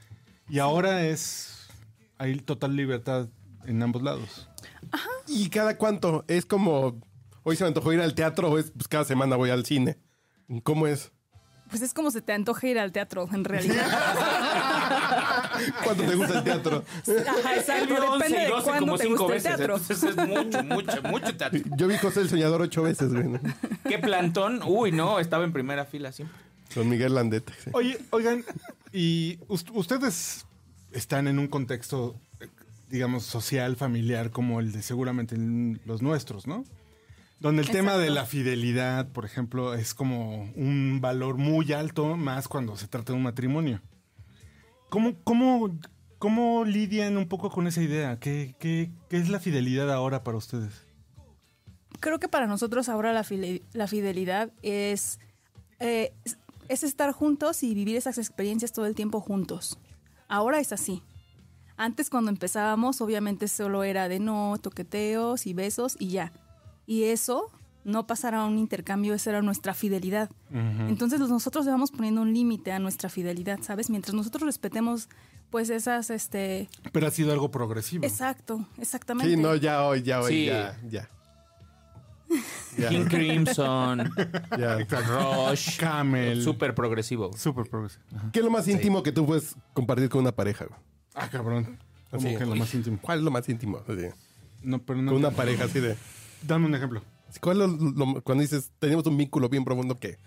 Y 0.48 0.58
ahora 0.58 1.04
es, 1.06 1.68
hay 2.18 2.36
total 2.36 2.76
libertad 2.76 3.28
en 3.66 3.82
ambos 3.82 4.02
lados. 4.02 4.48
¿Y 5.26 5.48
cada 5.50 5.76
cuánto? 5.76 6.24
Es 6.28 6.46
como. 6.46 7.00
Hoy 7.42 7.56
se 7.56 7.64
me 7.64 7.68
antojó 7.68 7.92
ir 7.92 8.00
al 8.00 8.14
teatro, 8.14 8.50
o 8.50 8.58
es 8.58 8.70
pues 8.70 8.86
cada 8.86 9.04
semana 9.04 9.36
voy 9.36 9.50
al 9.50 9.64
cine. 9.64 9.96
¿Cómo 10.62 10.86
es? 10.86 11.10
Pues 11.70 11.82
es 11.82 11.94
como 11.94 12.10
se 12.10 12.20
te 12.20 12.32
antoja 12.32 12.66
ir 12.66 12.78
al 12.78 12.90
teatro, 12.92 13.28
en 13.32 13.44
realidad. 13.44 13.86
¿Cuánto 15.84 16.02
te 16.04 16.14
gusta 16.16 16.38
el 16.38 16.44
teatro? 16.44 16.84
Ajá, 17.28 17.56
exacto. 17.56 17.86
vio 17.86 18.10
11 18.12 18.24
Depende 18.24 18.38
de 18.44 18.48
12 18.50 18.68
cuándo 18.70 18.96
te 18.98 19.06
gusta 19.08 19.34
el 19.36 19.42
teatro. 19.42 19.76
Entonces 19.76 20.02
es 20.10 20.16
mucho, 20.16 20.62
mucho, 20.64 21.02
mucho 21.04 21.36
teatro. 21.36 21.60
Yo 21.76 21.86
vi 21.88 21.96
José 21.98 22.20
el 22.22 22.28
Soñador 22.30 22.62
ocho 22.62 22.82
veces, 22.82 23.12
güey. 23.12 23.28
¿no? 23.28 23.40
¿Qué 23.88 23.98
plantón? 23.98 24.60
Uy, 24.64 24.92
no, 24.92 25.18
estaba 25.20 25.44
en 25.44 25.52
primera 25.52 25.84
fila 25.84 26.12
siempre. 26.12 26.36
Con 26.74 26.88
Miguel 26.88 27.14
Landeta. 27.14 27.52
sí. 27.62 27.70
Oye, 27.72 27.98
oigan, 28.10 28.44
y 28.92 29.38
us- 29.48 29.64
ustedes 29.72 30.46
están 30.92 31.26
en 31.28 31.38
un 31.38 31.48
contexto, 31.48 32.16
eh, 32.40 32.48
digamos, 32.88 33.24
social, 33.24 33.76
familiar, 33.76 34.30
como 34.30 34.60
el 34.60 34.72
de 34.72 34.82
seguramente 34.82 35.36
los 35.84 36.00
nuestros, 36.02 36.46
¿no? 36.46 36.64
Donde 37.40 37.62
el 37.62 37.70
tema 37.70 37.96
de 37.96 38.10
la 38.10 38.26
fidelidad, 38.26 39.08
por 39.08 39.24
ejemplo, 39.24 39.72
es 39.74 39.94
como 39.94 40.44
un 40.56 41.00
valor 41.00 41.38
muy 41.38 41.72
alto, 41.72 42.16
más 42.16 42.48
cuando 42.48 42.76
se 42.76 42.86
trata 42.86 43.12
de 43.12 43.16
un 43.16 43.22
matrimonio. 43.22 43.80
¿Cómo, 44.90 45.14
cómo, 45.24 45.78
cómo 46.18 46.64
lidian 46.66 47.16
un 47.16 47.28
poco 47.28 47.50
con 47.50 47.66
esa 47.66 47.80
idea? 47.80 48.18
¿Qué, 48.20 48.54
qué, 48.58 48.90
qué 49.08 49.16
es 49.16 49.28
la 49.30 49.40
fidelidad 49.40 49.90
ahora 49.90 50.22
para 50.22 50.36
ustedes? 50.36 50.84
Creo 52.00 52.18
que 52.20 52.28
para 52.28 52.46
nosotros 52.46 52.88
ahora 52.88 53.12
la, 53.12 53.24
fidelidad 53.24 54.52
es, 54.62 55.18
eh, 55.78 56.12
es- 56.24 56.38
es 56.68 56.82
estar 56.84 57.10
juntos 57.12 57.62
y 57.64 57.74
vivir 57.74 57.96
esas 57.96 58.16
experiencias 58.18 58.72
todo 58.72 58.86
el 58.86 58.94
tiempo 58.94 59.20
juntos. 59.20 59.78
Ahora 60.28 60.60
es 60.60 60.72
así. 60.72 61.02
Antes 61.76 62.10
cuando 62.10 62.30
empezábamos 62.30 63.00
obviamente 63.00 63.48
solo 63.48 63.82
era 63.82 64.08
de 64.08 64.20
no, 64.20 64.56
toqueteos 64.60 65.46
y 65.46 65.54
besos 65.54 65.96
y 65.98 66.10
ya. 66.10 66.32
Y 66.90 67.04
eso 67.04 67.52
no 67.84 68.08
pasara 68.08 68.42
a 68.42 68.46
un 68.46 68.58
intercambio, 68.58 69.14
esa 69.14 69.30
era 69.30 69.42
nuestra 69.42 69.74
fidelidad. 69.74 70.28
Entonces 70.52 71.20
nosotros 71.20 71.64
le 71.64 71.70
vamos 71.70 71.92
poniendo 71.92 72.20
un 72.20 72.34
límite 72.34 72.72
a 72.72 72.80
nuestra 72.80 73.08
fidelidad, 73.08 73.60
¿sabes? 73.62 73.90
Mientras 73.90 74.12
nosotros 74.12 74.42
respetemos 74.42 75.08
pues 75.50 75.70
esas, 75.70 76.10
este... 76.10 76.68
Pero 76.92 77.06
ha 77.06 77.10
sido 77.12 77.30
algo 77.32 77.52
progresivo. 77.52 78.04
Exacto, 78.04 78.66
exactamente. 78.76 79.30
Sí, 79.32 79.40
no, 79.40 79.54
ya 79.54 79.84
hoy, 79.84 80.02
ya 80.02 80.20
hoy, 80.20 80.32
Sí. 80.32 80.46
ya, 80.46 80.80
ya. 80.88 81.08
King 82.88 83.04
Crimson, 83.08 84.10
ya. 84.58 84.78
Rush, 84.78 85.78
Camel. 85.78 86.42
súper 86.42 86.74
progresivo. 86.74 87.32
Súper 87.36 87.68
progresivo. 87.70 88.02
¿Qué 88.32 88.40
es 88.40 88.44
lo 88.44 88.50
más 88.50 88.66
íntimo 88.66 89.04
que 89.04 89.12
tú 89.12 89.24
puedes 89.26 89.54
compartir 89.74 90.08
con 90.08 90.22
una 90.22 90.32
pareja? 90.32 90.64
güey? 90.66 90.78
Ah, 91.14 91.28
cabrón. 91.28 91.78
¿Cómo 92.10 92.26
Así, 92.28 92.36
que 92.36 92.46
lo 92.46 92.56
más 92.56 92.74
íntimo? 92.74 92.98
¿Cuál 93.00 93.18
es 93.18 93.24
lo 93.24 93.30
más 93.30 93.48
íntimo? 93.48 93.78
Así, 93.78 94.06
No, 94.62 94.80
pero 94.82 95.00
no. 95.00 95.12
con 95.12 95.18
una 95.20 95.30
pareja 95.30 95.64
así 95.66 95.78
de... 95.78 95.96
Dame 96.42 96.66
un 96.66 96.74
ejemplo. 96.74 97.02
¿Cuál 97.40 97.62
es 97.62 97.68
lo- 97.68 97.90
lo- 98.06 98.22
cuando 98.22 98.42
dices, 98.42 98.70
teníamos 98.78 99.06
un 99.06 99.16
vínculo 99.16 99.48
bien 99.48 99.64
profundo 99.64 99.98
que... 99.98 100.18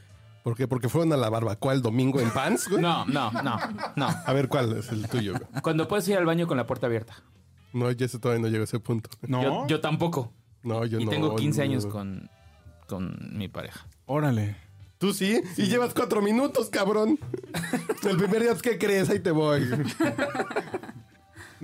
¿Por 0.44 0.56
qué? 0.58 0.68
Porque 0.68 0.90
fueron 0.90 1.14
a 1.14 1.18
la 1.18 1.30
barbacoa 1.30 1.72
el 1.74 1.82
domingo 1.82 2.20
en 2.20 2.30
Pants, 2.32 2.68
güey. 2.70 2.82
No, 2.82 3.06
no, 3.06 3.32
no, 3.32 3.58
no. 3.96 4.08
A 4.26 4.34
ver, 4.34 4.50
¿cuál 4.50 4.78
es 4.78 4.90
el 4.90 5.08
tuyo? 5.08 5.34
güey? 5.34 5.62
Cuando 5.62 5.88
puedes 5.88 6.06
ir 6.10 6.18
al 6.18 6.26
baño 6.26 6.48
con 6.48 6.58
la 6.58 6.68
puerta 6.68 6.88
abierta. 6.88 7.16
No, 7.72 7.90
yo 7.92 8.08
todavía 8.20 8.42
no 8.42 8.50
llego 8.50 8.62
a 8.62 8.66
ese 8.66 8.80
punto. 8.80 9.10
No. 9.26 9.42
Yo, 9.42 9.68
yo 9.68 9.80
tampoco. 9.82 10.34
No, 10.62 10.86
yo 10.86 11.00
Y 11.00 11.06
no. 11.06 11.12
tengo 11.12 11.36
15 11.38 11.58
no. 11.60 11.64
años 11.64 11.86
con, 11.86 12.30
con 12.88 13.18
mi 13.38 13.48
pareja. 13.48 13.88
Órale. 14.06 14.58
¿Tú 14.98 15.14
sí? 15.14 15.42
Y 15.58 15.64
llevas 15.68 15.94
cuatro 15.94 16.22
minutos, 16.22 16.70
cabrón. 16.70 17.18
El 18.10 18.18
primer 18.18 18.42
día, 18.42 18.52
pues, 18.52 18.62
¿qué 18.62 18.78
crees? 18.78 19.10
Ahí 19.10 19.20
te 19.20 19.32
voy. 19.32 19.62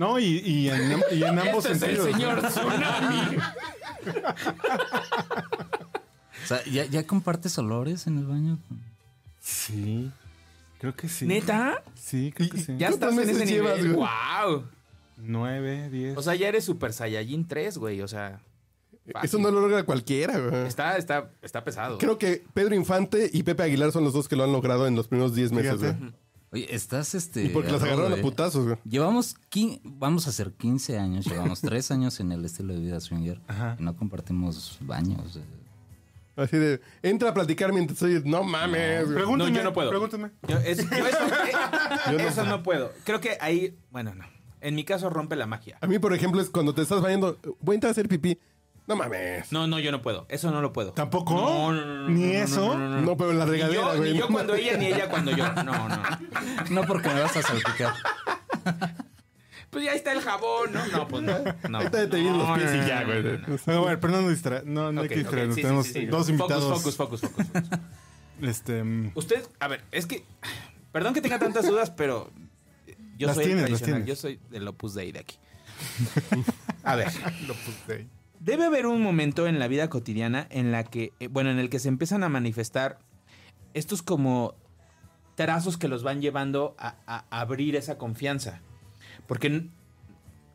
No, 0.00 0.18
y, 0.18 0.38
y 0.38 0.70
en, 0.70 0.98
y 1.12 1.22
en 1.22 1.38
ambos 1.38 1.66
Este 1.66 1.72
es 1.76 1.82
el 1.82 1.96
sentidos. 1.98 2.10
señor 2.12 2.42
Tsunami. 2.48 3.36
O 6.42 6.46
sea, 6.46 6.64
¿ya, 6.64 6.86
ya 6.86 7.06
compartes 7.06 7.56
olores 7.58 8.06
en 8.06 8.16
el 8.18 8.24
baño? 8.24 8.58
Sí. 9.40 10.10
Creo 10.80 10.96
que 10.96 11.08
sí. 11.08 11.26
¿Neta? 11.26 11.82
Sí, 11.94 12.32
creo 12.34 12.48
que 12.48 12.56
sí. 12.58 12.76
Ya 12.78 12.88
¿Cuántos 12.88 13.10
estás 13.10 13.28
en 13.28 13.36
ese 13.42 13.46
llevas, 13.52 13.76
nivel. 13.76 13.92
güey? 13.96 14.08
¡Wow! 14.48 14.64
Nueve, 15.18 15.90
diez. 15.90 16.16
O 16.16 16.22
sea, 16.22 16.34
ya 16.34 16.48
eres 16.48 16.64
Super 16.64 16.94
Saiyajin 16.94 17.46
3, 17.46 17.76
güey. 17.76 18.00
O 18.00 18.08
sea, 18.08 18.40
fácil. 19.12 19.26
Eso 19.28 19.38
no 19.38 19.50
lo 19.50 19.60
logra 19.60 19.82
cualquiera, 19.84 20.38
güey. 20.38 20.66
está, 20.66 20.96
está, 20.96 21.30
está 21.42 21.62
pesado. 21.62 21.98
Creo 21.98 22.16
que 22.16 22.42
Pedro 22.54 22.74
Infante 22.74 23.28
y 23.30 23.42
Pepe 23.42 23.64
Aguilar 23.64 23.92
son 23.92 24.04
los 24.04 24.14
dos 24.14 24.28
que 24.28 24.36
lo 24.36 24.44
han 24.44 24.52
logrado 24.52 24.86
en 24.86 24.96
los 24.96 25.08
primeros 25.08 25.34
10 25.34 25.52
meses, 25.52 25.72
Fíjate. 25.78 25.98
güey. 25.98 26.12
Oye, 26.52 26.74
estás 26.74 27.14
este. 27.14 27.44
Y 27.44 27.48
porque 27.50 27.70
rudo, 27.70 27.84
agarraron 27.84 28.12
a 28.12 28.16
¿eh? 28.16 28.20
putazos, 28.22 28.64
güey. 28.66 28.76
Llevamos, 28.84 29.36
quin- 29.50 29.80
vamos 29.84 30.26
a 30.26 30.30
hacer 30.30 30.52
15 30.52 30.98
años, 30.98 31.24
llevamos 31.26 31.60
3 31.60 31.90
años 31.92 32.18
en 32.20 32.32
el 32.32 32.44
estilo 32.44 32.74
de 32.74 32.80
vida 32.80 32.98
swinger 33.00 33.40
Ajá. 33.46 33.76
y 33.78 33.82
no 33.84 33.94
compartimos 33.96 34.76
baños. 34.80 35.36
eh. 35.36 35.42
Así 36.36 36.56
de, 36.56 36.80
entra 37.02 37.30
a 37.30 37.34
platicar 37.34 37.72
mientras 37.72 38.02
estoy, 38.02 38.28
no 38.28 38.42
mames. 38.42 39.04
Pregúntame. 39.06 39.50
No, 39.50 39.56
yo 39.56 39.62
no 39.64 39.72
puedo. 39.72 39.90
Pregúntame. 39.90 40.30
Yo, 40.48 40.56
es- 40.58 40.78
yo 40.90 41.06
eso, 41.06 41.18
eh, 41.46 41.52
Yo 42.10 42.18
no. 42.18 42.24
eso 42.24 42.44
no 42.44 42.62
puedo. 42.62 42.92
Creo 43.04 43.20
que 43.20 43.36
ahí, 43.40 43.76
bueno, 43.90 44.14
no. 44.14 44.24
En 44.62 44.74
mi 44.74 44.84
caso 44.84 45.08
rompe 45.08 45.36
la 45.36 45.46
magia. 45.46 45.78
A 45.80 45.86
mí, 45.86 45.98
por 45.98 46.12
ejemplo, 46.12 46.40
es 46.40 46.50
cuando 46.50 46.74
te 46.74 46.82
estás 46.82 47.00
bañando, 47.00 47.38
voy 47.60 47.74
a 47.74 47.76
entrar 47.76 47.88
a 47.88 47.92
hacer 47.92 48.08
pipí. 48.08 48.38
No 48.90 48.96
mames. 48.96 49.52
No, 49.52 49.68
no, 49.68 49.78
yo 49.78 49.92
no 49.92 50.02
puedo. 50.02 50.26
Eso 50.28 50.50
no 50.50 50.60
lo 50.60 50.72
puedo. 50.72 50.92
¿Tampoco? 50.92 51.32
No, 51.34 51.72
no, 51.72 51.84
no, 51.86 51.94
no, 51.94 52.08
¿Ni 52.08 52.24
no, 52.26 52.32
no, 52.32 52.44
eso? 52.44 52.76
no, 52.76 52.88
no, 52.88 53.00
No, 53.02 53.16
pero 53.16 53.30
en 53.30 53.38
la 53.38 53.44
Ni 53.46 53.52
regadera, 53.52 53.80
yo, 53.80 53.96
güey. 53.96 54.12
ni 54.14 54.18
yo 54.18 54.26
cuando 54.26 54.54
ella, 54.56 54.76
ni 54.76 54.86
ella 54.86 55.08
cuando 55.08 55.30
yo. 55.30 55.46
No, 55.62 55.88
no. 55.88 56.02
No 56.70 56.82
porque 56.88 57.08
me 57.08 57.20
vas 57.20 57.36
a 57.36 57.42
salpicar. 57.42 57.94
Pues 59.70 59.84
ya 59.84 59.92
está 59.92 60.10
el 60.12 60.20
jabón, 60.22 60.72
¿no? 60.72 60.84
No, 60.88 61.06
pues 61.06 61.22
no. 61.22 61.32
no. 61.68 61.78
Ahí 61.78 61.88
te 61.88 62.04
bien 62.16 62.36
los 62.36 62.48
No, 62.48 62.54
pies 62.56 62.70
no, 62.72 62.76
y 62.76 62.80
no, 62.80 62.86
ya, 62.88 63.00
no, 63.02 63.06
güey. 63.06 63.22
no, 63.22 63.30
no. 63.46 63.58
No, 63.64 63.80
bueno, 63.82 64.00
pero 64.00 64.12
no 64.12 64.20
nos 64.22 64.30
distra 64.30 64.62
no, 64.64 64.90
no 64.90 65.02
hay 65.02 65.08
que 65.08 65.16
distraernos. 65.18 65.54
Tenemos 65.54 65.86
sí, 65.86 65.92
sí. 65.92 66.06
dos 66.06 66.28
invitados. 66.28 66.64
Focus, 66.82 66.96
focus, 66.96 67.20
focus, 67.20 67.48
focus. 67.52 67.62
Este, 68.42 68.82
mm, 68.82 69.12
Usted, 69.14 69.46
a 69.60 69.68
ver, 69.68 69.84
es 69.92 70.06
que. 70.06 70.24
Perdón 70.90 71.14
que 71.14 71.20
tenga 71.20 71.38
tantas 71.38 71.64
dudas, 71.64 71.90
pero. 71.92 72.32
Yo 73.16 73.28
Las 73.28 73.36
soy 73.36 73.44
tienes, 73.44 73.66
el 73.66 73.70
las 73.70 73.80
tradicional. 73.82 74.08
Yo 74.08 74.16
soy 74.16 74.40
del 74.50 74.66
Opus 74.66 74.94
Dei 74.94 75.12
de 75.12 75.20
aquí. 75.20 75.36
A 76.82 76.96
ver. 76.96 77.06
lo 77.46 77.54
puse 77.54 77.92
ahí. 77.92 78.08
Debe 78.40 78.64
haber 78.64 78.86
un 78.86 79.02
momento 79.02 79.46
en 79.46 79.58
la 79.58 79.68
vida 79.68 79.90
cotidiana 79.90 80.46
en 80.48 80.72
la 80.72 80.84
que, 80.84 81.12
eh, 81.20 81.28
bueno, 81.28 81.50
en 81.50 81.58
el 81.58 81.68
que 81.68 81.78
se 81.78 81.88
empiezan 81.88 82.22
a 82.22 82.30
manifestar 82.30 82.98
estos 83.74 84.02
como 84.02 84.54
trazos 85.34 85.76
que 85.76 85.88
los 85.88 86.02
van 86.02 86.22
llevando 86.22 86.74
a, 86.78 86.96
abrir 87.28 87.76
esa 87.76 87.98
confianza. 87.98 88.62
Porque 89.26 89.68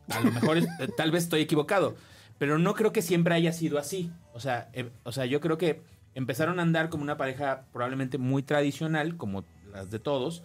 a 0.09 0.19
lo 0.19 0.31
mejor, 0.31 0.57
eh, 0.57 0.65
tal 0.97 1.11
vez 1.11 1.25
estoy 1.25 1.41
equivocado, 1.41 1.95
pero 2.39 2.57
no 2.57 2.73
creo 2.73 2.91
que 2.91 3.03
siempre 3.03 3.35
haya 3.35 3.53
sido 3.53 3.77
así. 3.77 4.11
O 4.33 4.39
sea, 4.39 4.67
eh, 4.73 4.89
o 5.03 5.11
sea, 5.11 5.27
yo 5.27 5.39
creo 5.39 5.59
que 5.59 5.83
empezaron 6.15 6.57
a 6.57 6.63
andar 6.63 6.89
como 6.89 7.03
una 7.03 7.17
pareja 7.17 7.65
probablemente 7.71 8.17
muy 8.17 8.41
tradicional, 8.41 9.15
como 9.15 9.45
las 9.71 9.91
de 9.91 9.99
todos, 9.99 10.41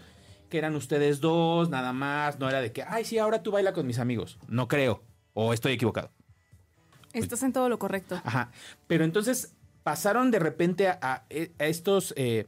que 0.50 0.58
eran 0.58 0.74
ustedes 0.76 1.22
dos, 1.22 1.70
nada 1.70 1.94
más, 1.94 2.38
no 2.38 2.50
era 2.50 2.60
de 2.60 2.70
que, 2.70 2.82
ay, 2.82 3.06
sí, 3.06 3.16
ahora 3.16 3.42
tú 3.42 3.50
baila 3.50 3.72
con 3.72 3.86
mis 3.86 3.98
amigos. 3.98 4.38
No 4.46 4.68
creo, 4.68 5.02
o 5.32 5.54
estoy 5.54 5.72
equivocado. 5.72 6.10
Estás 7.12 7.42
en 7.42 7.52
todo 7.52 7.68
lo 7.68 7.78
correcto. 7.78 8.20
Ajá. 8.24 8.50
Pero 8.86 9.04
entonces 9.04 9.52
pasaron 9.82 10.30
de 10.30 10.38
repente 10.38 10.88
a, 10.88 10.98
a- 11.02 11.22
a 11.58 11.64
estos, 11.66 12.12
eh, 12.16 12.46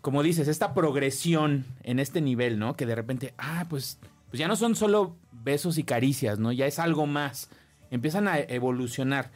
como 0.00 0.22
dices, 0.22 0.48
esta 0.48 0.74
progresión 0.74 1.64
en 1.82 1.98
este 1.98 2.20
nivel, 2.20 2.58
¿no? 2.58 2.76
Que 2.76 2.86
de 2.86 2.94
repente, 2.94 3.34
ah, 3.38 3.66
pues, 3.68 3.98
pues 4.30 4.38
ya 4.38 4.48
no 4.48 4.56
son 4.56 4.76
solo 4.76 5.16
besos 5.32 5.78
y 5.78 5.84
caricias, 5.84 6.38
¿no? 6.38 6.52
Ya 6.52 6.66
es 6.66 6.78
algo 6.78 7.06
más. 7.06 7.48
Empiezan 7.90 8.28
a 8.28 8.38
evolucionar. 8.38 9.30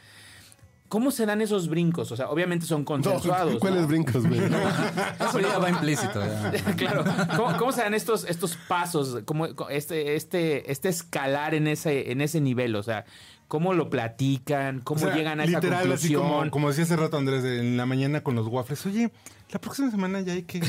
¿Cómo 0.89 1.11
se 1.11 1.27
dan 1.27 1.43
esos 1.43 1.69
brincos? 1.69 2.11
O 2.13 2.17
sea, 2.17 2.31
obviamente 2.31 2.65
son 2.65 2.83
consensuados. 2.85 3.53
No, 3.55 3.61
¿Cuáles 3.61 3.83
¿no? 3.83 3.89
brincos, 3.89 4.27
güey? 4.27 4.41
Eso 5.21 5.41
ya 5.41 5.59
va 5.59 5.69
implícito. 5.69 6.21
ya. 6.25 6.51
claro. 6.77 7.05
¿Cómo, 7.37 7.57
cómo 7.59 7.73
se 7.73 7.83
dan 7.83 7.93
estos, 7.93 8.25
estos 8.25 8.57
pasos? 8.69 9.19
¿Cómo, 9.27 9.47
este, 9.69 10.17
este, 10.17 10.71
este 10.73 10.89
escalar 10.89 11.55
en 11.55 11.67
ese, 11.67 12.11
en 12.11 12.23
ese 12.23 12.41
nivel? 12.41 12.75
O 12.75 12.83
sea, 12.83 13.05
¿cómo 13.49 13.75
lo 13.75 13.91
platican? 13.91 14.81
¿Cómo 14.81 15.01
O 15.03 15.05
sea, 15.07 15.15
llegan 15.17 15.41
a 15.41 15.45
esa 15.45 15.59
literal, 15.59 15.91
así 15.93 16.15
como, 16.15 16.51
como 16.51 16.69
decía 16.69 16.85
hace 16.85 16.97
rato 16.97 17.17
Andrés, 17.17 17.43
de- 17.43 17.59
en 17.61 17.77
la 17.77 17.87
mañana 17.87 18.23
con 18.23 18.35
los 18.35 18.47
waffles. 18.47 18.85
Oye, 18.87 19.11
la 19.51 19.61
próxima 19.61 19.91
semana 19.91 20.21
ya 20.21 20.35
hay 20.35 20.43
que 20.43 20.61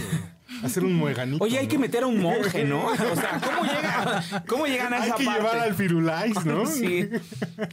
hacer 0.64 0.84
un 0.86 0.94
mueganito. 0.96 1.44
Oye, 1.44 1.58
hay 1.60 1.66
¿no? 1.66 1.70
que 1.72 1.78
meter 1.78 2.04
a 2.04 2.08
un 2.08 2.20
monje, 2.22 2.64
¿no? 2.64 2.86
O 2.88 2.96
sea, 2.96 3.40
¿cómo, 3.44 3.64
llega- 3.72 4.44
cómo 4.48 4.66
llegan 4.66 4.94
a 4.94 5.02
Hay 5.02 5.10
esa 5.10 5.18
que 5.18 5.26
parte? 5.26 5.42
llevar 5.42 5.60
al 5.60 5.76
Firulais, 5.76 6.46
¿no? 6.46 6.66
Sí. 6.66 7.10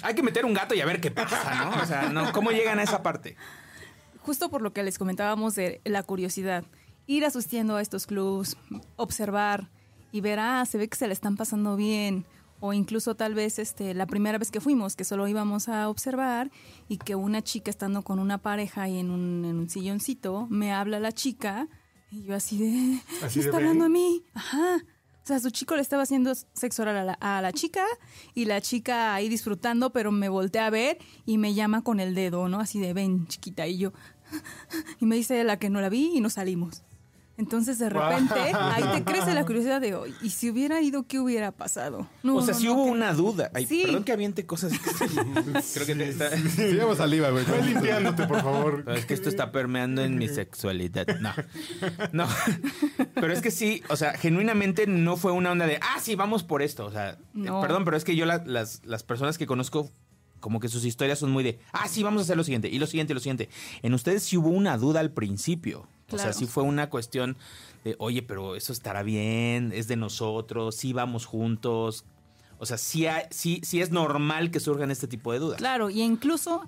Hay 0.03 0.15
que 0.15 0.23
meter 0.23 0.45
un 0.45 0.53
gato 0.55 0.75
y 0.75 0.81
a 0.81 0.87
ver 0.87 1.01
qué 1.01 1.11
pasa, 1.11 1.65
¿no? 1.65 1.83
O 1.83 1.87
sea, 1.87 2.09
no, 2.11 2.33
¿cómo 2.33 2.51
llegan 2.51 2.79
a 2.79 2.83
esa 2.83 3.03
parte? 3.03 3.37
Justo 4.21 4.51
por 4.51 4.61
lo 4.61 4.73
que 4.73 4.83
les 4.83 4.99
comentábamos 4.99 5.55
de 5.55 5.81
la 5.85 6.03
curiosidad. 6.03 6.65
Ir 7.07 7.25
asistiendo 7.25 7.77
a 7.77 7.83
estos 7.83 8.09
clubs, 8.09 8.57
observar 8.97 9.69
y 10.11 10.21
ver, 10.21 10.41
ah, 10.41 10.65
se 10.67 10.79
ve 10.79 10.89
que 10.89 10.97
se 10.97 11.07
le 11.07 11.13
están 11.13 11.37
pasando 11.37 11.77
bien. 11.77 12.25
O 12.61 12.73
incluso 12.73 13.15
tal 13.15 13.35
vez 13.35 13.59
este, 13.59 13.95
la 13.95 14.07
primera 14.07 14.39
vez 14.39 14.51
que 14.51 14.61
fuimos, 14.61 14.97
que 14.97 15.05
solo 15.05 15.29
íbamos 15.29 15.69
a 15.69 15.89
observar 15.89 16.51
y 16.89 16.99
que 16.99 17.15
una 17.15 17.43
chica 17.43 17.71
estando 17.71 18.03
con 18.03 18.19
una 18.19 18.39
pareja 18.39 18.83
ahí 18.83 18.99
en 18.99 19.11
un, 19.11 19.45
en 19.45 19.57
un 19.59 19.69
silloncito, 19.69 20.47
me 20.49 20.73
habla 20.73 21.01
la 21.01 21.13
chica 21.13 21.69
y 22.11 22.23
yo 22.23 22.35
así 22.35 22.59
de, 22.59 23.01
Así 23.23 23.39
¿me 23.39 23.45
de, 23.45 23.49
está 23.49 23.57
hablando 23.59 23.85
a 23.85 23.89
mí? 23.89 24.25
Ajá. 24.35 24.79
O 25.23 25.27
sea, 25.27 25.41
su 25.41 25.51
chico 25.51 25.75
le 25.75 25.83
estaba 25.83 26.05
haciendo 26.05 26.33
sexo 26.53 26.83
oral 26.83 26.97
a 26.99 27.05
la, 27.05 27.13
a 27.15 27.43
la 27.43 27.53
chica 27.53 27.85
y 28.33 28.45
la 28.45 28.61
chica 28.61 29.13
ahí 29.13 29.29
disfrutando, 29.29 29.91
pero 29.91 30.13
me 30.13 30.29
voltea 30.29 30.67
a 30.67 30.71
ver 30.71 30.99
y 31.27 31.37
me 31.37 31.53
llama 31.53 31.83
con 31.83 31.99
el 31.99 32.15
dedo, 32.15 32.49
¿no? 32.49 32.61
Así 32.61 32.79
de, 32.79 32.93
ven, 32.93 33.27
chiquita. 33.27 33.67
Y 33.67 33.79
yo, 33.79 33.93
y 35.01 35.07
me 35.07 35.17
dice 35.17 35.43
la 35.43 35.59
que 35.59 35.69
no 35.69 35.81
la 35.81 35.89
vi 35.89 36.13
y 36.15 36.21
nos 36.21 36.35
salimos. 36.35 36.85
Entonces, 37.39 37.79
de 37.79 37.91
repente, 37.91 38.35
ahí 38.35 38.83
te 38.95 39.05
crece 39.05 39.35
la 39.35 39.45
curiosidad 39.47 39.81
de, 39.81 39.95
"Oye, 39.95 40.15
¿y 40.23 40.31
si 40.31 40.49
hubiera 40.51 40.81
ido, 40.81 41.07
qué 41.07 41.19
hubiera 41.21 41.53
pasado? 41.53 42.09
No, 42.23 42.37
o 42.37 42.43
sea, 42.43 42.55
no, 42.55 42.61
no, 42.61 42.73
hubo 42.73 42.85
que- 42.87 42.91
una 42.93 43.13
duda. 43.13 43.51
Ay, 43.55 43.67
Sí. 43.67 43.83
Perdón 43.85 44.05
que 44.05 44.13
aviente 44.13 44.47
cosas. 44.47 44.73
Creo 45.75 45.87
que 45.87 45.95
te 45.95 46.09
está... 46.09 46.31
Sí, 46.37 46.63
llevamos 46.73 46.97
saliva, 46.99 47.31
güey. 47.31 47.45
Ve 47.45 47.63
limpiándote, 47.67 48.27
por 48.27 48.41
favor. 48.43 48.83
Pero 48.85 48.97
es 48.97 49.05
que 49.07 49.15
esto 49.15 49.29
está 49.29 49.53
permeando 49.53 50.03
en 50.03 50.17
mi 50.17 50.29
sexualidad. 50.29 51.07
No. 51.21 51.33
No. 52.13 52.27
Pero 53.15 53.33
es 53.33 53.41
que 53.43 53.51
sí, 53.51 53.83
o 53.89 53.97
sea, 53.97 54.13
genuinamente 54.17 54.87
no 54.87 55.17
fue 55.17 55.33
una 55.33 55.51
onda 55.53 55.67
de, 55.67 55.77
ah, 55.83 55.99
sí, 56.01 56.15
vamos 56.15 56.43
por 56.43 56.63
esto. 56.63 56.87
O 56.87 56.91
sea, 56.91 57.11
eh, 57.11 57.51
perdón, 57.61 57.85
pero 57.85 57.97
es 57.97 58.05
que 58.05 58.17
yo 58.17 58.25
la- 58.27 58.43
las, 58.47 58.83
las 58.85 59.03
personas 59.03 59.37
que 59.39 59.47
conozco, 59.47 59.91
como 60.41 60.61
que 60.61 60.69
sus 60.69 60.85
historias 60.85 61.19
son 61.19 61.31
muy 61.33 61.45
de, 61.45 61.59
ah, 61.73 61.89
sí, 61.89 62.03
vamos 62.03 62.21
a 62.21 62.25
hacer 62.25 62.37
lo 62.37 62.45
siguiente, 62.45 62.69
y 62.69 62.79
lo 62.79 62.87
siguiente, 62.87 63.13
y 63.13 63.15
lo 63.15 63.21
siguiente. 63.21 63.49
En 63.83 63.95
ustedes 63.95 64.23
sí 64.23 64.37
hubo 64.37 64.49
una 64.49 64.77
duda 64.79 65.01
al 65.01 65.11
principio. 65.11 65.87
O 66.13 66.19
sea, 66.19 66.33
sí 66.33 66.47
fue 66.47 66.63
una 66.63 66.89
cuestión 66.89 67.37
de, 67.85 67.97
oye, 67.99 68.23
pero 68.23 68.55
eso 68.57 68.73
estará 68.73 69.03
bien, 69.03 69.73
es 69.75 69.89
de 69.89 69.97
nosotros, 69.97 70.77
sí 70.77 70.93
vamos 70.93 71.27
juntos. 71.27 72.05
O 72.59 72.67
sea, 72.67 72.79
sí, 72.79 73.07
hay- 73.07 73.25
sí, 73.31 73.61
sí 73.65 73.81
es 73.81 73.91
normal 73.91 74.51
que 74.51 74.61
surjan 74.61 74.91
este 74.91 75.09
tipo 75.09 75.33
de 75.33 75.41
dudas. 75.41 75.59
Claro, 75.59 75.91
y 75.91 76.01
incluso, 76.03 76.63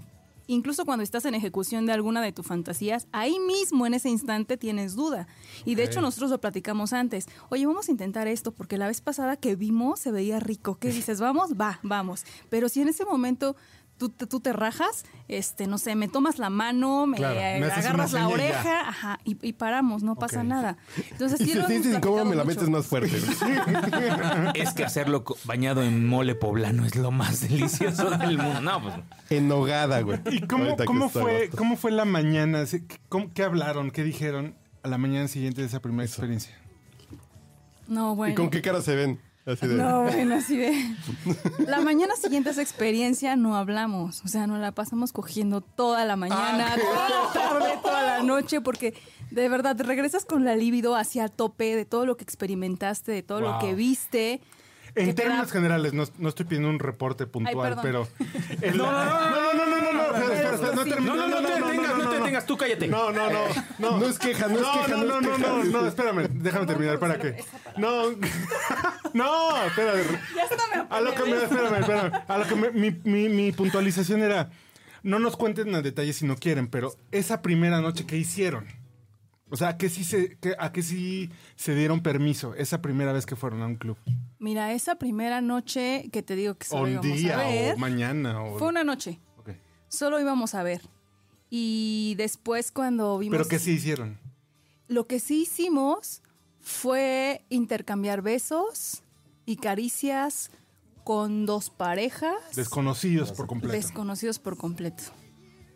incluso 0.49 0.84
cuando 0.84 1.03
estás 1.05 1.24
en 1.24 1.34
ejecución 1.34 1.86
de 1.86 1.93
alguna 1.93 2.20
de 2.20 2.32
tus 2.32 2.47
fantasías, 2.47 3.07
ahí 3.12 3.39
mismo 3.39 3.86
en 3.86 3.95
ese 3.95 4.09
instante 4.11 4.57
tienes 4.57 4.97
duda. 4.97 5.28
Y 5.64 5.76
de 5.76 5.84
hecho 5.84 6.01
nosotros 6.01 6.30
lo 6.30 6.41
platicamos 6.41 6.93
antes. 6.93 7.26
Oye, 7.49 7.64
vamos 7.64 7.89
a 7.89 7.93
intentar 7.93 8.26
esto, 8.28 8.51
porque 8.53 8.76
la 8.76 8.86
vez 8.89 9.01
pasada 9.01 9.36
que 9.36 9.55
vimos 9.57 10.01
se 10.01 10.11
veía 10.11 10.41
rico. 10.41 10.76
¿Qué 10.78 10.89
dices? 10.93 11.20
¿Vamos? 11.20 11.53
Va, 11.55 11.78
vamos. 11.82 12.24
Pero 12.51 12.68
si 12.68 12.80
en 12.82 12.89
ese 12.89 13.05
momento... 13.05 13.55
Tú 13.99 14.11
te, 14.11 14.28
tú 14.28 14.38
te 14.38 14.53
rajas, 14.53 15.05
este, 15.26 15.66
no 15.66 15.76
sé, 15.76 15.96
me 15.96 16.07
tomas 16.07 16.38
la 16.38 16.51
mano, 16.51 17.07
me, 17.09 17.16
Claro, 17.16 17.34
me 17.34 17.66
haces 17.66 17.84
agarras 17.84 18.12
la 18.12 18.28
oreja, 18.28 18.88
ajá, 18.88 19.18
y, 19.24 19.36
y 19.44 19.55
paramos, 19.55 20.05
no 20.05 20.14
pasa 20.14 20.44
nada. 20.44 20.76
Entonces, 21.11 21.38
sí 21.38 21.46
si 21.46 21.53
sientes 21.53 21.96
incómodo, 21.96 22.24
me 22.24 22.36
la 22.36 22.44
metes 22.44 22.68
más 22.68 22.86
fuerte. 22.86 23.16
Es 24.55 24.72
que 24.72 24.84
hacerlo 24.84 25.24
bañado 25.44 25.82
en 25.82 26.07
mole 26.07 26.34
poblano 26.34 26.84
es 26.86 26.94
lo 26.96 27.11
más 27.11 27.40
delicioso 27.49 28.11
del 28.11 28.38
mundo. 28.38 28.61
No, 28.61 28.82
pues. 28.82 28.94
En 29.30 29.49
nogada, 29.49 30.01
güey. 30.03 30.20
¿Y 30.30 30.40
cómo, 30.46 30.76
cómo 30.86 31.09
fue, 31.09 31.51
cómo 31.57 31.76
fue 31.76 31.90
la 31.90 32.05
mañana? 32.05 32.64
¿Sí? 32.66 32.84
¿Cómo- 33.09 33.32
¿Qué 33.34 33.42
hablaron? 33.42 33.90
¿Qué 33.90 34.05
dijeron 34.05 34.55
a 34.82 34.88
la 34.88 34.99
mañana 34.99 35.26
siguiente 35.28 35.61
de 35.61 35.66
esa 35.66 35.80
primera 35.80 36.07
experiencia? 36.07 36.55
No, 37.88 38.14
bueno. 38.14 38.32
¿Y 38.32 38.36
con 38.36 38.51
qué 38.51 38.62
cara 38.62 38.80
se 38.80 38.94
ven? 38.94 39.20
Así 39.51 39.66
de... 39.66 39.74
No, 39.76 40.03
bueno, 40.03 40.34
así 40.34 40.57
de. 40.57 40.94
La 41.66 41.80
mañana 41.80 42.14
siguiente 42.16 42.51
a 42.51 42.53
esa 42.53 42.62
experiencia 42.62 43.34
no 43.36 43.57
hablamos. 43.57 44.22
O 44.24 44.28
sea, 44.28 44.46
nos 44.46 44.59
la 44.59 44.72
pasamos 44.72 45.12
cogiendo 45.12 45.61
toda 45.62 46.05
la 46.05 46.16
mañana, 46.16 46.74
toda 46.76 47.09
la 47.09 47.32
tarde, 47.32 47.78
toda 47.82 48.03
la 48.03 48.22
noche, 48.22 48.61
porque 48.61 48.94
de 49.30 49.49
verdad 49.49 49.76
regresas 49.80 50.24
con 50.26 50.44
la 50.44 50.55
libido 50.55 50.96
hacia 50.96 51.28
tope 51.28 51.76
de 51.76 51.84
todo 51.86 52.05
lo 52.05 52.16
que 52.16 52.24
experimentaste, 52.24 53.11
de 53.12 53.22
todo 53.22 53.40
lo 53.40 53.59
que 53.59 53.74
viste. 53.74 54.40
En 54.94 55.09
da- 55.11 55.14
términos 55.14 55.53
generales, 55.53 55.92
no, 55.92 56.05
no 56.18 56.28
estoy 56.28 56.46
pidiendo 56.46 56.68
un 56.70 56.78
reporte 56.78 57.26
puntual, 57.26 57.78
pero... 57.82 58.09
No, 58.74 58.90
no, 58.90 59.05
no, 59.05 59.55
no, 59.55 59.66
no, 59.66 59.66
no, 59.66 59.92
no, 59.92 60.12
no, 60.12 60.72
no 60.74 60.84
termino, 60.84 61.14
No, 61.14 61.26
no, 61.28 61.40
no 61.40 61.46
te 61.46 61.55
detengas, 61.55 61.99
no 61.99 62.11
te 62.11 62.16
detengas, 62.16 62.46
tú 62.46 62.57
cállate. 62.57 62.88
No, 62.88 63.12
no, 63.12 63.30
no, 63.30 63.40
no. 63.78 63.99
No 63.99 64.07
es 64.07 64.18
queja, 64.18 64.49
no 64.49 64.57
es 64.57 64.61
No, 64.62 64.72
queja, 64.72 64.96
no, 64.96 65.05
no, 65.05 65.20
no 65.20 65.38
no, 65.38 65.59
no, 65.59 65.64
no, 65.82 65.86
espérame, 65.86 66.26
déjame 66.32 66.66
terminar, 66.66 66.99
¿para 66.99 67.18
qué? 67.18 67.44
No, 67.76 68.07
no, 69.14 69.64
espérame. 69.66 70.18
A 70.90 71.00
lo 71.00 71.14
que 71.14 71.22
me, 71.24 71.36
espérame, 71.42 71.80
espérame. 71.80 72.12
A 72.28 72.38
lo 72.38 72.46
que 72.46 72.54
me- 72.54 72.70
mi, 72.70 72.90
mi, 73.04 73.28
mi 73.28 73.52
puntualización 73.52 74.22
era, 74.22 74.50
no 75.02 75.18
nos 75.18 75.36
cuenten 75.36 75.74
a 75.74 75.82
detalle 75.82 76.12
si 76.12 76.26
no 76.26 76.36
quieren, 76.36 76.68
pero 76.68 76.92
esa 77.11 77.42
primera 77.42 77.80
noche, 77.80 78.06
¿qué 78.06 78.16
hicieron? 78.16 78.66
O 79.50 79.56
sea, 79.56 79.68
¿a 79.68 79.76
qué 79.78 79.88
sí 79.88 80.04
se, 80.04 80.36
a 80.59 80.72
qué 80.72 80.82
sí 80.82 81.30
se 81.56 81.74
dieron 81.74 82.02
permiso 82.02 82.54
esa 82.54 82.82
primera 82.82 83.12
vez 83.12 83.24
que 83.24 83.34
fueron 83.34 83.62
a 83.62 83.66
un 83.66 83.76
club? 83.76 83.96
Mira, 84.38 84.72
esa 84.74 84.96
primera 84.96 85.40
noche 85.40 86.11
que 86.12 86.22
te 86.22 86.36
digo 86.36 86.54
que 86.56 86.66
O 86.66 86.70
solo 86.70 86.82
un 86.84 86.90
íbamos 86.92 87.12
a 87.12 87.14
día, 87.16 87.36
ver, 87.38 87.74
o 87.74 87.78
mañana, 87.78 88.42
o... 88.42 88.59
fue 88.59 88.68
una 88.68 88.84
noche. 88.84 89.20
Solo 89.88 90.20
íbamos 90.20 90.54
a 90.54 90.62
ver. 90.62 90.82
Y 91.48 92.14
después 92.18 92.70
cuando 92.72 93.16
vimos... 93.18 93.38
¿Pero 93.38 93.48
qué 93.48 93.59
sí 93.59 93.70
hicieron? 93.72 94.18
Lo 94.86 95.06
que 95.06 95.18
sí 95.18 95.42
hicimos 95.42 96.22
fue 96.69 97.47
intercambiar 97.49 98.21
besos 98.21 99.03
y 99.47 99.57
caricias 99.57 100.51
con 101.03 101.47
dos 101.47 101.71
parejas 101.71 102.35
Desconocidos 102.55 103.33
por 103.33 103.47
completo. 103.47 103.75
desconocidos 103.75 104.39
por 104.39 104.59
completo. 104.59 105.05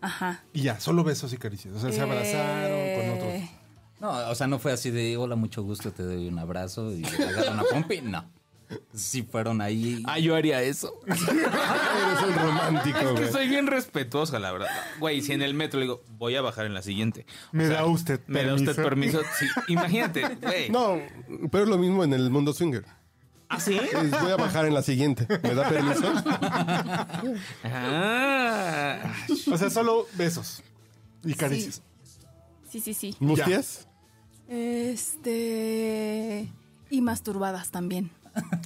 Ajá. 0.02 0.44
y 0.52 0.62
ya, 0.62 0.78
solo 0.80 1.02
besos 1.02 1.32
y 1.32 1.38
caricias. 1.38 1.74
O 1.76 1.80
sea, 1.80 1.90
se 1.92 2.00
abrazaron 2.00 2.70
con 2.70 2.76
Eh, 2.76 3.48
otros. 3.48 3.60
No, 4.00 4.30
o 4.30 4.34
sea, 4.34 4.46
no 4.48 4.58
fue 4.58 4.72
así 4.72 4.90
de 4.90 5.16
hola, 5.16 5.34
mucho 5.36 5.62
gusto, 5.62 5.92
te 5.92 6.02
doy 6.02 6.28
un 6.28 6.38
abrazo 6.38 6.92
y 6.92 7.00
te 7.02 7.24
agarro 7.24 7.52
una 7.52 7.62
pompi. 7.64 8.02
No. 8.02 8.28
Sí 8.94 9.22
fueron 9.22 9.60
ahí. 9.60 10.02
Ah, 10.06 10.18
yo 10.18 10.34
haría 10.34 10.62
eso. 10.62 10.92
Eres 11.06 11.20
un 12.28 12.34
romántico, 12.34 12.98
Es 12.98 13.04
que 13.06 13.12
güey. 13.12 13.32
soy 13.32 13.48
bien 13.48 13.66
respetuosa, 13.66 14.38
la 14.38 14.52
verdad. 14.52 14.68
Güey, 15.00 15.22
si 15.22 15.32
en 15.32 15.42
el 15.42 15.54
metro 15.54 15.80
le 15.80 15.86
digo, 15.86 16.02
voy 16.18 16.36
a 16.36 16.42
bajar 16.42 16.66
en 16.66 16.74
la 16.74 16.82
siguiente. 16.82 17.26
O 17.52 17.56
¿Me 17.56 17.68
da 17.68 17.84
usted 17.86 18.20
¿Me 18.26 18.44
da 18.44 18.54
usted 18.54 18.76
permiso? 18.76 19.20
Sí, 19.38 19.46
imagínate, 19.68 20.36
güey. 20.40 20.70
No, 20.70 20.98
pero 21.50 21.64
es 21.64 21.70
lo 21.70 21.78
mismo 21.78 22.04
en 22.04 22.12
el 22.12 22.30
mundo 22.30 22.52
swinger. 22.52 22.84
¿Ah, 23.48 23.60
sí? 23.60 23.76
Es, 23.78 24.10
voy 24.22 24.32
a 24.32 24.36
bajar 24.36 24.64
en 24.64 24.72
la 24.74 24.82
siguiente. 24.82 25.26
¿Me 25.42 25.54
da 25.54 25.68
permiso? 25.68 26.02
Ah. 27.64 28.98
O 29.52 29.56
sea, 29.58 29.70
solo 29.70 30.06
besos 30.14 30.62
y 31.24 31.34
caricias. 31.34 31.82
Sí, 32.70 32.80
sí, 32.80 32.94
sí. 32.94 33.14
¿Mustias? 33.20 33.86
Este. 34.48 36.48
Y 36.90 37.00
masturbadas 37.02 37.70
también. 37.70 38.10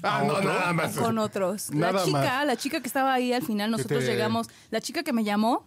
Ah, 0.03 0.23
no, 0.27 0.41
nada 0.41 0.73
más. 0.73 0.97
Con 0.97 1.19
otros. 1.19 1.71
Nada 1.71 1.93
la 1.95 2.05
chica, 2.05 2.19
más. 2.19 2.47
la 2.47 2.57
chica 2.57 2.81
que 2.81 2.87
estaba 2.87 3.13
ahí 3.13 3.33
al 3.33 3.43
final, 3.43 3.71
nosotros 3.71 4.05
te- 4.05 4.11
llegamos. 4.11 4.49
La 4.71 4.81
chica 4.81 5.03
que 5.03 5.13
me 5.13 5.25
llamó, 5.25 5.67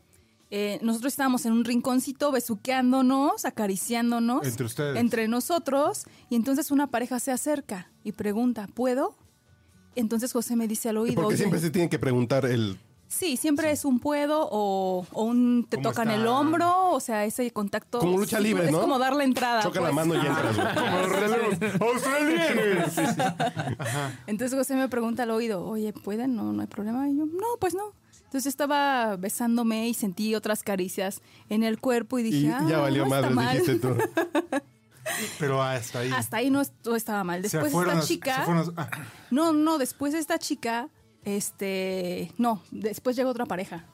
eh, 0.51 0.79
nosotros 0.81 1.13
estábamos 1.13 1.45
en 1.45 1.51
un 1.53 1.65
rinconcito 1.65 2.31
besuqueándonos, 2.31 3.45
acariciándonos. 3.45 4.45
Entre 4.47 4.65
ustedes. 4.65 4.97
Entre 4.97 5.27
nosotros. 5.27 6.05
Y 6.29 6.35
entonces 6.35 6.71
una 6.71 6.87
pareja 6.87 7.19
se 7.19 7.31
acerca 7.31 7.91
y 8.03 8.11
pregunta, 8.13 8.67
¿puedo? 8.73 9.15
Entonces 9.95 10.31
José 10.31 10.55
me 10.55 10.67
dice 10.67 10.89
al 10.89 10.97
oído. 10.97 11.15
Porque 11.15 11.27
"Oye, 11.29 11.37
siempre 11.37 11.59
se 11.59 11.69
tiene 11.71 11.89
que 11.89 11.99
preguntar 11.99 12.45
el... 12.45 12.79
Sí, 13.11 13.37
siempre 13.37 13.71
es 13.71 13.85
un 13.85 13.99
puedo 13.99 14.47
o, 14.51 15.03
o 15.11 15.23
un 15.23 15.65
te 15.67 15.77
¿Cómo 15.77 15.89
tocan 15.89 16.09
está? 16.09 16.21
el 16.21 16.27
hombro, 16.27 16.91
o 16.91 16.99
sea, 16.99 17.25
ese 17.25 17.49
contacto. 17.51 17.97
Como 17.97 18.19
lucha 18.19 18.37
sí, 18.37 18.43
libre, 18.43 18.65
Es 18.67 18.71
¿no? 18.71 18.81
como 18.81 18.99
dar 18.99 19.15
la 19.15 19.23
entrada. 19.23 19.63
Choca 19.63 19.81
la 19.81 19.89
pues. 19.91 20.07
mano 20.07 20.13
y 20.13 20.27
entras, 20.27 20.55
güey. 20.55 21.71
¡Australianos! 21.91 22.93
Entonces 24.27 24.57
José 24.57 24.75
me 24.75 24.87
pregunta 24.89 25.23
al 25.23 25.31
oído, 25.31 25.65
oye, 25.65 25.91
¿pueden? 25.91 26.35
No, 26.35 26.53
no 26.53 26.61
hay 26.61 26.67
problema. 26.67 27.09
Y 27.09 27.17
yo, 27.17 27.25
no, 27.25 27.47
pues 27.59 27.73
no. 27.73 27.93
Entonces 28.25 28.45
estaba 28.45 29.15
besándome 29.15 29.87
y 29.89 29.95
sentí 29.95 30.35
otras 30.35 30.61
caricias 30.61 31.21
en 31.49 31.63
el 31.63 31.79
cuerpo 31.79 32.19
y 32.19 32.23
dije, 32.23 32.37
Y 32.45 32.47
ah, 32.49 32.63
ya 32.69 32.77
valió 32.77 33.07
no 33.07 33.15
está 33.15 33.29
madre, 33.31 33.35
mal. 33.35 33.57
dijiste 33.59 33.79
tú. 33.87 33.97
Pero 35.39 35.63
hasta 35.63 35.99
ahí. 35.99 36.11
Hasta 36.15 36.37
ahí 36.37 36.51
no, 36.51 36.61
estaba 36.95 37.23
mal. 37.23 37.41
Después 37.41 37.73
esta 37.73 38.01
chica... 38.01 38.43
a- 38.43 38.63
ah, 38.77 38.89
No, 39.31 39.51
no, 39.53 39.79
después 39.79 40.13
esta 40.13 40.37
chica, 40.37 40.89
este... 41.25 42.31
No, 42.37 42.61
después 42.71 43.15
llegó 43.15 43.29
otra 43.29 43.45
pareja. 43.45 43.85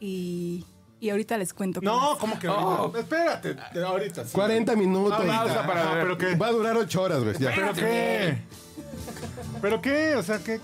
Y, 0.00 0.64
y 1.00 1.10
ahorita 1.10 1.36
les 1.38 1.52
cuento. 1.52 1.80
No, 1.80 2.16
¿cómo 2.18 2.38
que 2.38 2.46
ahorita? 2.46 3.00
Espérate, 3.00 3.56
ahorita. 3.84 4.24
sí. 4.24 4.32
40 4.32 4.76
minutos. 4.76 5.12
Ahorita, 5.18 5.60
ajá, 5.60 5.90
¿Pero 5.94 6.18
qué? 6.18 6.36
Va 6.36 6.48
a 6.48 6.52
durar 6.52 6.76
8 6.76 7.02
horas, 7.02 7.24
güey. 7.24 7.36
¿Pero 7.38 7.72
qué? 7.72 8.38
¿Pero 9.60 9.80
qué? 9.80 10.14
O 10.16 10.22
sea, 10.22 10.38
¿qué? 10.38 10.60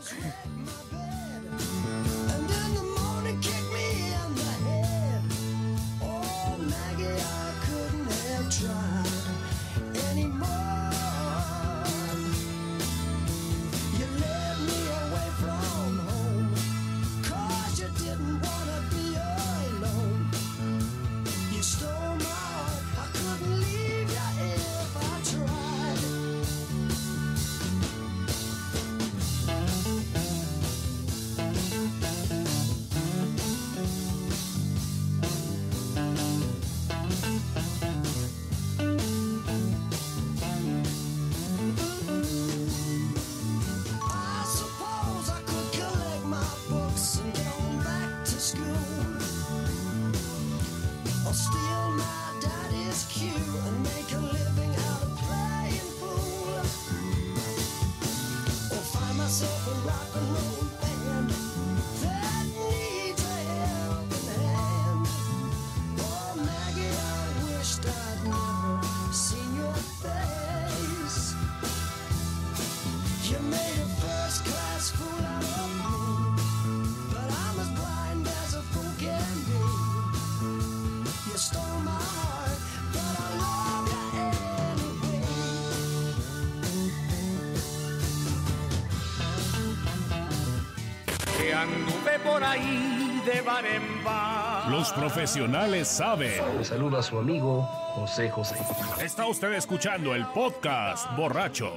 Profesionales 95.19 95.87
saben. 95.87 96.33
Le 96.59 96.65
saluda 96.65 96.99
a 96.99 97.03
su 97.03 97.17
amigo 97.17 97.62
José 97.95 98.29
José. 98.31 98.57
Está 99.01 99.29
usted 99.29 99.53
escuchando 99.53 100.12
el 100.12 100.27
podcast 100.27 101.07
borracho. 101.17 101.73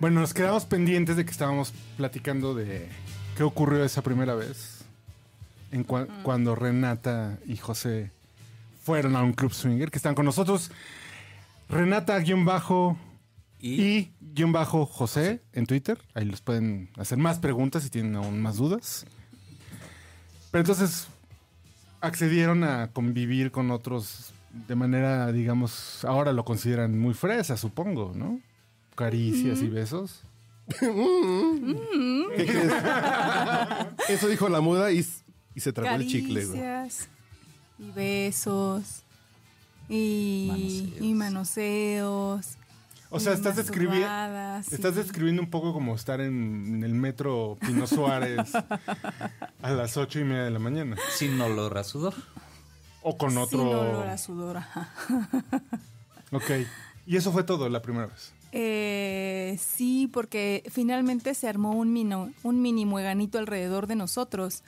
Bueno, 0.00 0.20
nos 0.22 0.34
quedamos 0.34 0.64
pendientes 0.64 1.14
de 1.14 1.24
que 1.24 1.30
estábamos 1.30 1.72
platicando 1.96 2.52
de 2.56 2.88
qué 3.36 3.44
ocurrió 3.44 3.84
esa 3.84 4.02
primera 4.02 4.34
vez. 4.34 4.84
En 5.70 5.86
cua- 5.86 6.08
Cuando 6.24 6.56
Renata 6.56 7.38
y 7.46 7.56
José 7.56 8.10
fueron 8.82 9.14
a 9.14 9.22
un 9.22 9.32
club 9.32 9.52
swinger, 9.54 9.88
que 9.88 9.98
están 9.98 10.16
con 10.16 10.24
nosotros. 10.26 10.72
Renata 11.68 12.18
guion 12.18 12.44
bajo 12.44 12.96
y 13.60 14.10
guion 14.20 14.50
bajo 14.50 14.84
José 14.84 15.40
en 15.52 15.66
Twitter. 15.66 15.96
Ahí 16.14 16.24
les 16.24 16.40
pueden 16.40 16.90
hacer 16.98 17.18
más 17.18 17.38
preguntas 17.38 17.84
si 17.84 17.88
tienen 17.90 18.16
aún 18.16 18.42
más 18.42 18.56
dudas. 18.56 19.06
Pero 20.50 20.62
entonces 20.62 21.06
accedieron 22.02 22.64
a 22.64 22.88
convivir 22.92 23.50
con 23.50 23.70
otros 23.70 24.34
de 24.68 24.74
manera, 24.74 25.32
digamos, 25.32 26.04
ahora 26.04 26.32
lo 26.32 26.44
consideran 26.44 26.98
muy 26.98 27.14
fresa, 27.14 27.56
supongo, 27.56 28.12
¿no? 28.14 28.40
Caricias 28.94 29.62
y 29.62 29.68
besos. 29.68 30.22
¿Qué 30.78 32.46
crees? 32.46 32.72
Eso 34.08 34.28
dijo 34.28 34.48
la 34.48 34.60
muda 34.60 34.92
y, 34.92 35.06
y 35.54 35.60
se 35.60 35.72
tragó 35.72 35.96
el 35.96 36.06
chicle, 36.06 36.44
güey. 36.44 36.60
Caricias 36.60 37.08
y 37.78 37.90
besos 37.92 39.02
y, 39.88 40.94
y 41.00 41.14
manoseos. 41.14 42.58
O 43.14 43.20
sea, 43.20 43.34
estás 43.34 43.56
describiendo, 43.56 44.08
sí. 44.66 44.74
estás 44.74 44.94
describiendo 44.96 45.42
un 45.42 45.50
poco 45.50 45.72
como 45.72 45.94
estar 45.94 46.20
en, 46.20 46.76
en 46.76 46.82
el 46.84 46.94
metro 46.94 47.58
Pino 47.60 47.86
Suárez 47.86 48.52
a 48.54 49.70
las 49.70 49.96
ocho 49.96 50.18
y 50.18 50.24
media 50.24 50.44
de 50.44 50.50
la 50.50 50.58
mañana. 50.58 50.96
Sin 51.14 51.40
olor 51.40 51.76
a 51.78 51.84
sudor. 51.84 52.14
O 53.02 53.16
con 53.18 53.30
Sin 53.30 53.38
otro. 53.38 53.68
olor 53.68 54.08
a 54.08 54.16
sudor, 54.18 54.56
ajá. 54.58 54.88
Ok. 56.32 56.50
Y 57.06 57.16
eso 57.16 57.30
fue 57.32 57.44
todo 57.44 57.68
la 57.68 57.82
primera 57.82 58.06
vez. 58.06 58.32
Eh, 58.52 59.58
sí, 59.60 60.08
porque 60.12 60.62
finalmente 60.70 61.34
se 61.34 61.46
armó 61.48 61.72
un, 61.72 61.92
mino, 61.92 62.32
un 62.42 62.62
mini 62.62 62.86
mueganito 62.86 63.38
alrededor 63.38 63.86
de 63.86 63.96
nosotros. 63.96 64.62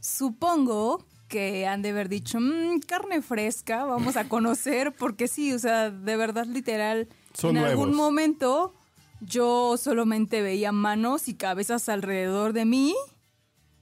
Supongo 0.00 1.04
que 1.28 1.66
han 1.66 1.82
de 1.82 1.90
haber 1.90 2.08
dicho, 2.08 2.38
"Mm, 2.40 2.80
carne 2.86 3.22
fresca, 3.22 3.84
vamos 3.84 4.16
a 4.16 4.28
conocer, 4.28 4.92
porque 4.92 5.28
sí, 5.28 5.52
o 5.52 5.58
sea, 5.58 5.90
de 5.90 6.16
verdad 6.16 6.46
literal, 6.46 7.08
Son 7.34 7.56
en 7.56 7.64
algún 7.64 7.94
momento 7.94 8.72
yo 9.20 9.76
solamente 9.76 10.42
veía 10.42 10.72
manos 10.72 11.28
y 11.28 11.34
cabezas 11.34 11.88
alrededor 11.88 12.52
de 12.52 12.64
mí 12.64 12.94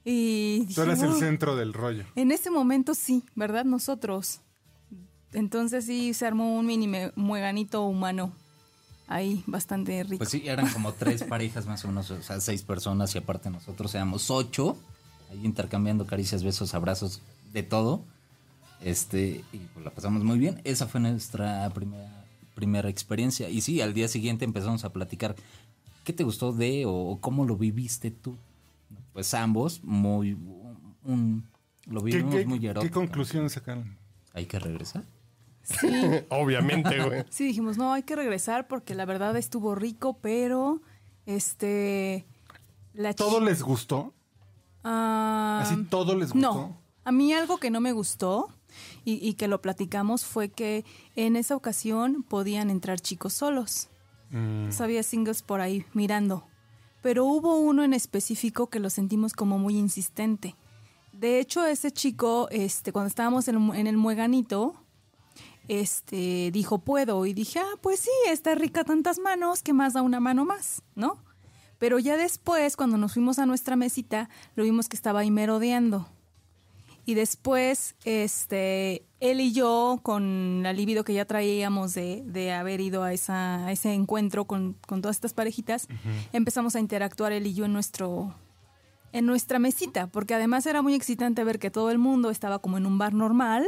y 0.05 0.67
Tú 0.73 0.81
eras 0.81 1.01
el 1.01 1.13
centro 1.13 1.55
del 1.55 1.73
rollo. 1.73 2.03
En 2.15 2.31
ese 2.31 2.49
momento 2.51 2.93
sí, 2.93 3.23
¿verdad? 3.35 3.63
Nosotros. 3.63 4.41
Entonces 5.31 5.85
sí 5.85 6.13
se 6.13 6.25
armó 6.27 6.57
un 6.57 6.65
mini 6.65 6.89
mueganito 7.15 7.83
humano. 7.83 8.33
Ahí, 9.07 9.43
bastante 9.47 10.03
rico. 10.03 10.17
Pues 10.19 10.29
sí, 10.29 10.43
eran 10.45 10.69
como 10.69 10.93
tres 10.93 11.23
parejas 11.29 11.65
más 11.65 11.83
o 11.85 11.87
menos, 11.87 12.09
o 12.11 12.21
sea, 12.21 12.39
seis 12.39 12.63
personas 12.63 13.13
y 13.15 13.17
aparte 13.17 13.49
nosotros 13.49 13.93
éramos 13.95 14.29
ocho, 14.29 14.77
ahí 15.29 15.45
intercambiando 15.45 16.05
caricias, 16.05 16.43
besos, 16.43 16.73
abrazos, 16.73 17.21
de 17.51 17.63
todo. 17.63 18.03
Este, 18.81 19.43
y 19.53 19.57
pues 19.73 19.85
la 19.85 19.91
pasamos 19.91 20.23
muy 20.23 20.37
bien. 20.37 20.61
Esa 20.63 20.87
fue 20.87 20.99
nuestra 20.99 21.69
primera, 21.69 22.22
primera 22.55 22.89
experiencia. 22.89 23.49
Y 23.49 23.61
sí, 23.61 23.81
al 23.81 23.93
día 23.93 24.07
siguiente 24.07 24.45
empezamos 24.45 24.83
a 24.85 24.91
platicar 24.93 25.35
qué 26.03 26.13
te 26.13 26.23
gustó 26.23 26.51
de 26.53 26.83
o 26.87 27.17
cómo 27.21 27.45
lo 27.45 27.55
viviste 27.57 28.11
tú. 28.11 28.35
Pues 29.13 29.33
ambos, 29.33 29.83
muy, 29.83 30.37
un, 31.03 31.45
lo 31.85 31.99
¿Qué, 32.01 32.05
vivimos 32.17 32.35
qué- 32.35 32.45
muy 32.45 32.59
qué 32.59 32.67
erótico. 32.67 32.93
conclusiones 32.99 33.53
sacaron? 33.53 33.97
Hay 34.33 34.45
que 34.45 34.59
regresar. 34.59 35.03
Sí, 35.63 35.87
Obviamente, 36.29 37.01
güey. 37.03 37.23
sí, 37.29 37.45
dijimos, 37.45 37.77
no, 37.77 37.93
hay 37.93 38.03
que 38.03 38.15
regresar 38.15 38.67
porque 38.67 38.95
la 38.95 39.05
verdad 39.05 39.35
estuvo 39.37 39.75
rico, 39.75 40.17
pero 40.21 40.81
este... 41.25 42.25
La 42.93 43.13
¿Todo 43.13 43.39
les 43.39 43.63
gustó? 43.63 44.13
Ah, 44.83 45.61
¿Así 45.63 45.75
todo 45.85 46.15
les 46.15 46.31
gustó? 46.31 46.53
No, 46.53 46.77
a 47.05 47.11
mí 47.11 47.33
algo 47.33 47.57
que 47.57 47.71
no 47.71 47.79
me 47.81 47.91
gustó 47.91 48.49
y, 49.05 49.13
y 49.27 49.33
que 49.33 49.47
lo 49.47 49.61
platicamos 49.61 50.25
fue 50.25 50.49
que 50.49 50.85
en 51.15 51.35
esa 51.35 51.55
ocasión 51.55 52.23
podían 52.23 52.69
entrar 52.69 52.99
chicos 52.99 53.33
solos. 53.33 53.89
Mm. 54.31 54.69
Había 54.79 55.03
singles 55.03 55.41
por 55.43 55.61
ahí 55.61 55.85
mirando. 55.93 56.45
Pero 57.01 57.25
hubo 57.25 57.57
uno 57.59 57.83
en 57.83 57.93
específico 57.93 58.67
que 58.67 58.79
lo 58.79 58.89
sentimos 58.89 59.33
como 59.33 59.59
muy 59.59 59.77
insistente. 59.77 60.55
De 61.11 61.39
hecho, 61.39 61.65
ese 61.65 61.91
chico, 61.91 62.47
este, 62.49 62.91
cuando 62.91 63.07
estábamos 63.09 63.47
en, 63.47 63.55
el 63.55 63.59
mu- 63.61 63.73
en 63.73 63.87
el 63.87 63.97
mueganito, 63.97 64.73
este, 65.67 66.49
dijo 66.51 66.79
puedo. 66.79 67.25
Y 67.25 67.33
dije, 67.33 67.59
ah, 67.59 67.77
pues 67.81 67.99
sí, 67.99 68.09
está 68.29 68.55
rica 68.55 68.83
tantas 68.83 69.19
manos, 69.19 69.63
que 69.63 69.73
más 69.73 69.93
da 69.93 70.01
una 70.01 70.19
mano 70.19 70.45
más, 70.45 70.81
¿no? 70.95 71.17
Pero 71.77 71.99
ya 71.99 72.15
después, 72.17 72.77
cuando 72.77 72.97
nos 72.97 73.13
fuimos 73.13 73.39
a 73.39 73.45
nuestra 73.45 73.75
mesita, 73.75 74.29
lo 74.55 74.63
vimos 74.63 74.87
que 74.87 74.95
estaba 74.95 75.19
ahí 75.19 75.31
merodeando. 75.31 76.07
Y 77.05 77.15
después, 77.15 77.95
este, 78.05 79.03
él 79.19 79.41
y 79.41 79.51
yo, 79.51 79.99
con 80.03 80.63
la 80.63 80.71
libido 80.71 81.03
que 81.03 81.13
ya 81.13 81.25
traíamos 81.25 81.93
de, 81.93 82.23
de 82.25 82.53
haber 82.53 82.79
ido 82.79 83.03
a, 83.03 83.11
esa, 83.13 83.65
a 83.65 83.71
ese 83.71 83.93
encuentro 83.93 84.45
con, 84.45 84.77
con 84.87 85.01
todas 85.01 85.17
estas 85.17 85.33
parejitas, 85.33 85.87
empezamos 86.31 86.75
a 86.75 86.79
interactuar 86.79 87.33
él 87.33 87.47
y 87.47 87.53
yo 87.53 87.65
en 87.65 87.73
nuestro 87.73 88.33
en 89.11 89.27
nuestra 89.27 89.59
mesita, 89.59 90.07
porque 90.07 90.33
además 90.33 90.65
era 90.65 90.81
muy 90.81 90.95
excitante 90.95 91.43
ver 91.43 91.59
que 91.59 91.69
todo 91.69 91.91
el 91.91 91.99
mundo 91.99 92.31
estaba 92.31 92.57
como 92.57 92.77
en 92.77 92.87
un 92.87 92.97
bar 92.97 93.13
normal, 93.13 93.63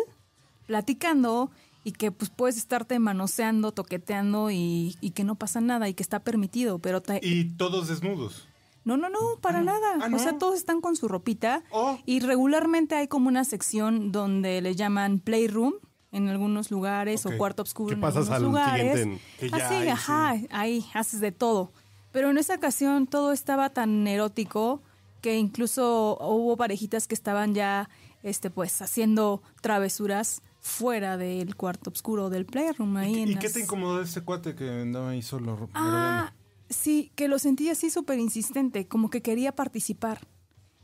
platicando 0.66 1.52
y 1.84 1.92
que 1.92 2.12
pues 2.12 2.32
puedes 2.32 2.58
estarte 2.58 2.98
manoseando, 2.98 3.72
toqueteando 3.72 4.50
y, 4.50 4.98
y 5.02 5.12
que 5.12 5.24
no 5.24 5.36
pasa 5.36 5.62
nada 5.62 5.88
y 5.88 5.94
que 5.94 6.02
está 6.02 6.20
permitido, 6.20 6.80
pero 6.80 7.04
Y 7.22 7.46
todos 7.58 7.88
desnudos. 7.88 8.48
No, 8.86 8.98
no, 8.98 9.10
no, 9.10 9.20
para 9.42 9.62
nada. 9.62 9.96
ah, 10.02 10.08
¿no? 10.08 10.16
O 10.16 10.20
sea, 10.20 10.38
todos 10.38 10.56
están 10.56 10.80
con 10.80 10.96
su 10.96 11.08
ropita. 11.08 11.64
Oh. 11.72 12.00
Y 12.06 12.22
regularmente 12.22 12.96
hay 12.96 13.08
como 13.08 13.28
una 13.28 13.44
sección 13.44 14.12
donde 14.12 14.62
le 14.62 14.76
llaman 14.76 15.20
playroom 15.20 15.74
en 16.12 16.30
algunos 16.30 16.72
lugares 16.72 17.26
o 17.26 17.36
cuarto 17.38 17.64
oscuro 17.64 17.90
¿Qué 17.90 17.96
en 17.96 18.02
pasas 18.02 18.30
algunos 18.30 18.36
al 18.38 18.44
lugares. 18.44 19.00
siguiente 19.00 19.24
Que 19.40 19.50
ya 19.50 19.58
Así, 19.58 19.74
hay, 19.74 19.88
ajá, 19.90 20.36
ahí 20.52 20.86
haces 20.94 21.20
de 21.20 21.32
todo. 21.34 21.72
Pero 22.14 22.30
en 22.30 22.38
esa 22.38 22.56
ocasión 22.56 23.08
todo 23.08 23.34
estaba 23.34 23.72
tan 23.72 24.08
erótico 24.08 24.82
que 25.22 25.38
incluso 25.38 26.18
hubo 26.22 26.56
parejitas 26.56 27.08
que 27.08 27.16
estaban 27.16 27.54
ya 27.54 27.90
este 28.24 28.50
pues 28.50 28.82
haciendo 28.82 29.42
travesuras 29.62 30.42
fuera 30.62 31.18
del 31.18 31.56
cuarto 31.56 31.90
oscuro 31.90 32.30
del 32.30 32.46
playroom 32.46 32.96
ahí 32.98 33.16
¿Y, 33.16 33.22
en 33.24 33.30
y 33.32 33.36
qué 33.36 33.50
te 33.50 33.60
incomodó 33.60 34.02
ese 34.02 34.22
cuate 34.22 34.56
que 34.56 34.70
andaba 34.70 35.10
ahí 35.10 35.22
solo? 35.22 35.70
Ah, 35.74 36.32
sí, 36.70 37.12
que 37.16 37.28
lo 37.28 37.40
sentí 37.40 37.70
así 37.70 37.90
súper 37.90 38.20
insistente, 38.20 38.88
como 38.88 39.10
que 39.10 39.22
quería 39.22 39.54
participar. 39.54 40.28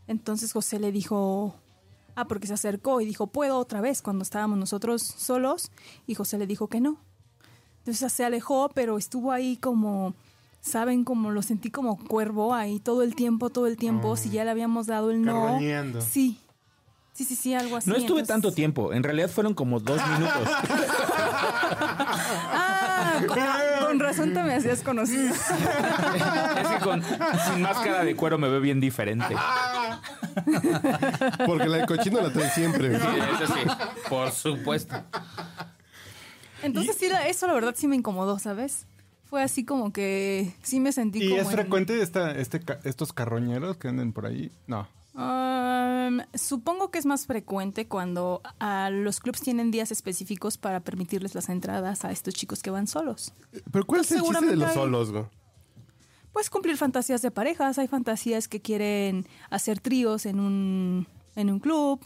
Entonces 0.08 0.52
José 0.52 0.80
le 0.80 0.92
dijo, 0.92 1.56
ah, 2.16 2.26
porque 2.26 2.48
se 2.48 2.54
acercó 2.54 3.02
y 3.02 3.06
dijo, 3.06 3.28
¿puedo 3.28 3.58
otra 3.58 3.82
vez? 3.82 4.02
Cuando 4.02 4.24
estábamos 4.24 4.58
nosotros 4.58 5.02
solos, 5.02 5.72
y 6.08 6.16
José 6.16 6.38
le 6.38 6.48
dijo 6.48 6.68
que 6.68 6.82
no. 6.82 6.98
Entonces 7.80 8.12
se 8.12 8.26
alejó, 8.26 8.70
pero 8.74 8.98
estuvo 8.98 9.32
ahí 9.32 9.58
como, 9.58 10.14
¿saben? 10.60 11.04
Como 11.04 11.32
lo 11.32 11.42
sentí 11.42 11.72
como 11.72 11.98
cuervo 11.98 12.54
ahí 12.54 12.80
todo 12.80 13.02
el 13.02 13.16
tiempo, 13.16 13.50
todo 13.50 13.68
el 13.68 13.78
tiempo, 13.78 14.16
si 14.18 14.30
ya 14.30 14.44
le 14.44 14.52
habíamos 14.52 14.88
dado 14.88 15.10
el 15.12 15.22
no. 15.24 15.60
Sí. 16.02 16.38
Sí, 17.14 17.26
sí, 17.26 17.36
sí, 17.36 17.54
algo 17.54 17.76
así. 17.76 17.90
No 17.90 17.96
estuve 17.98 18.22
Entonces- 18.22 18.28
tanto 18.28 18.52
tiempo. 18.54 18.94
En 18.94 19.04
realidad 19.04 19.30
fueron 19.30 19.54
como 19.54 19.80
dos 19.80 20.00
minutos. 20.08 20.50
Ah, 22.54 23.20
razón 24.12 24.34
te 24.34 24.44
me 24.44 24.56
hacías 24.56 24.82
conocido. 24.82 25.34
es 25.34 26.68
que 26.68 26.84
con, 26.84 27.04
sin 27.04 27.62
máscara 27.62 28.04
de 28.04 28.16
cuero 28.16 28.38
me 28.38 28.50
ve 28.50 28.60
bien 28.60 28.80
diferente. 28.80 29.36
Porque 31.46 31.68
la 31.68 31.78
del 31.78 31.86
cochino 31.86 32.22
la 32.22 32.32
trae 32.32 32.50
siempre. 32.52 32.98
Sí, 33.00 33.06
eso 33.42 33.54
sí, 33.54 33.60
por 34.10 34.32
supuesto. 34.32 34.96
Entonces 36.64 36.96
sí, 37.00 37.08
eso 37.28 37.48
la 37.48 37.54
verdad 37.54 37.74
sí 37.78 37.88
me 37.88 37.96
incomodó, 37.96 38.40
¿sabes? 38.40 38.86
Fue 39.30 39.42
así 39.42 39.64
como 39.66 39.92
que 39.94 40.54
sí 40.62 40.80
me 40.80 40.92
sentí 40.92 41.24
¿Y 41.24 41.30
como 41.30 41.42
es 41.42 41.48
en- 41.48 41.54
frecuente 41.54 42.02
esta, 42.02 42.32
este, 42.32 42.60
ca- 42.60 42.80
estos 42.84 43.14
carroñeros 43.14 43.78
que 43.78 43.88
anden 43.88 44.14
por 44.14 44.26
ahí? 44.26 44.52
No. 44.68 44.88
Um, 45.14 46.22
supongo 46.34 46.90
que 46.90 46.98
es 46.98 47.06
más 47.06 47.26
frecuente 47.26 47.86
cuando 47.88 48.42
a 48.60 48.90
los 48.90 49.20
clubs 49.20 49.42
tienen 49.42 49.70
días 49.70 49.92
específicos 49.92 50.58
para 50.58 50.80
permitirles 50.80 51.36
las 51.36 51.50
entradas 51.50 52.06
a 52.06 52.12
estos 52.12 52.34
chicos 52.34 52.64
que 52.64 52.70
van 52.70 52.88
solos. 52.88 53.34
Pero 53.72 53.86
¿cuál 53.86 54.02
es 54.02 54.12
el 54.12 54.22
chiste 54.22 54.46
de 54.46 54.56
los 54.56 54.74
solos, 54.74 55.12
güey? 55.12 55.26
Puedes 56.32 56.50
cumplir 56.50 56.78
fantasías 56.78 57.22
de 57.22 57.30
parejas, 57.30 57.78
hay 57.78 57.90
fantasías 57.90 58.48
que 58.48 58.62
quieren 58.62 59.28
hacer 59.50 59.82
tríos 59.82 60.26
en 60.26 60.40
un, 60.40 61.08
en 61.36 61.50
un 61.50 61.60
club 61.60 62.00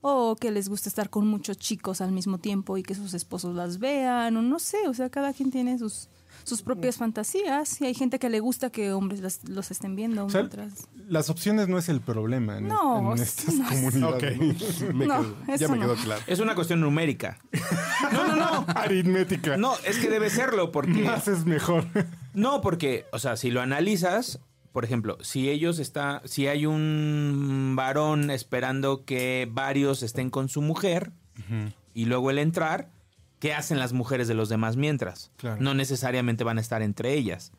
o 0.00 0.36
que 0.36 0.50
les 0.50 0.70
gusta 0.70 0.88
estar 0.88 1.10
con 1.10 1.26
muchos 1.26 1.58
chicos 1.58 2.00
al 2.00 2.12
mismo 2.12 2.38
tiempo 2.38 2.78
y 2.78 2.82
que 2.82 2.94
sus 2.94 3.12
esposos 3.12 3.54
las 3.54 3.78
vean 3.78 4.34
o 4.36 4.42
no 4.42 4.58
sé, 4.60 4.88
o 4.88 4.94
sea, 4.94 5.10
cada 5.10 5.34
quien 5.34 5.50
tiene 5.50 5.78
sus, 5.78 6.08
sus 6.46 6.62
propias 6.62 6.96
fantasías. 6.96 7.80
Y 7.80 7.86
hay 7.86 7.94
gente 7.94 8.18
que 8.18 8.30
le 8.30 8.40
gusta 8.40 8.70
que 8.70 8.92
hombres 8.92 9.20
las- 9.20 9.46
los 9.48 9.70
estén 9.70 9.96
viendo 9.96 10.24
O 10.26 10.30
sea, 10.30 10.42
mientras... 10.42 10.88
las 11.08 11.28
opciones 11.28 11.68
no 11.68 11.76
es 11.76 11.88
el 11.88 12.00
problema 12.00 12.58
en, 12.58 12.68
No, 12.68 13.12
en 13.14 13.20
es- 13.22 13.38
estas 13.40 13.54
no 13.56 13.64
es- 13.68 13.70
comunidades. 13.74 14.82
Ok, 14.82 14.90
me 14.94 15.06
No, 15.06 15.22
quedó- 15.22 15.56
ya 15.56 15.68
me 15.68 15.76
no. 15.76 15.82
quedó 15.82 15.94
claro. 15.96 16.22
Es 16.26 16.38
una 16.40 16.54
cuestión 16.54 16.80
numérica. 16.80 17.38
No, 18.12 18.26
no, 18.28 18.36
no. 18.36 18.64
Aritmética. 18.76 19.56
No, 19.56 19.74
es 19.84 19.98
que 19.98 20.08
debe 20.08 20.30
serlo 20.30 20.70
porque... 20.72 20.92
Más 21.02 21.28
es 21.28 21.44
mejor. 21.44 21.84
No, 22.32 22.60
porque, 22.60 23.06
o 23.12 23.18
sea, 23.18 23.36
si 23.36 23.50
lo 23.50 23.60
analizas, 23.60 24.40
por 24.72 24.84
ejemplo, 24.84 25.18
si 25.22 25.48
ellos 25.48 25.78
está, 25.78 26.22
si 26.26 26.46
hay 26.46 26.66
un 26.66 27.74
varón 27.76 28.30
esperando 28.30 29.04
que 29.04 29.48
varios 29.50 30.02
estén 30.02 30.30
con 30.30 30.48
su 30.48 30.62
mujer 30.62 31.12
y 31.94 32.04
luego 32.06 32.30
el 32.30 32.38
entrar, 32.38 32.90
¿qué 33.38 33.54
hacen 33.54 33.78
las 33.78 33.92
mujeres 33.92 34.28
de 34.28 34.34
los 34.34 34.48
demás 34.48 34.76
mientras? 34.76 35.30
Claro. 35.36 35.58
No 35.60 35.74
necesariamente 35.74 36.44
van 36.44 36.58
a 36.58 36.60
estar 36.60 36.82
entre 36.82 37.14
ellas. 37.14 37.52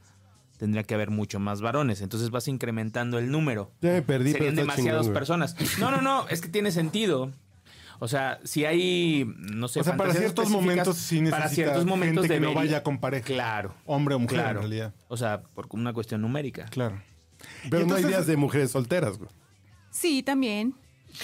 Tendría 0.57 0.83
que 0.83 0.95
haber 0.95 1.11
mucho 1.11 1.39
más 1.39 1.61
varones. 1.61 2.01
Entonces 2.01 2.31
vas 2.31 2.47
incrementando 2.47 3.19
el 3.19 3.29
número. 3.31 3.71
Ya 3.81 3.91
me 3.91 4.01
perdí, 4.01 4.31
Serían 4.31 4.55
pero 4.55 4.61
demasiadas 4.67 5.09
personas. 5.09 5.55
No, 5.79 5.91
no, 5.91 6.01
no, 6.01 6.27
es 6.29 6.41
que 6.41 6.47
tiene 6.49 6.71
sentido. 6.71 7.31
O 7.99 8.07
sea, 8.07 8.39
si 8.43 8.65
hay, 8.65 9.25
no 9.37 9.67
sé, 9.67 9.79
O 9.79 9.83
sea, 9.83 9.97
para 9.97 10.13
ciertos 10.13 10.49
momentos 10.49 10.97
sí 10.97 11.15
necesita 11.19 11.37
para 11.37 11.49
ciertos 11.49 11.85
momentos 11.85 12.23
gente 12.27 12.35
que 12.35 12.45
no 12.45 12.53
vaya 12.53 12.83
con 12.83 12.99
pareja. 12.99 13.25
Claro. 13.25 13.73
Hombre 13.85 14.15
o 14.15 14.19
mujer, 14.19 14.37
Claro. 14.39 14.59
en 14.59 14.69
realidad. 14.69 14.93
O 15.07 15.17
sea, 15.17 15.41
por 15.41 15.67
una 15.71 15.93
cuestión 15.93 16.21
numérica. 16.21 16.65
Claro. 16.65 17.01
Pero 17.69 17.85
no 17.85 17.95
hay 17.95 18.03
días 18.03 18.27
de 18.27 18.37
mujeres 18.37 18.71
solteras, 18.71 19.17
güey. 19.17 19.29
Sí, 19.89 20.21
también. 20.21 20.75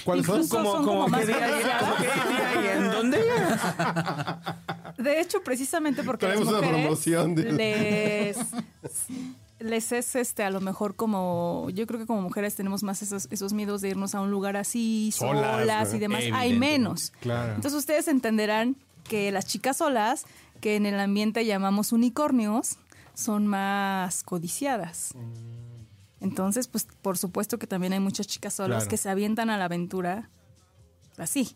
¿Cuáles 0.04 0.26
son? 0.26 0.36
Incluso 0.42 0.56
¿Cómo, 0.58 0.72
son 0.74 0.86
cómo, 0.86 0.98
como 1.00 1.08
más 1.10 1.22
qué 1.22 1.28
día, 1.28 1.38
variadas. 1.40 1.82
cómo 1.84 1.96
qué 1.98 2.04
día 2.04 2.62
y 2.64 2.78
en 2.78 2.92
dónde? 2.92 3.20
De 4.98 5.22
hecho, 5.22 5.42
precisamente 5.44 6.04
porque 6.04 6.26
Traemos 6.28 6.52
las 6.52 6.62
una 6.62 6.68
promoción 6.70 7.36
de- 7.36 7.52
les, 7.52 8.38
les 9.60 9.92
es 9.92 10.16
este 10.16 10.44
a 10.44 10.50
lo 10.50 10.62
mejor 10.62 10.96
como 10.96 11.68
yo 11.74 11.86
creo 11.88 12.00
que 12.00 12.06
como 12.06 12.22
mujeres 12.22 12.56
tenemos 12.56 12.84
más 12.84 13.02
esos, 13.02 13.28
esos 13.32 13.54
miedos 13.54 13.82
de 13.82 13.90
irnos 13.90 14.14
a 14.16 14.22
un 14.22 14.32
lugar 14.32 14.58
así 14.58 15.12
Solas, 15.14 15.94
y 15.94 16.00
demás. 16.00 16.24
Hay 16.34 16.58
menos. 16.58 17.12
Claro. 17.22 17.54
Entonces 17.56 17.78
ustedes 17.80 18.08
entenderán 18.08 18.76
que 19.04 19.32
las 19.32 19.46
chicas 19.46 19.78
solas, 19.78 20.26
que 20.62 20.76
en 20.76 20.86
el 20.86 21.00
ambiente 21.00 21.46
llamamos 21.46 21.92
unicornios, 21.92 22.78
son 23.14 23.48
más 23.48 24.24
codiciadas. 24.24 25.14
Entonces, 26.24 26.68
pues 26.68 26.88
por 27.02 27.18
supuesto 27.18 27.60
que 27.60 27.68
también 27.68 27.94
hay 27.94 28.00
muchas 28.00 28.26
chicas 28.28 28.54
solas 28.56 28.78
Claro. 28.84 28.90
que 28.90 28.98
se 28.98 29.10
avientan 29.10 29.50
a 29.50 29.58
la 29.58 29.66
aventura 29.66 30.30
así. 31.18 31.56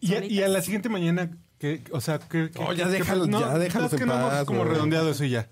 Y 0.00 0.12
a, 0.14 0.16
y 0.16 0.16
a 0.16 0.20
solitas. 0.22 0.50
la 0.50 0.62
siguiente 0.62 0.88
mañana, 0.88 1.30
que, 1.58 1.82
o 1.92 2.00
sea, 2.00 2.18
que... 2.18 2.50
Oh, 2.58 2.72
ya 2.72 2.88
déjalo, 2.88 3.26
ya 3.26 3.56
déjalos 3.58 3.92
es 3.92 3.96
que 3.96 4.02
en 4.02 4.08
no 4.08 4.14
hemos 4.16 4.30
paz, 4.30 4.44
como 4.44 4.64
redondeado 4.64 5.10
eso 5.10 5.24
y 5.24 5.30
ya. 5.30 5.48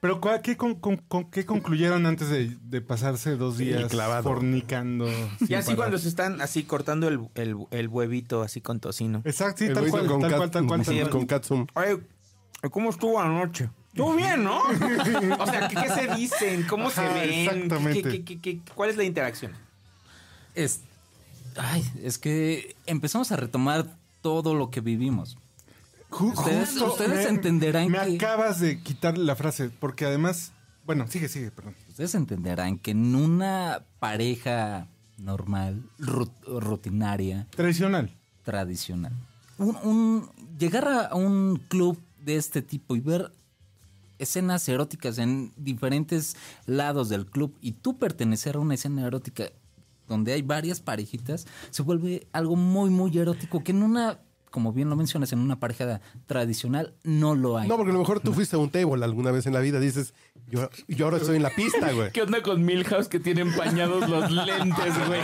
Pero 0.00 0.20
¿cuál- 0.20 0.40
¿qué, 0.42 0.56
con, 0.56 0.76
con- 0.76 0.96
con- 0.96 1.30
qué 1.30 1.44
concluyeron 1.44 2.06
antes 2.06 2.30
de, 2.30 2.56
de 2.62 2.80
pasarse 2.80 3.36
dos 3.36 3.58
días 3.58 3.90
clavado. 3.90 4.22
fornicando? 4.22 5.06
Y 5.40 5.54
así 5.54 5.66
parar? 5.66 5.76
cuando 5.76 5.98
se 5.98 6.08
están 6.08 6.40
así 6.40 6.62
cortando 6.64 7.06
el, 7.08 7.20
el, 7.34 7.56
el 7.70 7.88
huevito 7.88 8.42
así 8.42 8.60
con 8.62 8.80
tocino. 8.80 9.20
Exacto, 9.24 9.58
sí, 9.58 9.64
El 9.66 9.74
tal 9.74 9.88
cual, 9.90 10.06
con 10.06 10.20
tal 10.22 10.30
cat- 10.30 10.38
cual, 10.38 10.50
tal 10.50 10.66
cual, 10.66 10.82
tal 10.84 10.94
sí, 10.94 11.00
cual. 11.00 11.10
Con 11.12 11.26
Katsum. 11.26 11.66
Oye, 11.74 11.98
¿cómo 12.70 12.88
estuvo 12.90 13.20
anoche? 13.20 13.68
Estuvo 13.92 14.14
bien, 14.14 14.44
¿no? 14.44 14.60
o 14.62 15.46
sea, 15.46 15.68
¿qué, 15.68 15.74
qué 15.76 15.88
se 15.90 16.14
dicen? 16.14 16.64
¿Cómo 16.68 16.90
se 16.90 17.02
ven? 17.08 17.30
exactamente. 17.48 18.02
¿Qué- 18.02 18.08
qué- 18.24 18.24
qué- 18.24 18.40
qué- 18.40 18.72
cuál 18.74 18.90
es 18.90 18.96
la 18.96 19.04
interacción? 19.04 19.52
Es, 20.54 20.80
ay, 21.56 21.84
es 22.02 22.18
que 22.18 22.76
empezamos 22.86 23.32
a 23.32 23.36
retomar 23.36 23.86
todo 24.22 24.54
lo 24.54 24.70
que 24.70 24.80
vivimos. 24.80 25.36
Ju- 26.10 26.32
Ustedes- 26.36 26.70
justo 26.70 26.86
ustedes 26.86 27.26
entenderán 27.26 27.88
Me 27.90 27.98
que- 27.98 28.16
acabas 28.16 28.60
de 28.60 28.80
quitar 28.80 29.16
la 29.18 29.34
frase, 29.36 29.70
porque 29.70 30.04
además... 30.06 30.52
Bueno, 30.86 31.06
sigue, 31.08 31.28
sigue, 31.28 31.50
perdón. 31.50 31.74
Ustedes 31.88 32.14
entenderán 32.14 32.78
que 32.78 32.92
en 32.92 33.14
una 33.14 33.82
pareja 33.98 34.86
normal, 35.18 35.82
rut- 35.98 36.32
rutinaria, 36.46 37.46
Tradicional. 37.50 38.10
tradicional, 38.44 39.12
un, 39.58 39.76
un- 39.84 40.30
llegar 40.58 40.88
a 40.88 41.14
un 41.14 41.56
club 41.68 42.00
de 42.20 42.36
este 42.36 42.62
tipo 42.62 42.96
y 42.96 43.00
ver 43.00 43.30
escenas 44.20 44.68
eróticas 44.68 45.18
en 45.18 45.52
diferentes 45.56 46.36
lados 46.66 47.08
del 47.08 47.26
club 47.26 47.56
y 47.60 47.72
tú 47.72 47.98
pertenecer 47.98 48.56
a 48.56 48.60
una 48.60 48.74
escena 48.74 49.06
erótica 49.06 49.50
donde 50.10 50.32
hay 50.32 50.42
varias 50.42 50.80
parejitas, 50.80 51.46
se 51.70 51.82
vuelve 51.82 52.26
algo 52.32 52.56
muy, 52.56 52.90
muy 52.90 53.16
erótico 53.16 53.62
que 53.62 53.70
en 53.70 53.82
una, 53.82 54.18
como 54.50 54.72
bien 54.72 54.90
lo 54.90 54.96
mencionas, 54.96 55.32
en 55.32 55.38
una 55.38 55.60
pareja 55.60 56.00
tradicional 56.26 56.94
no 57.04 57.34
lo 57.34 57.56
hay. 57.56 57.68
No, 57.68 57.76
porque 57.76 57.90
a 57.90 57.94
lo 57.94 58.00
mejor 58.00 58.20
tú 58.20 58.32
fuiste 58.32 58.56
a 58.56 58.58
un 58.58 58.70
table 58.70 59.04
alguna 59.04 59.30
vez 59.30 59.46
en 59.46 59.54
la 59.54 59.60
vida. 59.60 59.78
Dices, 59.78 60.12
yo, 60.48 60.68
yo 60.88 61.04
ahora 61.04 61.18
estoy 61.18 61.36
en 61.36 61.44
la 61.44 61.50
pista, 61.50 61.92
güey. 61.92 62.10
¿Qué 62.12 62.22
onda 62.22 62.42
con 62.42 62.64
Milhouse 62.64 63.08
que 63.08 63.20
tiene 63.20 63.42
empañados 63.42 64.08
los 64.10 64.30
lentes, 64.32 65.06
güey? 65.06 65.20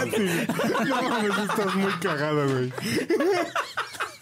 No 0.88 1.02
mames, 1.02 1.30
estás 1.36 1.74
muy 1.74 1.92
cagado, 2.00 2.48
güey. 2.48 2.72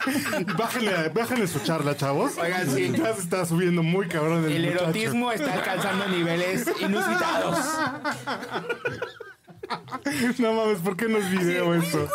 Bájenle, 0.59 1.09
bájenle 1.09 1.47
su 1.47 1.59
charla, 1.61 1.97
chavos. 1.97 2.37
Oigan, 2.39 2.69
sí. 2.75 2.93
Ya 2.97 3.15
se 3.15 3.21
está 3.23 3.45
subiendo 3.47 3.83
muy 3.83 4.07
cabrón 4.09 4.45
el, 4.45 4.53
El 4.53 4.63
muchacho. 4.67 4.85
erotismo 4.85 5.33
está 5.33 5.53
alcanzando 5.55 6.07
niveles 6.09 6.67
inusitados. 6.81 7.59
No 10.39 10.53
mames, 10.53 10.79
¿por 10.79 10.97
qué 10.97 11.09
no 11.09 11.19
es 11.19 11.31
video 11.31 11.75
esto? 11.75 12.09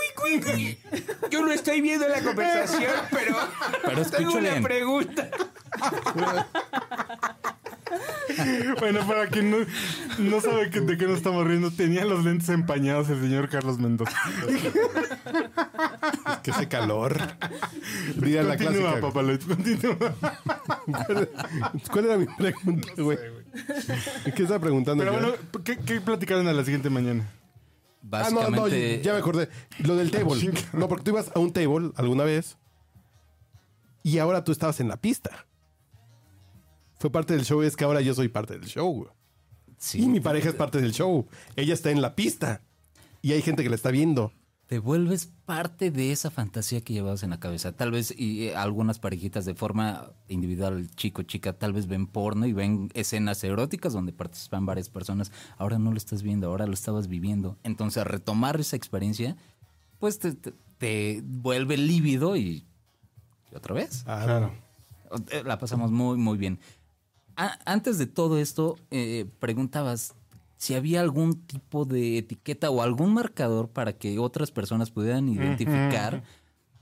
Yo 1.31 1.41
no 1.45 1.51
estoy 1.51 1.81
viendo 1.81 2.07
la 2.07 2.21
conversación, 2.21 2.91
pero, 3.11 3.35
Pero 3.85 4.05
tengo 4.05 4.33
una 4.33 4.61
pregunta. 4.61 5.29
Bueno, 8.79 9.05
para 9.07 9.27
quien 9.27 9.49
no, 9.51 9.57
no 10.19 10.41
sabe 10.41 10.69
que- 10.69 10.81
de 10.81 10.97
qué 10.97 11.05
nos 11.05 11.17
estamos 11.17 11.45
riendo, 11.45 11.71
tenía 11.71 12.05
los 12.05 12.23
lentes 12.23 12.47
empañados 12.49 13.09
el 13.09 13.19
señor 13.21 13.49
Carlos 13.49 13.79
Mendoza. 13.79 14.15
Es 16.31 16.37
que 16.43 16.51
ese 16.51 16.67
calor. 16.67 17.17
Diga 18.15 18.43
la 18.43 18.55
Continúa, 18.57 18.81
clásica. 18.91 19.01
papalote, 19.01 19.45
continúa. 19.45 19.97
¿Cuál 21.91 22.05
era 22.05 22.17
mi 22.17 22.25
pregunta, 22.27 22.89
güey? 22.97 23.17
¿Qué 24.35 24.43
estaba 24.43 24.59
preguntando? 24.59 25.03
Pero 25.03 25.13
bueno, 25.13 25.33
¿qué, 25.63 25.77
qué 25.77 25.99
platicaron 25.99 26.47
a 26.47 26.53
la 26.53 26.63
siguiente 26.63 26.89
mañana? 26.89 27.25
Ah, 28.11 28.29
no, 28.31 28.49
no, 28.49 28.61
Básicamente, 28.61 29.01
ya 29.03 29.13
me 29.13 29.19
acordé. 29.19 29.49
Lo 29.79 29.95
del 29.95 30.09
table. 30.11 30.51
No, 30.73 30.87
porque 30.87 31.03
tú 31.03 31.11
ibas 31.11 31.31
a 31.35 31.39
un 31.39 31.51
table 31.51 31.91
alguna 31.95 32.23
vez 32.23 32.57
y 34.03 34.17
ahora 34.19 34.43
tú 34.43 34.51
estabas 34.51 34.79
en 34.79 34.87
la 34.87 34.97
pista. 34.97 35.45
Fue 36.99 37.11
parte 37.11 37.33
del 37.33 37.45
show, 37.45 37.61
es 37.61 37.75
que 37.75 37.83
ahora 37.83 38.01
yo 38.01 38.13
soy 38.13 38.27
parte 38.27 38.57
del 38.57 38.67
show. 38.67 39.07
sí, 39.77 40.03
Y 40.03 40.07
mi 40.07 40.19
pareja 40.19 40.49
es 40.49 40.55
parte 40.55 40.81
del 40.81 40.91
show. 40.93 41.27
Ella 41.55 41.73
está 41.73 41.91
en 41.91 42.01
la 42.01 42.15
pista. 42.15 42.61
Y 43.21 43.33
hay 43.33 43.41
gente 43.41 43.63
que 43.63 43.69
la 43.69 43.75
está 43.75 43.91
viendo. 43.91 44.33
Te 44.69 44.77
vuelves 44.77 45.25
parte 45.47 45.89
de 45.89 46.11
esa 46.11 46.29
fantasía 46.29 46.81
que 46.81 46.93
llevabas 46.93 47.23
en 47.23 47.31
la 47.31 47.39
cabeza. 47.39 47.71
Tal 47.71 47.89
vez 47.89 48.13
y, 48.15 48.43
eh, 48.49 48.55
algunas 48.55 48.99
parejitas 48.99 49.43
de 49.45 49.55
forma 49.55 50.11
individual, 50.27 50.87
chico, 50.95 51.23
chica, 51.23 51.53
tal 51.53 51.73
vez 51.73 51.87
ven 51.87 52.05
porno 52.05 52.45
y 52.45 52.53
ven 52.53 52.91
escenas 52.93 53.43
eróticas 53.43 53.93
donde 53.93 54.13
participan 54.13 54.67
varias 54.67 54.87
personas. 54.87 55.31
Ahora 55.57 55.79
no 55.79 55.89
lo 55.89 55.97
estás 55.97 56.21
viendo, 56.21 56.45
ahora 56.49 56.67
lo 56.67 56.73
estabas 56.73 57.07
viviendo. 57.07 57.57
Entonces, 57.63 58.03
retomar 58.05 58.59
esa 58.59 58.75
experiencia, 58.75 59.35
pues 59.97 60.19
te, 60.19 60.33
te- 60.33 60.53
te 60.77 61.23
vuelve 61.25 61.75
lívido 61.75 62.35
y, 62.37 62.63
y 63.51 63.55
otra 63.55 63.73
vez. 63.73 64.03
Claro. 64.03 64.51
Eh, 65.31 65.41
La 65.43 65.57
pasamos 65.57 65.89
muy, 65.89 66.15
muy 66.17 66.37
bien. 66.37 66.59
A- 67.35 67.57
antes 67.65 67.97
de 67.97 68.05
todo 68.05 68.37
esto, 68.37 68.75
eh, 68.91 69.25
preguntabas 69.39 70.13
si 70.59 70.75
había 70.75 70.99
algún 70.99 71.41
tipo 71.47 71.85
de 71.85 72.17
etiqueta 72.17 72.69
o 72.69 72.81
algún 72.83 73.13
marcador 73.13 73.69
para 73.69 73.93
que 73.93 74.19
otras 74.19 74.51
personas 74.51 74.91
pudieran 74.91 75.27
identificar 75.29 76.21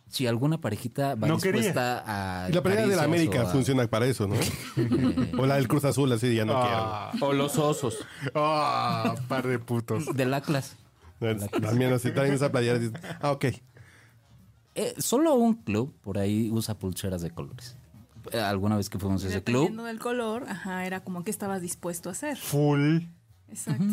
si 0.09 0.25
alguna 0.25 0.59
parejita 0.59 1.13
va 1.15 1.27
No 1.27 1.37
quería. 1.37 1.61
dispuesta 1.61 2.03
a. 2.45 2.49
Y 2.49 2.53
la 2.53 2.63
pelea 2.63 2.87
de 2.87 2.95
la 2.95 3.03
América 3.03 3.43
a- 3.43 3.45
funciona 3.45 3.85
para 3.87 4.07
eso, 4.07 4.25
¿no? 4.27 4.35
o 5.37 5.45
la 5.45 5.55
del 5.57 5.67
Cruz 5.67 5.85
Azul, 5.85 6.11
así 6.11 6.33
ya 6.33 6.43
no 6.45 6.59
O 7.21 7.33
los 7.33 7.57
osos. 7.59 7.97
Ah, 8.33 9.13
par 9.27 9.45
de 9.47 9.59
putos. 9.59 10.05
Del 10.15 10.33
Atlas. 10.33 10.75
quiero. 11.19 11.47
También 11.47 11.93
así 11.93 12.09
traen 12.11 12.33
esa 12.33 12.51
playera. 12.51 12.77
y 12.77 12.87
dicen, 12.87 12.99
Ah, 13.21 13.31
ok. 13.31 13.45
Eh, 14.75 14.93
solo 14.97 15.33
un 15.35 15.55
club 15.55 15.93
por 16.01 16.17
ahí 16.17 16.49
usa 16.51 16.77
pulseras 16.79 17.21
de 17.21 17.31
colores. 17.31 17.75
Eh, 18.31 18.39
Alguna 18.39 18.75
vez 18.77 18.89
que 18.89 18.99
fuimos 18.99 19.23
a 19.23 19.27
ese 19.27 19.43
club, 19.43 19.61
Dependiendo 19.61 19.83
del 19.85 19.99
color, 19.99 20.45
ajá, 20.47 20.85
era 20.85 20.99
como 21.03 21.23
que 21.23 21.31
estabas 21.31 21.61
dispuesto 21.61 22.09
a 22.09 22.11
hacer. 22.13 22.37
Full. 22.37 22.99
Exacto. 23.49 23.83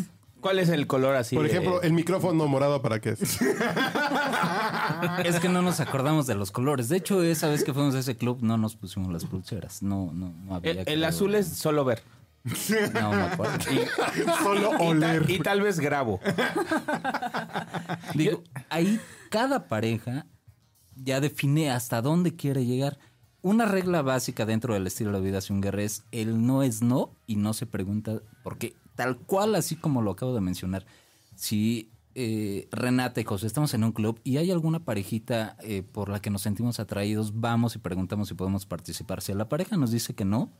¿Cuál 0.41 0.59
es 0.59 0.69
el 0.69 0.87
color 0.87 1.17
así? 1.17 1.37
Por 1.37 1.45
de- 1.47 1.51
ejemplo, 1.53 1.81
el 1.81 1.93
micrófono 1.95 2.47
morado, 2.47 2.83
¿para 2.83 3.01
qué 3.01 3.11
es? 3.11 3.21
es 5.25 5.41
que 5.41 5.49
no 5.49 5.63
nos 5.63 5.81
acordamos 5.81 6.27
de 6.27 6.35
los 6.35 6.51
colores. 6.51 6.89
De 6.91 6.99
hecho, 6.99 7.23
esa 7.23 7.49
vez 7.49 7.65
que 7.65 7.73
fuimos 7.73 7.95
a 7.95 8.01
ese 8.01 8.17
club 8.17 8.39
no 8.43 8.59
nos 8.59 8.77
pusimos 8.77 9.11
las 9.11 9.25
pulseras. 9.25 9.83
No, 9.83 10.11
no, 10.13 10.35
no 10.45 10.55
había. 10.57 10.73
el, 10.73 10.79
el 10.81 10.85
creo. 10.85 11.07
azul 11.09 11.35
es 11.35 11.47
solo 11.49 11.85
ver. 11.87 12.03
No 12.93 13.11
me 13.13 13.23
acuerdo. 13.23 13.59
Solo 14.43 14.69
Y, 14.75 14.77
ta- 14.77 14.85
oler. 14.85 15.31
y 15.31 15.39
tal 15.39 15.63
vez 15.63 15.81
grabo. 15.81 16.21
Digo, 18.15 18.43
ahí 18.69 19.01
cada 19.31 19.67
pareja 19.69 20.27
ya 20.95 21.21
define 21.21 21.71
hasta 21.71 22.03
dónde 22.03 22.37
quiere 22.37 22.67
llegar. 22.67 22.99
una 23.41 23.65
regla 23.65 24.03
básica 24.03 24.45
dentro 24.47 24.75
del 24.75 24.87
estilo 24.87 25.13
de 25.13 25.21
vida 25.25 25.41
swinger 25.41 25.79
es 25.81 26.05
el 26.13 26.47
no 26.47 26.63
es 26.63 26.83
no 26.83 27.11
y 27.27 27.37
no 27.37 27.53
se 27.55 27.67
pregunta 27.67 28.21
porque 28.43 28.75
tal 28.97 29.19
cual 29.19 29.55
así 29.55 29.77
como 29.77 30.03
lo 30.03 30.13
acabo 30.13 30.35
de 30.35 30.41
mencionar, 30.41 30.85
si 31.35 31.91
eh, 32.15 32.69
Renata 32.71 33.21
y 33.21 33.25
José 33.25 33.47
estamos 33.47 33.75
en 33.75 33.83
un 33.85 33.93
club 33.93 34.21
y 34.23 34.37
hay 34.37 34.51
alguna 34.53 34.85
parejita 34.85 35.57
eh, 35.63 35.83
por 35.83 36.09
la 36.09 36.21
que 36.21 36.31
nos 36.31 36.43
sentimos 36.43 36.79
atraídos, 36.79 37.41
vamos 37.41 37.75
y 37.75 37.79
preguntamos 37.79 38.29
si 38.29 38.35
podemos 38.35 38.67
participar. 38.67 39.21
Si 39.21 39.35
la 39.35 39.49
pareja 39.49 39.77
nos 39.77 39.91
dice 39.91 40.15
que 40.15 40.25
no, 40.25 40.51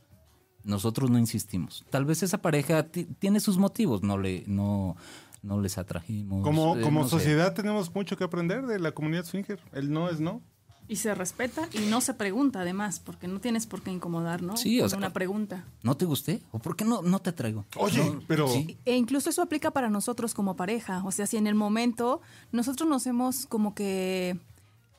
nosotros 0.63 1.09
no 1.11 1.17
insistimos. 1.19 1.85
Tal 1.89 2.03
vez 2.05 2.23
esa 2.23 2.41
pareja 2.41 2.83
ti- 2.83 3.05
tiene 3.19 3.39
sus 3.39 3.57
motivos, 3.57 4.03
no 4.03 4.17
le 4.17 4.43
no 4.47 4.95
no 5.43 5.61
les 5.61 5.77
atrajimos. 5.77 6.41
Como, 6.43 6.75
eh, 6.75 6.81
como 6.81 7.01
no 7.01 7.05
sé. 7.07 7.11
sociedad 7.17 7.53
tenemos 7.53 7.93
mucho 7.93 8.17
que 8.17 8.23
aprender 8.23 8.65
de 8.65 8.79
la 8.79 8.91
comunidad 8.93 9.25
swinger. 9.25 9.59
El 9.73 9.91
no 9.91 10.09
es 10.09 10.19
no. 10.19 10.41
Y 10.87 10.97
se 10.97 11.15
respeta 11.15 11.67
y 11.73 11.79
no 11.89 11.99
se 12.01 12.13
pregunta 12.13 12.61
además, 12.61 12.99
porque 13.03 13.27
no 13.27 13.39
tienes 13.39 13.65
por 13.65 13.81
qué 13.81 13.91
incomodar, 13.91 14.43
¿no? 14.43 14.55
Sí, 14.55 14.79
o 14.79 14.83
Con 14.83 14.89
sea- 14.91 14.97
una 14.99 15.13
pregunta. 15.13 15.65
¿No 15.81 15.97
te 15.97 16.05
gusté? 16.05 16.41
¿O 16.51 16.59
por 16.59 16.75
qué 16.75 16.85
no, 16.85 17.01
no 17.01 17.19
te 17.19 17.31
traigo? 17.31 17.65
Oye, 17.77 18.03
No, 18.03 18.21
pero- 18.27 18.47
sí. 18.47 18.77
E 18.85 18.95
incluso 18.95 19.29
eso 19.31 19.41
aplica 19.41 19.71
para 19.71 19.89
nosotros 19.89 20.33
como 20.35 20.55
pareja. 20.55 21.03
O 21.03 21.11
sea, 21.11 21.25
si 21.25 21.37
en 21.37 21.47
el 21.47 21.55
momento 21.55 22.21
nosotros 22.51 22.87
nos 22.87 23.07
hemos 23.07 23.45
como 23.47 23.73
que 23.73 24.37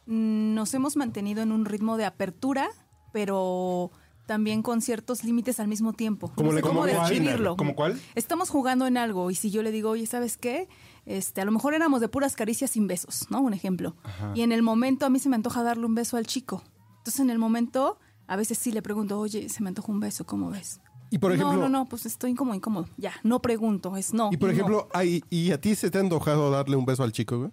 mm, 0.07 0.55
nos 0.55 0.73
hemos 0.75 0.97
mantenido 0.97 1.43
en 1.43 1.53
un 1.53 1.65
ritmo 1.65 1.97
de 1.97 2.05
apertura, 2.05 2.69
pero 3.13 3.91
también 4.27 4.63
con 4.63 4.81
ciertos 4.83 5.23
límites 5.25 5.61
al 5.61 5.69
mismo 5.69 5.93
tiempo. 5.93 6.33
Como 6.35 6.51
no 6.51 6.57
le- 6.57 6.63
sé 6.63 6.67
cómo 6.69 6.81
cuál, 6.81 6.91
describirlo. 6.95 7.57
¿como 7.57 7.75
cuál? 7.77 8.01
Estamos 8.17 8.51
jugando 8.51 8.87
en 8.87 8.97
algo 8.97 9.31
y 9.31 9.37
si 9.37 9.51
yo 9.51 9.63
le 9.63 9.71
digo, 9.71 9.91
oye, 9.91 10.07
¿sabes 10.07 10.37
qué? 10.37 10.69
Este, 11.07 11.41
a 11.41 11.45
lo 11.45 11.53
mejor 11.53 11.75
éramos 11.75 12.01
de 12.01 12.09
puras 12.09 12.35
caricias 12.35 12.73
sin 12.73 12.87
besos, 12.87 13.27
¿no? 13.31 13.41
Un 13.41 13.55
ejemplo. 13.55 13.95
Y 14.35 14.43
en 14.43 14.53
el 14.53 14.63
momento 14.63 15.07
a 15.07 15.11
mí 15.11 15.19
se 15.19 15.29
me 15.29 15.37
antoja 15.37 15.63
darle 15.63 15.87
un 15.87 15.95
beso 15.95 16.17
al 16.17 16.27
chico. 16.27 16.63
Entonces 16.99 17.21
en 17.21 17.31
el 17.31 17.39
momento 17.39 17.99
a 18.27 18.37
veces 18.37 18.59
sí 18.59 18.73
le 18.73 18.83
pregunto, 18.83 19.19
oye, 19.19 19.49
se 19.49 19.63
me 19.63 19.69
antoja 19.69 19.93
un 19.93 20.01
beso, 20.01 20.27
¿cómo 20.27 20.51
ves? 20.51 20.81
Y 21.11 21.19
por 21.19 21.31
ejemplo, 21.31 21.55
no, 21.55 21.63
no, 21.63 21.69
no, 21.69 21.87
pues 21.87 22.05
estoy 22.05 22.33
incómodo, 22.33 22.57
incómodo. 22.57 22.89
Ya, 22.97 23.13
no 23.23 23.41
pregunto, 23.41 23.97
es 23.97 24.13
no. 24.13 24.31
y 24.33 24.37
por 24.37 24.49
no. 24.49 24.55
ejemplo, 24.55 24.89
ay, 24.93 25.23
¿y 25.31 25.53
a 25.53 25.61
ti 25.61 25.77
se 25.77 25.91
te 25.91 25.99
ha 25.99 26.01
antojado 26.01 26.51
darle 26.51 26.75
un 26.75 26.85
beso 26.85 27.05
al 27.05 27.13
chico, 27.13 27.39
güey? 27.39 27.51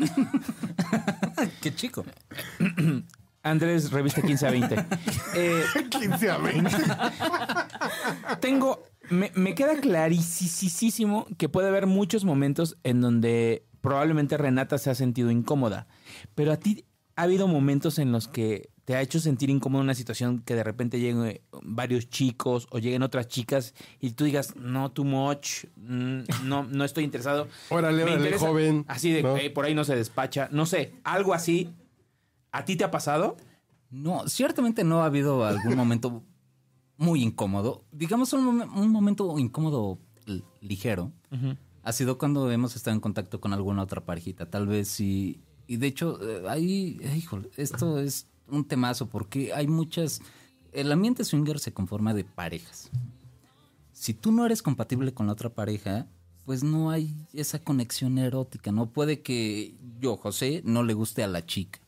Qué 1.62 1.74
chico. 1.74 2.04
Andrés, 3.42 3.90
revista 3.90 4.20
15 4.20 4.46
a 4.46 4.50
20. 4.50 4.86
Eh, 5.34 5.64
15 5.90 6.30
a 6.30 6.38
20. 6.38 6.70
tengo. 8.40 8.82
Me, 9.10 9.30
me 9.34 9.54
queda 9.54 9.76
clarísimo 9.80 11.26
que 11.36 11.48
puede 11.48 11.68
haber 11.68 11.86
muchos 11.86 12.24
momentos 12.24 12.78
en 12.84 13.00
donde 13.00 13.66
probablemente 13.80 14.36
Renata 14.36 14.78
se 14.78 14.90
ha 14.90 14.94
sentido 14.94 15.30
incómoda. 15.30 15.86
Pero 16.34 16.52
a 16.52 16.56
ti 16.56 16.84
ha 17.16 17.22
habido 17.22 17.48
momentos 17.48 17.98
en 17.98 18.12
los 18.12 18.28
que 18.28 18.70
te 18.84 18.94
ha 18.96 19.02
hecho 19.02 19.20
sentir 19.20 19.50
incómodo 19.50 19.82
una 19.82 19.94
situación 19.94 20.40
que 20.40 20.54
de 20.54 20.64
repente 20.64 20.98
lleguen 20.98 21.40
varios 21.62 22.08
chicos 22.08 22.66
o 22.70 22.78
lleguen 22.78 23.02
otras 23.02 23.28
chicas 23.28 23.74
y 24.00 24.12
tú 24.12 24.24
digas, 24.24 24.56
no, 24.56 24.90
too 24.90 25.04
much, 25.04 25.64
mm, 25.76 26.20
no, 26.44 26.64
no 26.64 26.84
estoy 26.84 27.04
interesado. 27.04 27.46
Órale, 27.68 27.98
Me 27.98 28.02
órale, 28.04 28.16
interesa". 28.18 28.46
joven. 28.48 28.84
Así 28.88 29.12
de, 29.12 29.22
¿no? 29.22 29.36
"Ey, 29.36 29.50
por 29.50 29.64
ahí 29.64 29.74
no 29.74 29.84
se 29.84 29.94
despacha. 29.96 30.48
No 30.50 30.66
sé, 30.66 30.94
algo 31.04 31.34
así. 31.34 31.70
¿A 32.52 32.64
ti 32.64 32.76
te 32.76 32.84
ha 32.84 32.90
pasado? 32.90 33.36
No, 33.90 34.26
ciertamente 34.28 34.82
no 34.82 35.02
ha 35.02 35.06
habido 35.06 35.44
algún 35.44 35.76
momento 35.76 36.22
muy 37.00 37.22
incómodo. 37.22 37.82
Digamos 37.92 38.34
un, 38.34 38.60
un 38.60 38.90
momento 38.90 39.38
incómodo 39.38 39.98
ligero. 40.60 41.12
Ha 41.82 41.92
sido 41.92 42.18
cuando 42.18 42.50
hemos 42.52 42.76
estado 42.76 42.94
en 42.94 43.00
contacto 43.00 43.40
con 43.40 43.54
alguna 43.54 43.82
otra 43.82 44.04
parejita. 44.04 44.50
Tal 44.50 44.66
vez 44.66 44.88
sí. 44.88 45.40
Y 45.66 45.78
de 45.78 45.86
hecho, 45.86 46.20
eh, 46.22 46.42
ahí, 46.46 46.98
eh, 47.00 47.16
híjole, 47.16 47.48
esto 47.56 47.98
es 47.98 48.26
un 48.48 48.66
temazo 48.66 49.08
porque 49.08 49.54
hay 49.54 49.66
muchas. 49.66 50.20
El 50.72 50.92
ambiente 50.92 51.24
swinger 51.24 51.58
se 51.58 51.72
conforma 51.72 52.12
de 52.12 52.24
parejas. 52.24 52.90
Si 53.92 54.12
tú 54.12 54.30
no 54.30 54.44
eres 54.44 54.62
compatible 54.62 55.14
con 55.14 55.26
la 55.26 55.32
otra 55.32 55.48
pareja, 55.48 56.06
pues 56.44 56.62
no 56.62 56.90
hay 56.90 57.16
esa 57.32 57.60
conexión 57.60 58.18
erótica. 58.18 58.72
No 58.72 58.90
puede 58.90 59.22
que 59.22 59.74
yo, 60.00 60.18
José, 60.18 60.60
no 60.66 60.82
le 60.82 60.92
guste 60.92 61.22
a 61.22 61.28
la 61.28 61.46
chica. 61.46 61.80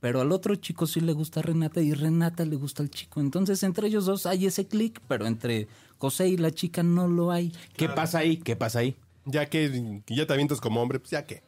Pero 0.00 0.20
al 0.22 0.32
otro 0.32 0.54
chico 0.56 0.86
sí 0.86 1.00
le 1.00 1.12
gusta 1.12 1.40
a 1.40 1.42
Renata 1.42 1.80
y 1.82 1.92
Renata 1.92 2.44
le 2.46 2.56
gusta 2.56 2.82
al 2.82 2.90
chico. 2.90 3.20
Entonces 3.20 3.62
entre 3.62 3.86
ellos 3.88 4.06
dos 4.06 4.24
hay 4.26 4.46
ese 4.46 4.66
clic, 4.66 5.00
pero 5.08 5.26
entre 5.26 5.68
José 5.98 6.28
y 6.28 6.36
la 6.38 6.50
chica 6.50 6.82
no 6.82 7.06
lo 7.06 7.30
hay. 7.30 7.52
¿Qué 7.76 7.88
pasa 7.88 8.18
ahí? 8.20 8.38
¿Qué 8.38 8.56
pasa 8.56 8.78
ahí? 8.78 8.96
Ya 9.26 9.46
que 9.46 10.02
que 10.06 10.14
ya 10.14 10.26
te 10.26 10.32
avientas 10.32 10.60
como 10.60 10.80
hombre, 10.80 10.98
pues 11.00 11.10
ya 11.10 11.26
qué. 11.26 11.42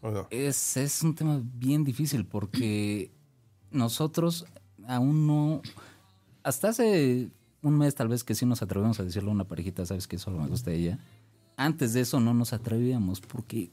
¿O 0.00 0.10
no? 0.10 0.26
Es, 0.30 0.76
es 0.78 1.02
un 1.02 1.14
tema 1.14 1.40
bien 1.42 1.84
difícil 1.84 2.24
porque 2.26 3.10
nosotros 3.70 4.46
aún 4.86 5.26
no... 5.26 5.62
Hasta 6.42 6.68
hace 6.70 7.28
un 7.62 7.78
mes 7.78 7.94
tal 7.94 8.08
vez 8.08 8.24
que 8.24 8.34
sí 8.34 8.44
nos 8.46 8.62
atrevimos 8.62 9.00
a 9.00 9.04
decirle 9.04 9.30
a 9.30 9.32
una 9.32 9.44
parejita, 9.44 9.84
sabes 9.86 10.06
que 10.06 10.18
solo 10.18 10.38
me 10.38 10.48
gusta 10.48 10.70
ella. 10.72 10.98
Antes 11.56 11.92
de 11.92 12.00
eso 12.00 12.20
no 12.20 12.34
nos 12.34 12.52
atrevíamos 12.52 13.20
porque... 13.20 13.70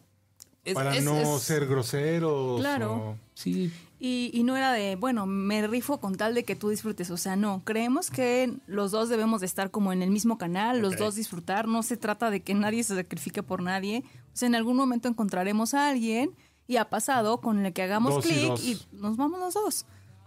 es- 0.64 0.74
Para 0.74 0.96
es- 0.96 1.04
no 1.04 1.16
es- 1.18 1.42
ser 1.42 1.66
groseros. 1.68 2.60
Claro. 2.60 2.94
o- 2.94 3.18
Sí, 3.34 3.72
Y, 4.04 4.32
y 4.34 4.42
no 4.42 4.58
era 4.58 4.74
de, 4.74 4.96
bueno, 4.96 5.28
me 5.28 5.68
rifo 5.68 6.00
con 6.00 6.16
tal 6.16 6.34
de 6.34 6.44
que 6.44 6.56
tú 6.56 6.70
disfrutes. 6.70 7.12
O 7.12 7.18
sea, 7.18 7.36
no, 7.36 7.62
creemos 7.64 8.10
que 8.10 8.52
los 8.66 8.90
dos 8.90 9.10
debemos 9.10 9.42
de 9.42 9.46
estar 9.46 9.70
como 9.70 9.94
en 9.94 10.02
el 10.02 10.10
mismo 10.10 10.40
canal, 10.40 10.80
los 10.82 10.98
dos 10.98 11.14
disfrutar. 11.14 11.68
No 11.68 11.84
se 11.84 11.98
trata 11.98 12.32
de 12.32 12.42
que 12.42 12.56
nadie 12.56 12.84
se 12.84 12.96
sacrifique 12.96 13.44
por 13.44 13.62
nadie. 13.62 14.04
O 14.34 14.36
sea, 14.36 14.48
en 14.48 14.56
algún 14.56 14.76
momento 14.76 15.08
encontraremos 15.08 15.76
a 15.76 15.88
alguien 15.88 16.36
y 16.66 16.78
ha 16.78 16.90
pasado 16.90 17.42
con 17.42 17.64
el 17.64 17.74
que 17.74 17.84
hagamos 17.84 18.26
y 18.26 18.30
clic 18.30 18.60
y, 18.64 18.82
nos 18.92 19.18
vamos 19.18 19.40
los 19.40 19.54
dos. 19.54 19.86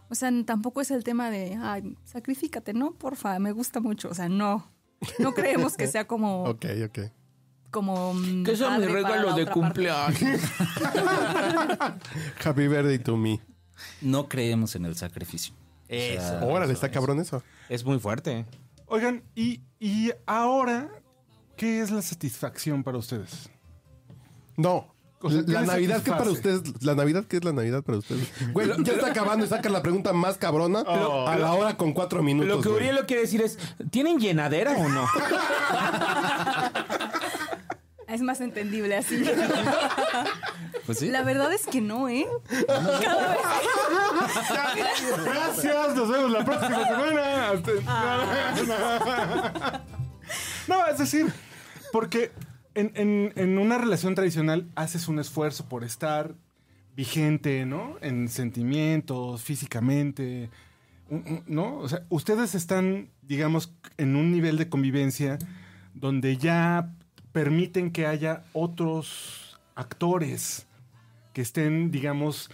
O 0.09 0.15
sea, 0.15 0.31
tampoco 0.45 0.81
es 0.81 0.93
el 0.93 1.03
tema 1.03 1.29
de, 1.31 1.59
ay, 1.61 1.97
sacrifícate, 2.05 2.75
¿no? 2.75 2.93
Porfa, 2.93 3.41
me 3.41 3.51
gusta 3.51 3.81
mucho. 3.81 4.09
O 4.09 4.15
sea, 4.15 4.29
no. 4.29 4.71
No 5.19 5.35
creemos 5.35 5.77
que 5.77 5.89
sea 5.89 6.07
como, 6.07 6.45
Ok, 6.49 6.67
ok. 6.87 6.99
como 7.73 8.15
mm, 8.15 8.45
Que 8.45 8.57
sea 8.57 8.79
mi 8.79 8.87
padre 8.87 9.03
para 9.03 9.15
regalo 9.15 9.31
la 9.31 9.35
de 9.35 9.47
cumpleaños. 9.47 10.41
Happy 12.45 12.69
birthday 12.69 13.01
to 13.01 13.17
me. 13.17 13.41
No 14.01 14.29
creemos 14.29 14.75
en 14.77 14.85
el 14.85 14.97
sacrificio. 14.97 15.55
Eso. 15.89 16.39
Órale, 16.47 16.73
está 16.73 16.91
cabrón 16.91 17.21
eso. 17.21 17.43
Es 17.69 17.85
muy 17.85 17.99
fuerte. 17.99 18.47
Oigan, 18.87 19.23
y, 19.35 19.61
y 19.79 20.13
ahora, 20.27 20.89
¿qué 21.57 21.81
es 21.81 21.91
la 21.91 22.03
satisfacción 22.03 22.83
para 22.83 22.99
ustedes? 22.99 23.49
No. 24.57 24.93
O 25.21 25.31
sea, 25.31 25.43
¿qué 25.45 25.53
la 25.53 25.61
les 25.61 25.69
Navidad, 25.69 26.03
¿qué 26.03 26.11
para 26.11 26.25
satisface? 26.25 26.57
ustedes? 26.59 26.83
¿La 26.85 26.95
Navidad 26.95 27.25
qué 27.25 27.39
es 27.39 27.45
la 27.45 27.53
Navidad 27.55 27.83
para 27.83 27.97
ustedes? 27.99 28.29
Güey, 28.53 28.69
ya 28.85 28.93
está 28.93 29.07
acabando 29.07 29.47
y 29.47 29.49
saca 29.49 29.71
la 29.71 29.81
pregunta 29.83 30.13
más 30.13 30.37
cabrona 30.37 30.81
Oh. 30.87 31.27
a 31.27 31.37
la 31.37 31.55
hora 31.55 31.77
con 31.79 31.95
cuatro 31.95 32.23
minutos. 32.23 32.49
Lo 32.49 32.61
que 32.61 32.69
güey. 32.69 32.81
Uriel 32.83 32.97
lo 32.97 33.07
quiere 33.07 33.23
decir 33.23 33.41
es, 33.41 33.59
¿tienen 33.91 34.19
llenadera 34.19 34.73
o 34.73 34.89
no? 34.89 35.07
Es 38.15 38.21
más 38.23 38.41
entendible 38.41 38.97
así. 38.97 39.25
Pues 40.87 40.99
sí. 40.99 41.09
La 41.09 41.23
verdad 41.23 41.51
es 41.51 41.67
que 41.67 41.81
no, 41.81 42.11
¿eh? 42.11 42.27
Gracias, 45.25 45.97
nos 45.97 46.09
vemos 46.11 46.31
la 46.31 46.45
próxima 46.45 46.85
semana. 46.85 47.53
No, 50.69 50.87
es 50.87 50.99
decir, 50.99 51.33
porque 51.93 52.33
en, 52.75 52.93
en- 52.95 53.33
en 53.37 53.59
una 53.59 53.79
relación 53.79 54.15
tradicional 54.15 54.69
haces 54.75 55.09
un 55.09 55.19
esfuerzo 55.19 55.67
por 55.69 55.85
estar 55.85 56.35
vigente, 56.97 57.65
¿no? 57.67 57.97
En 58.01 58.29
sentimientos, 58.29 59.43
físicamente, 59.43 60.51
¿no? 61.47 61.79
O 61.79 61.89
sea, 61.89 62.03
ustedes 62.09 62.55
están, 62.55 63.11
digamos, 63.23 63.73
en 63.97 64.17
un 64.17 64.33
nivel 64.33 64.57
de 64.59 64.69
convivencia 64.69 65.39
donde 65.95 66.37
ya 66.37 66.91
permiten 67.35 67.91
que 67.91 68.07
haya 68.07 68.45
otros 68.53 69.59
actores 69.75 70.69
que 71.33 71.43
estén, 71.43 71.91
digamos, 71.91 72.49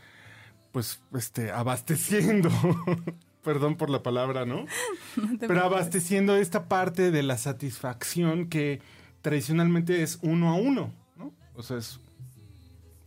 pues, 0.72 1.02
este, 1.14 1.52
abasteciendo. 1.52 2.48
Perdón 3.44 3.76
por 3.76 3.90
la 3.90 4.02
palabra, 4.02 4.46
¿no? 4.46 4.64
Pero 5.40 5.62
abasteciendo 5.62 6.34
esta 6.34 6.66
parte 6.66 7.10
de 7.10 7.22
la 7.22 7.36
satisfacción 7.36 8.48
que 8.48 8.80
tradicionalmente 9.20 10.02
es 10.02 10.18
uno 10.22 10.48
a 10.48 10.54
uno, 10.54 10.94
¿no? 11.14 11.34
O 11.54 11.62
sea, 11.62 11.76
es 11.76 12.00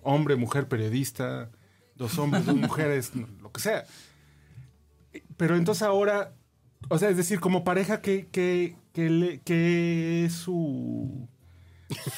hombre, 0.03 0.35
mujer, 0.35 0.67
periodista, 0.67 1.49
dos 1.95 2.19
hombres, 2.19 2.45
dos 2.45 2.55
mujeres, 2.55 3.13
lo 3.15 3.51
que 3.51 3.61
sea. 3.61 3.85
Pero 5.37 5.55
entonces 5.55 5.81
ahora, 5.81 6.35
o 6.89 6.99
sea, 6.99 7.09
es 7.09 7.17
decir, 7.17 7.39
como 7.39 7.63
pareja, 7.63 7.99
¿qué, 7.99 8.27
qué, 8.31 8.75
qué 8.93 9.41
qué 9.43 10.25
es 10.25 10.33
su, 10.33 11.27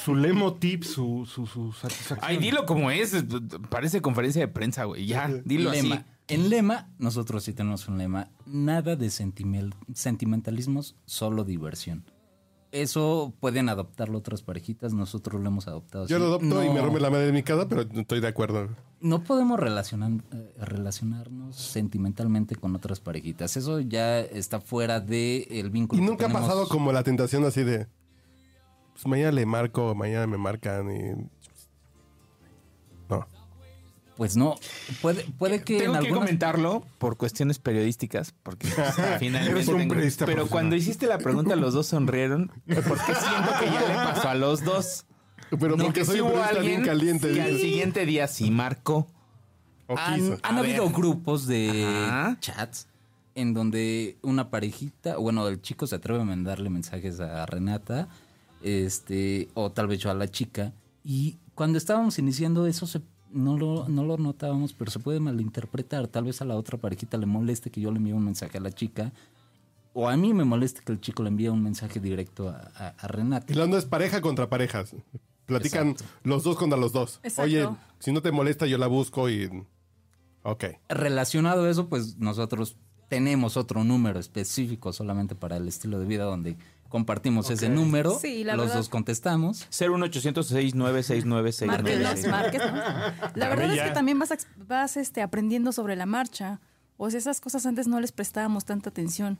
su 0.04 0.56
tip, 0.58 0.82
su, 0.84 1.26
su, 1.26 1.46
su 1.46 1.72
satisfacción? 1.72 2.18
Ay, 2.22 2.36
dilo 2.38 2.66
como 2.66 2.90
es. 2.90 3.14
Parece 3.70 4.00
conferencia 4.00 4.40
de 4.40 4.48
prensa, 4.48 4.84
güey. 4.84 5.06
Ya, 5.06 5.28
dilo 5.44 5.70
lema. 5.70 5.94
así. 5.96 6.04
En 6.28 6.48
lema, 6.50 6.88
nosotros 6.98 7.44
sí 7.44 7.52
tenemos 7.52 7.86
un 7.88 7.98
lema. 7.98 8.30
Nada 8.46 8.96
de 8.96 9.06
sentimel- 9.08 9.74
sentimentalismos, 9.94 10.96
solo 11.04 11.44
diversión. 11.44 12.04
Eso 12.72 13.32
pueden 13.40 13.68
adoptarlo 13.68 14.18
otras 14.18 14.42
parejitas, 14.42 14.92
nosotros 14.92 15.40
lo 15.40 15.48
hemos 15.48 15.68
adoptado. 15.68 16.06
Yo 16.08 16.18
lo 16.18 16.26
adopto 16.26 16.64
y 16.64 16.68
me 16.68 16.80
rompe 16.80 17.00
la 17.00 17.10
madre 17.10 17.26
de 17.26 17.32
mi 17.32 17.42
casa, 17.42 17.68
pero 17.68 17.82
estoy 17.82 18.20
de 18.20 18.26
acuerdo. 18.28 18.68
No 19.00 19.22
podemos 19.22 19.58
relacionar, 19.60 20.10
eh, 20.32 20.52
relacionarnos 20.58 21.54
sentimentalmente 21.56 22.56
con 22.56 22.74
otras 22.74 22.98
parejitas. 23.00 23.56
Eso 23.56 23.80
ya 23.80 24.20
está 24.20 24.60
fuera 24.60 25.00
del 25.00 25.70
vínculo. 25.70 26.02
Y 26.02 26.04
que 26.04 26.10
nunca 26.10 26.26
ha 26.26 26.32
pasado 26.32 26.66
como 26.68 26.92
la 26.92 27.02
tentación 27.04 27.44
así 27.44 27.62
de. 27.62 27.86
Pues 28.96 29.06
mañana 29.06 29.32
le 29.32 29.46
marco, 29.46 29.94
mañana 29.94 30.26
me 30.26 30.38
marcan 30.38 30.90
y. 30.90 31.28
No. 33.08 33.26
Pues 34.16 34.34
no, 34.36 34.54
puede, 35.02 35.24
puede 35.38 35.62
que 35.62 35.76
Tengo 35.78 35.92
en 35.96 36.00
que 36.00 36.06
algunas... 36.06 36.24
comentarlo 36.24 36.86
por 36.98 37.18
cuestiones 37.18 37.58
periodísticas, 37.58 38.34
porque 38.42 38.66
finalmente 39.18 39.50
Eres 39.52 39.68
un 39.68 39.76
tengo- 39.76 39.90
periodista 39.94 40.24
Pero 40.24 40.46
cuando 40.46 40.74
hiciste 40.74 41.06
la 41.06 41.18
pregunta, 41.18 41.54
los 41.54 41.74
dos 41.74 41.86
sonrieron, 41.88 42.50
porque 42.66 43.14
siento 43.14 43.50
que 43.60 43.66
ya 43.66 43.80
le 43.86 43.94
pasó 43.94 44.28
a 44.30 44.34
los 44.34 44.64
dos. 44.64 45.04
Pero 45.50 45.76
No, 45.76 45.84
porque 45.84 46.00
que 46.00 46.06
soy 46.06 46.20
hubo 46.22 46.30
bien 46.30 46.42
alguien 46.42 46.82
caliente. 46.84 47.32
que 47.32 47.42
al 47.42 47.56
siguiente 47.58 48.06
día 48.06 48.26
sí 48.26 48.50
marcó. 48.50 49.06
O 49.86 49.96
Han, 49.98 50.14
quiso. 50.18 50.38
han 50.42 50.56
A 50.56 50.58
habido 50.60 50.84
ver. 50.86 50.92
grupos 50.94 51.46
de 51.46 51.84
Ajá. 51.86 52.36
chats 52.40 52.88
en 53.34 53.52
donde 53.52 54.16
una 54.22 54.48
parejita, 54.50 55.18
bueno, 55.18 55.46
el 55.46 55.60
chico 55.60 55.86
se 55.86 55.94
atreve 55.96 56.22
a 56.22 56.24
mandarle 56.24 56.70
mensajes 56.70 57.20
a 57.20 57.44
Renata, 57.44 58.08
este, 58.66 59.48
o 59.54 59.70
tal 59.70 59.86
vez 59.86 59.98
yo 60.00 60.10
a 60.10 60.14
la 60.14 60.28
chica, 60.28 60.72
y 61.04 61.36
cuando 61.54 61.78
estábamos 61.78 62.18
iniciando 62.18 62.66
eso 62.66 62.86
se, 62.86 63.00
no, 63.32 63.56
lo, 63.56 63.88
no 63.88 64.04
lo 64.04 64.18
notábamos, 64.18 64.72
pero 64.72 64.90
se 64.90 64.98
puede 64.98 65.20
malinterpretar. 65.20 66.08
Tal 66.08 66.24
vez 66.24 66.42
a 66.42 66.44
la 66.44 66.56
otra 66.56 66.76
parejita 66.78 67.16
le 67.16 67.26
moleste 67.26 67.70
que 67.70 67.80
yo 67.80 67.90
le 67.92 67.98
envíe 67.98 68.12
un 68.12 68.24
mensaje 68.24 68.58
a 68.58 68.60
la 68.60 68.72
chica, 68.72 69.12
o 69.94 70.08
a 70.08 70.16
mí 70.16 70.34
me 70.34 70.44
moleste 70.44 70.82
que 70.84 70.92
el 70.92 71.00
chico 71.00 71.22
le 71.22 71.28
envíe 71.30 71.48
un 71.48 71.62
mensaje 71.62 72.00
directo 72.00 72.48
a, 72.48 72.70
a- 72.76 72.94
a 72.98 73.08
Renata. 73.08 73.52
Y 73.52 73.56
no 73.56 73.76
es 73.76 73.84
pareja 73.86 74.20
contra 74.20 74.48
parejas. 74.48 74.94
Platican 75.46 75.94
los 76.24 76.42
dos 76.42 76.56
contra 76.56 76.76
los 76.78 76.92
dos. 76.92 77.20
Exacto. 77.22 77.42
Oye, 77.44 77.68
si 78.00 78.10
no 78.12 78.20
te 78.20 78.32
molesta, 78.32 78.66
yo 78.66 78.78
la 78.78 78.88
busco 78.88 79.30
y. 79.30 79.48
Ok. 80.42 80.64
Relacionado 80.88 81.64
a 81.64 81.70
eso, 81.70 81.88
pues 81.88 82.18
nosotros 82.18 82.76
tenemos 83.08 83.56
otro 83.56 83.84
número 83.84 84.18
específico 84.18 84.92
solamente 84.92 85.34
para 85.36 85.56
el 85.56 85.68
estilo 85.68 85.98
de 86.00 86.04
vida 86.06 86.24
donde 86.24 86.56
compartimos 86.88 87.50
ese 87.50 87.68
número, 87.68 88.18
Sí, 88.18 88.44
la 88.44 88.54
los 88.56 88.66
verdad- 88.66 88.76
dos 88.78 88.88
contestamos. 88.88 89.66
01806969696. 89.70 91.66
Márquenlos, 91.66 92.26
marques, 92.26 92.62
¿no? 92.72 92.78
La 93.34 93.48
verdad 93.48 93.74
es 93.74 93.82
que 93.82 93.90
también 93.90 94.18
vas, 94.18 94.30
vas 94.56 94.96
este, 94.96 95.22
aprendiendo 95.22 95.72
sobre 95.72 95.96
la 95.96 96.06
marcha. 96.06 96.60
O 96.96 97.10
sea, 97.10 97.18
esas 97.18 97.40
cosas 97.40 97.66
antes 97.66 97.86
no 97.88 98.00
les 98.00 98.12
prestábamos 98.12 98.64
tanta 98.64 98.90
atención. 98.90 99.38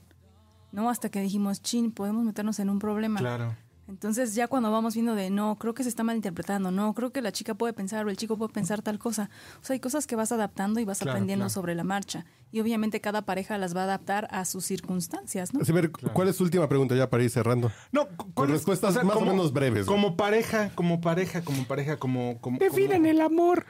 ¿No? 0.71 0.89
Hasta 0.89 1.09
que 1.09 1.21
dijimos, 1.21 1.61
chin, 1.61 1.91
podemos 1.91 2.25
meternos 2.25 2.59
en 2.59 2.69
un 2.69 2.77
problema. 2.79 3.19
Claro. 3.19 3.55
Entonces 3.87 4.35
ya 4.35 4.49
cuando 4.49 4.69
vamos 4.69 4.95
viendo 4.95 5.15
de 5.15 5.29
no, 5.29 5.55
creo 5.55 5.73
que 5.73 5.81
se 5.83 5.87
está 5.89 6.03
malinterpretando, 6.03 6.71
no, 6.71 6.93
creo 6.93 7.11
que 7.13 7.21
la 7.21 7.31
chica 7.31 7.53
puede 7.53 7.71
pensar 7.71 8.05
o 8.05 8.09
el 8.09 8.17
chico 8.17 8.37
puede 8.37 8.51
pensar 8.51 8.81
tal 8.81 8.99
cosa. 8.99 9.29
O 9.61 9.63
sea, 9.65 9.75
hay 9.75 9.79
cosas 9.79 10.05
que 10.07 10.17
vas 10.17 10.33
adaptando 10.33 10.81
y 10.81 10.85
vas 10.85 10.99
Claro, 10.99 11.11
aprendiendo 11.13 11.43
claro. 11.45 11.49
sobre 11.53 11.73
la 11.73 11.85
marcha. 11.85 12.25
Y 12.49 12.61
obviamente 12.61 13.01
cada 13.01 13.23
pareja 13.23 13.57
las 13.57 13.75
va 13.75 13.81
a 13.81 13.83
adaptar 13.83 14.27
a 14.31 14.45
sus 14.45 14.63
circunstancias, 14.63 15.53
¿no? 15.53 15.59
Así, 15.61 15.71
a 15.73 15.75
ver, 15.75 15.91
¿cuál 15.91 16.29
es 16.29 16.37
su 16.37 16.43
última 16.45 16.69
pregunta 16.69 16.95
ya 16.95 17.09
para 17.09 17.21
ir 17.23 17.29
cerrando? 17.29 17.71
No, 17.91 18.07
Con 18.33 18.45
es- 18.47 18.51
respuestas 18.53 19.03
más 19.03 19.17
o 19.17 19.21
menos 19.21 19.51
breves, 19.51 19.85
güey. 19.85 19.95
Como 19.99 20.15
pareja, 20.15 20.71
como 20.73 21.01
pareja, 21.01 21.41
como 21.43 21.65
pareja, 21.65 21.97
como... 21.97 22.39
como 22.39 22.57
Definen 22.57 23.05
el 23.05 23.19
amor. 23.19 23.65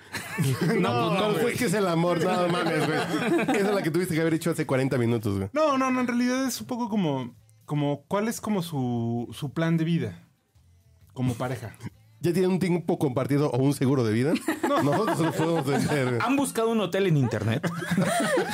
No, 0.79 1.11
no, 1.13 1.33
pues 1.39 1.53
es 1.53 1.59
que 1.59 1.65
es 1.65 1.73
el 1.73 1.87
amor, 1.87 2.23
no 2.23 2.47
mames, 2.49 2.85
güey. 2.85 2.99
Esa 3.57 3.69
es 3.69 3.73
la 3.75 3.81
que 3.81 3.89
tuviste 3.91 4.13
que 4.13 4.21
haber 4.21 4.35
hecho 4.35 4.51
hace 4.51 4.65
40 4.67 4.97
minutos, 4.99 5.37
güey. 5.37 5.49
No, 5.53 5.77
no, 5.77 5.89
no, 5.89 5.99
en 6.01 6.07
realidad 6.07 6.45
es 6.45 6.61
un 6.61 6.67
poco 6.67 6.87
como, 6.87 7.35
como 7.65 8.03
¿cuál 8.07 8.27
es 8.27 8.39
como 8.39 8.61
su, 8.61 9.27
su 9.33 9.53
plan 9.53 9.77
de 9.77 9.85
vida? 9.85 10.23
Como 11.13 11.33
pareja. 11.33 11.75
¿Ya 12.19 12.33
tienen 12.33 12.51
un 12.51 12.59
tiempo 12.59 12.97
compartido 12.97 13.51
o 13.51 13.57
un 13.57 13.73
seguro 13.73 14.03
de 14.03 14.11
vida? 14.11 14.33
Nosotros 14.83 15.19
lo 15.19 15.31
podemos 15.31 15.65
vender. 15.65 16.19
¿Han 16.21 16.35
buscado 16.35 16.69
un 16.69 16.81
hotel 16.81 17.05
en 17.05 17.17
internet? 17.17 17.69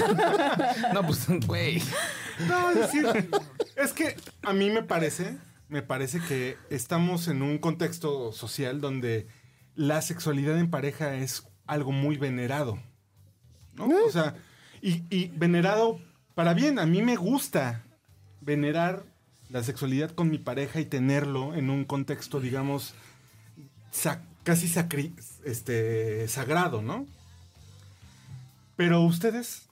no, 0.94 1.06
pues, 1.06 1.28
güey. 1.48 1.82
No, 2.48 2.72
es 2.72 2.76
decir, 2.80 3.30
es 3.78 3.94
que 3.94 4.18
a 4.42 4.52
mí 4.52 4.70
me 4.70 4.84
parece, 4.84 5.38
me 5.70 5.82
parece 5.82 6.20
que 6.20 6.58
estamos 6.70 7.30
en 7.30 7.42
un 7.42 7.58
contexto 7.58 8.34
social 8.34 8.82
donde 8.82 9.28
la 9.76 10.02
sexualidad 10.02 10.60
en 10.60 10.70
pareja 10.70 11.16
es 11.16 11.48
algo 11.66 11.94
muy 11.94 12.18
venerado. 12.18 12.80
¿no? 13.76 13.88
O 14.06 14.12
sea, 14.12 14.36
y, 14.82 15.04
y 15.10 15.30
venerado 15.30 16.00
para 16.36 16.54
bien. 16.54 16.80
A 16.80 16.86
mí 16.86 17.02
me 17.02 17.16
gusta 17.16 17.84
venerar 18.42 19.04
la 19.50 19.64
sexualidad 19.64 20.12
con 20.12 20.30
mi 20.30 20.38
pareja 20.38 20.80
y 20.80 20.86
tenerlo 20.86 21.56
en 21.56 21.70
un 21.70 21.86
contexto, 21.86 22.40
digamos, 22.40 22.94
casi 24.44 24.68
sacri- 24.68 25.14
este, 25.46 26.28
sagrado, 26.28 26.82
¿no? 26.82 27.06
Pero 28.76 29.02
ustedes... 29.02 29.64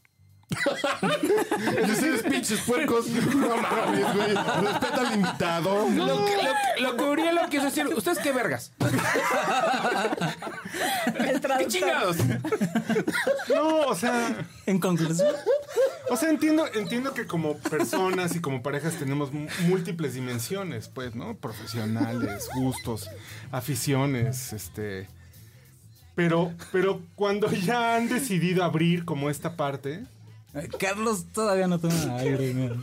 Ustedes 1.92 2.24
pinches 2.24 2.60
puercos. 2.62 3.08
No 3.08 3.58
mames, 3.58 4.16
güey. 4.16 4.34
Respeta 4.34 5.08
al 5.08 5.14
invitado. 5.16 5.90
Lo 5.90 6.26
que, 6.26 6.36
lo, 6.36 6.42
que- 6.42 6.82
lo 6.82 6.98
que 6.98 7.04
Urielo 7.04 7.42
quiso 7.50 7.66
decir, 7.66 7.88
¿ustedes 7.88 8.20
qué 8.20 8.32
vergas? 8.32 8.72
¿Qué 11.60 11.68
chingados? 11.68 12.18
No, 13.54 13.80
o 13.82 13.96
sea... 13.96 14.46
En 14.66 14.80
conclusión, 14.80 15.34
O 16.10 16.16
sea, 16.18 16.30
entiendo, 16.30 16.66
entiendo 16.74 17.14
que 17.14 17.26
como 17.26 17.58
personas 17.58 18.36
y 18.36 18.42
como 18.42 18.62
parejas 18.62 18.96
tenemos 18.96 19.32
múltiples 19.68 20.14
dimensiones, 20.14 20.88
pues, 20.88 21.16
¿no? 21.16 21.36
Profesionales, 21.36 22.50
gustos, 22.56 23.10
aficiones, 23.52 24.54
este. 24.54 25.08
Pero, 26.16 26.52
pero 26.72 27.02
cuando 27.16 27.50
ya 27.52 27.96
han 27.96 28.10
decidido 28.10 28.64
abrir 28.64 29.06
como 29.06 29.30
esta 29.30 29.56
parte, 29.56 30.04
Carlos 30.80 31.26
todavía 31.34 31.68
no 31.68 31.80
toma 31.80 32.18
aire. 32.18 32.54
mira. 32.54 32.76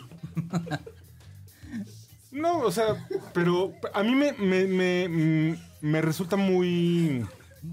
no, 2.31 2.61
o 2.61 2.71
sea, 2.73 3.07
pero 3.33 3.73
a 3.95 4.03
mí 4.03 4.15
me, 4.15 4.33
me, 4.33 4.67
me, 4.67 5.09
mm, 5.09 5.59
me 5.83 6.03
resulta 6.03 6.37
muy 6.37 7.27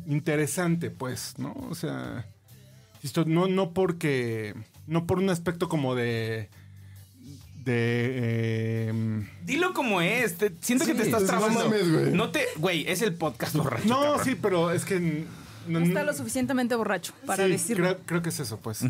interesante, 0.07 0.89
pues, 0.89 1.35
¿no? 1.37 1.53
O 1.69 1.75
sea, 1.75 2.25
esto 3.03 3.25
no, 3.25 3.47
no 3.47 3.71
porque, 3.73 4.55
no 4.87 5.05
por 5.05 5.19
un 5.19 5.29
aspecto 5.29 5.69
como 5.69 5.95
de, 5.95 6.49
de, 7.63 8.87
em, 8.89 9.27
Dilo 9.43 9.73
como 9.73 10.01
es. 10.01 10.37
te- 10.37 10.53
siento 10.61 10.85
que 10.85 10.93
te 10.95 11.03
estás 11.03 11.21
no 11.23 11.27
trabando. 11.27 11.59
mames, 11.65 11.91
güey. 11.91 12.11
No 12.11 12.31
te. 12.31 12.45
Güey, 12.57 12.85
es 12.87 13.01
el 13.01 13.13
podcast 13.13 13.55
borracho. 13.55 13.87
No, 13.87 14.01
cabrón. 14.01 14.25
sí, 14.25 14.35
pero 14.39 14.71
es 14.71 14.85
que... 14.85 15.25
No 15.67 15.79
está 15.79 16.03
lo 16.03 16.13
suficientemente 16.13 16.75
borracho 16.75 17.13
para 17.25 17.45
sí, 17.45 17.51
decirlo. 17.53 17.85
Creo, 17.85 17.99
creo 18.05 18.21
que 18.21 18.29
es 18.29 18.39
eso, 18.39 18.59
pues. 18.59 18.81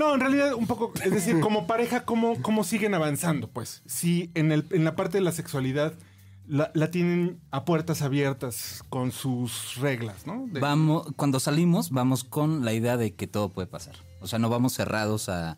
No, 0.00 0.14
en 0.14 0.20
realidad 0.20 0.54
un 0.54 0.66
poco, 0.66 0.92
es 1.04 1.10
decir, 1.12 1.38
como 1.46 1.66
pareja, 1.66 2.04
¿cómo, 2.06 2.40
cómo 2.42 2.64
siguen 2.64 2.94
avanzando? 2.94 3.48
Pues, 3.48 3.82
si 3.86 4.30
en, 4.34 4.50
el, 4.50 4.64
en 4.70 4.84
la 4.84 4.96
parte 4.96 5.18
de 5.18 5.22
la 5.24 5.32
sexualidad 5.32 5.92
la, 6.48 6.70
la 6.74 6.90
tienen 6.90 7.38
a 7.50 7.64
puertas 7.64 8.00
abiertas 8.02 8.82
con 8.88 9.12
sus 9.12 9.76
reglas, 9.76 10.26
¿no? 10.26 10.46
De- 10.50 10.58
Vamos, 10.58 11.06
cuando 11.16 11.38
salimos, 11.38 11.90
vamos 11.90 12.24
con 12.24 12.64
la 12.64 12.72
idea 12.72 12.96
de 12.96 13.14
que 13.14 13.26
todo 13.26 13.50
puede 13.50 13.68
pasar. 13.68 13.94
O 14.20 14.26
sea, 14.26 14.38
no 14.38 14.48
vamos 14.48 14.72
cerrados 14.72 15.28
a. 15.28 15.56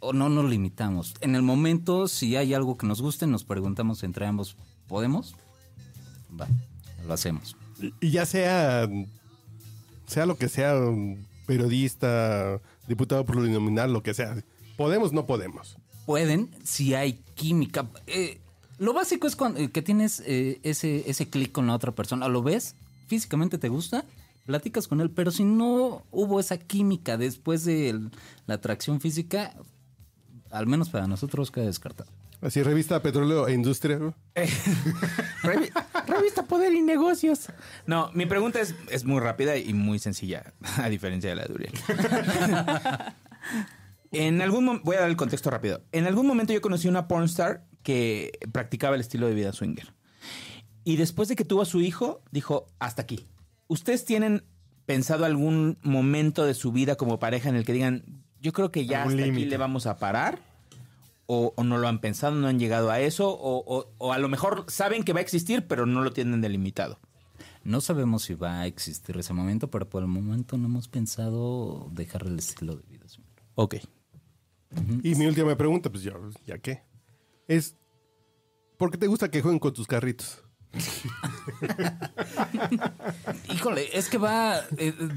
O 0.00 0.12
no 0.12 0.28
nos 0.28 0.50
limitamos. 0.50 1.14
En 1.22 1.34
el 1.34 1.40
momento, 1.42 2.08
si 2.08 2.36
hay 2.36 2.52
algo 2.52 2.76
que 2.76 2.86
nos 2.86 3.00
guste, 3.00 3.26
nos 3.26 3.44
preguntamos 3.44 4.02
entre 4.02 4.26
ambos, 4.26 4.56
¿podemos? 4.88 5.34
Va, 6.38 6.46
lo 7.06 7.14
hacemos. 7.14 7.56
Y 8.00 8.10
ya 8.10 8.26
sea. 8.26 8.86
Sea 10.06 10.26
lo 10.26 10.36
que 10.36 10.50
sea, 10.50 10.76
un 10.76 11.26
periodista, 11.46 12.60
diputado 12.88 13.24
plurinominal, 13.24 13.92
lo 13.92 14.02
que 14.02 14.14
sea. 14.14 14.36
¿Podemos? 14.76 15.12
No 15.12 15.26
podemos. 15.26 15.76
Pueden 16.06 16.50
si 16.64 16.94
hay 16.94 17.14
química. 17.34 17.88
Eh, 18.06 18.40
lo 18.78 18.92
básico 18.92 19.26
es 19.26 19.36
cuando, 19.36 19.60
eh, 19.60 19.70
que 19.70 19.82
tienes 19.82 20.20
eh, 20.26 20.60
ese, 20.62 21.08
ese 21.08 21.28
clic 21.28 21.52
con 21.52 21.66
la 21.66 21.74
otra 21.74 21.92
persona. 21.92 22.28
¿Lo 22.28 22.42
ves? 22.42 22.74
¿Físicamente 23.06 23.58
te 23.58 23.68
gusta? 23.68 24.04
Platicas 24.46 24.88
con 24.88 25.00
él, 25.00 25.10
pero 25.10 25.30
si 25.30 25.44
no 25.44 26.02
hubo 26.10 26.40
esa 26.40 26.58
química 26.58 27.16
después 27.16 27.64
de 27.64 27.98
la 28.46 28.54
atracción 28.54 29.00
física, 29.00 29.54
al 30.50 30.66
menos 30.66 30.90
para 30.90 31.06
nosotros 31.06 31.50
queda 31.50 31.64
descartado. 31.64 32.10
Así, 32.44 32.62
revista 32.62 33.00
Petróleo 33.00 33.48
e 33.48 33.54
Industria. 33.54 33.98
Revi- 34.34 35.72
Revista 36.06 36.42
Poder 36.44 36.74
y 36.74 36.82
Negocios. 36.82 37.48
No, 37.86 38.10
mi 38.12 38.26
pregunta 38.26 38.60
es, 38.60 38.74
es 38.90 39.04
muy 39.04 39.18
rápida 39.20 39.56
y 39.56 39.72
muy 39.72 39.98
sencilla, 39.98 40.52
a 40.76 40.90
diferencia 40.90 41.30
de 41.30 41.36
la 41.36 41.46
de 41.46 41.54
Uriel. 41.54 41.72
en 44.12 44.42
algún 44.42 44.66
momento, 44.66 44.84
voy 44.84 44.96
a 44.96 45.00
dar 45.00 45.08
el 45.08 45.16
contexto 45.16 45.48
rápido. 45.48 45.82
En 45.92 46.06
algún 46.06 46.26
momento 46.26 46.52
yo 46.52 46.60
conocí 46.60 46.86
una 46.86 47.08
pornstar 47.08 47.64
que 47.82 48.38
practicaba 48.52 48.94
el 48.94 49.00
estilo 49.00 49.26
de 49.26 49.32
vida 49.34 49.52
swinger. 49.54 49.94
Y 50.84 50.96
después 50.96 51.28
de 51.30 51.36
que 51.36 51.46
tuvo 51.46 51.62
a 51.62 51.66
su 51.66 51.80
hijo, 51.80 52.22
dijo, 52.30 52.66
hasta 52.78 53.00
aquí. 53.00 53.26
¿Ustedes 53.68 54.04
tienen 54.04 54.44
pensado 54.84 55.24
algún 55.24 55.78
momento 55.82 56.44
de 56.44 56.52
su 56.52 56.72
vida 56.72 56.96
como 56.96 57.18
pareja 57.18 57.48
en 57.48 57.56
el 57.56 57.64
que 57.64 57.72
digan, 57.72 58.04
yo 58.38 58.52
creo 58.52 58.70
que 58.70 58.84
ya 58.84 59.04
hasta 59.04 59.24
aquí 59.24 59.46
le 59.46 59.56
vamos 59.56 59.86
a 59.86 59.96
parar? 59.96 60.38
O, 61.26 61.52
o 61.56 61.64
no 61.64 61.78
lo 61.78 61.88
han 61.88 62.00
pensado, 62.00 62.34
no 62.34 62.46
han 62.48 62.58
llegado 62.58 62.90
a 62.90 63.00
eso, 63.00 63.28
o, 63.30 63.62
o- 63.66 63.92
o 63.98 64.12
a 64.12 64.18
lo 64.18 64.28
mejor 64.28 64.66
saben 64.68 65.04
que 65.04 65.12
va 65.12 65.20
a 65.20 65.22
existir, 65.22 65.66
pero 65.66 65.86
no 65.86 66.02
lo 66.02 66.12
tienen 66.12 66.40
delimitado. 66.40 66.98
No 67.64 67.80
sabemos 67.80 68.24
si 68.24 68.34
va 68.34 68.60
a 68.60 68.66
existir 68.66 69.16
ese 69.16 69.32
momento, 69.32 69.70
pero 69.70 69.88
por 69.88 70.02
el 70.02 70.08
momento 70.08 70.58
no 70.58 70.66
hemos 70.66 70.88
pensado 70.88 71.88
dejar 71.92 72.26
el 72.26 72.38
estilo 72.38 72.76
de 72.76 72.82
vida. 72.82 73.06
Ok. 73.54 73.76
Y 75.02 75.14
mi 75.14 75.26
última 75.26 75.56
pregunta, 75.56 75.90
pues 75.90 76.02
ya, 76.02 76.12
¿ya 76.46 76.58
qué? 76.58 76.82
Es, 77.48 77.74
¿por 78.76 78.90
qué 78.90 78.98
te 78.98 79.06
gusta 79.06 79.30
que 79.30 79.40
jueguen 79.40 79.60
con 79.60 79.72
tus 79.72 79.86
carritos? 79.86 80.42
Híjole, 83.48 83.96
es 83.96 84.08
que 84.08 84.18
va. 84.18 84.58
eh, 84.58 84.62
eh, 84.98 85.08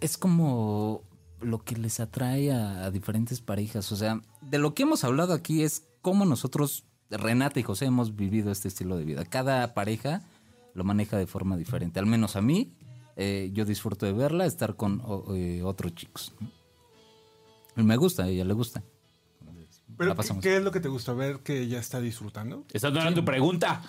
es 0.00 0.18
como 0.18 1.02
lo 1.44 1.62
que 1.62 1.76
les 1.76 2.00
atrae 2.00 2.52
a, 2.52 2.84
a 2.84 2.90
diferentes 2.90 3.40
parejas. 3.40 3.90
O 3.92 3.96
sea, 3.96 4.20
de 4.40 4.58
lo 4.58 4.74
que 4.74 4.82
hemos 4.84 5.04
hablado 5.04 5.32
aquí 5.34 5.62
es 5.62 5.86
cómo 6.02 6.24
nosotros, 6.24 6.84
Renata 7.10 7.60
y 7.60 7.62
José, 7.62 7.84
hemos 7.86 8.16
vivido 8.16 8.50
este 8.50 8.68
estilo 8.68 8.96
de 8.96 9.04
vida. 9.04 9.24
Cada 9.24 9.74
pareja 9.74 10.22
lo 10.74 10.84
maneja 10.84 11.16
de 11.16 11.26
forma 11.26 11.56
diferente. 11.56 12.00
Al 12.00 12.06
menos 12.06 12.34
a 12.36 12.40
mí, 12.42 12.72
eh, 13.16 13.50
yo 13.52 13.64
disfruto 13.64 14.06
de 14.06 14.12
verla, 14.12 14.46
estar 14.46 14.74
con 14.76 15.00
o- 15.04 15.34
eh, 15.34 15.62
otros 15.62 15.94
chicos. 15.94 16.32
Y 17.76 17.82
me 17.82 17.96
gusta, 17.96 18.24
a 18.24 18.28
ella 18.28 18.44
le 18.44 18.54
gusta. 18.54 18.82
Pero. 19.96 20.16
¿qué 20.40 20.56
es 20.56 20.62
lo 20.62 20.72
que 20.72 20.80
te 20.80 20.88
gusta 20.88 21.12
ver 21.12 21.40
que 21.40 21.60
ella 21.60 21.78
está 21.78 22.00
disfrutando? 22.00 22.64
¿Estás 22.72 22.92
dando 22.92 23.14
tu 23.14 23.24
pregunta? 23.24 23.80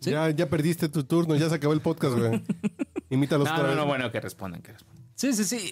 Sí. 0.00 0.10
Ya, 0.10 0.30
ya 0.30 0.48
perdiste 0.48 0.88
tu 0.88 1.04
turno, 1.04 1.34
ya 1.36 1.48
se 1.48 1.56
acabó 1.56 1.72
el 1.74 1.80
podcast, 1.80 2.16
güey. 2.16 2.42
Imítalos 3.10 3.48
No, 3.48 3.62
no, 3.66 3.74
no, 3.74 3.86
bueno, 3.86 4.10
que 4.12 4.20
respondan, 4.20 4.62
que 4.62 4.72
respondan. 4.72 5.04
Sí, 5.14 5.32
sí, 5.32 5.44
sí. 5.44 5.70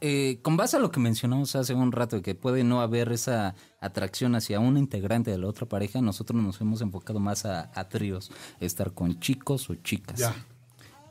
Eh, 0.00 0.40
con 0.42 0.56
base 0.56 0.76
a 0.76 0.80
lo 0.80 0.90
que 0.90 0.98
mencionamos 0.98 1.54
hace 1.54 1.72
un 1.74 1.92
rato, 1.92 2.16
de 2.16 2.22
que 2.22 2.34
puede 2.34 2.64
no 2.64 2.80
haber 2.80 3.12
esa 3.12 3.54
atracción 3.80 4.34
hacia 4.34 4.58
un 4.58 4.76
integrante 4.76 5.30
de 5.30 5.38
la 5.38 5.46
otra 5.46 5.66
pareja, 5.66 6.00
nosotros 6.00 6.42
nos 6.42 6.60
hemos 6.60 6.80
enfocado 6.80 7.20
más 7.20 7.44
a, 7.46 7.70
a 7.74 7.88
tríos, 7.88 8.30
estar 8.60 8.92
con 8.92 9.20
chicos 9.20 9.70
o 9.70 9.76
chicas. 9.76 10.18
Ya. 10.18 10.34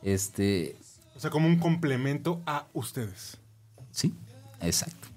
Este, 0.04 0.76
O 1.16 1.20
sea, 1.20 1.30
como 1.30 1.48
un 1.48 1.60
complemento 1.60 2.42
a 2.46 2.68
ustedes. 2.74 3.38
sí, 3.92 4.14
exacto. 4.62 5.08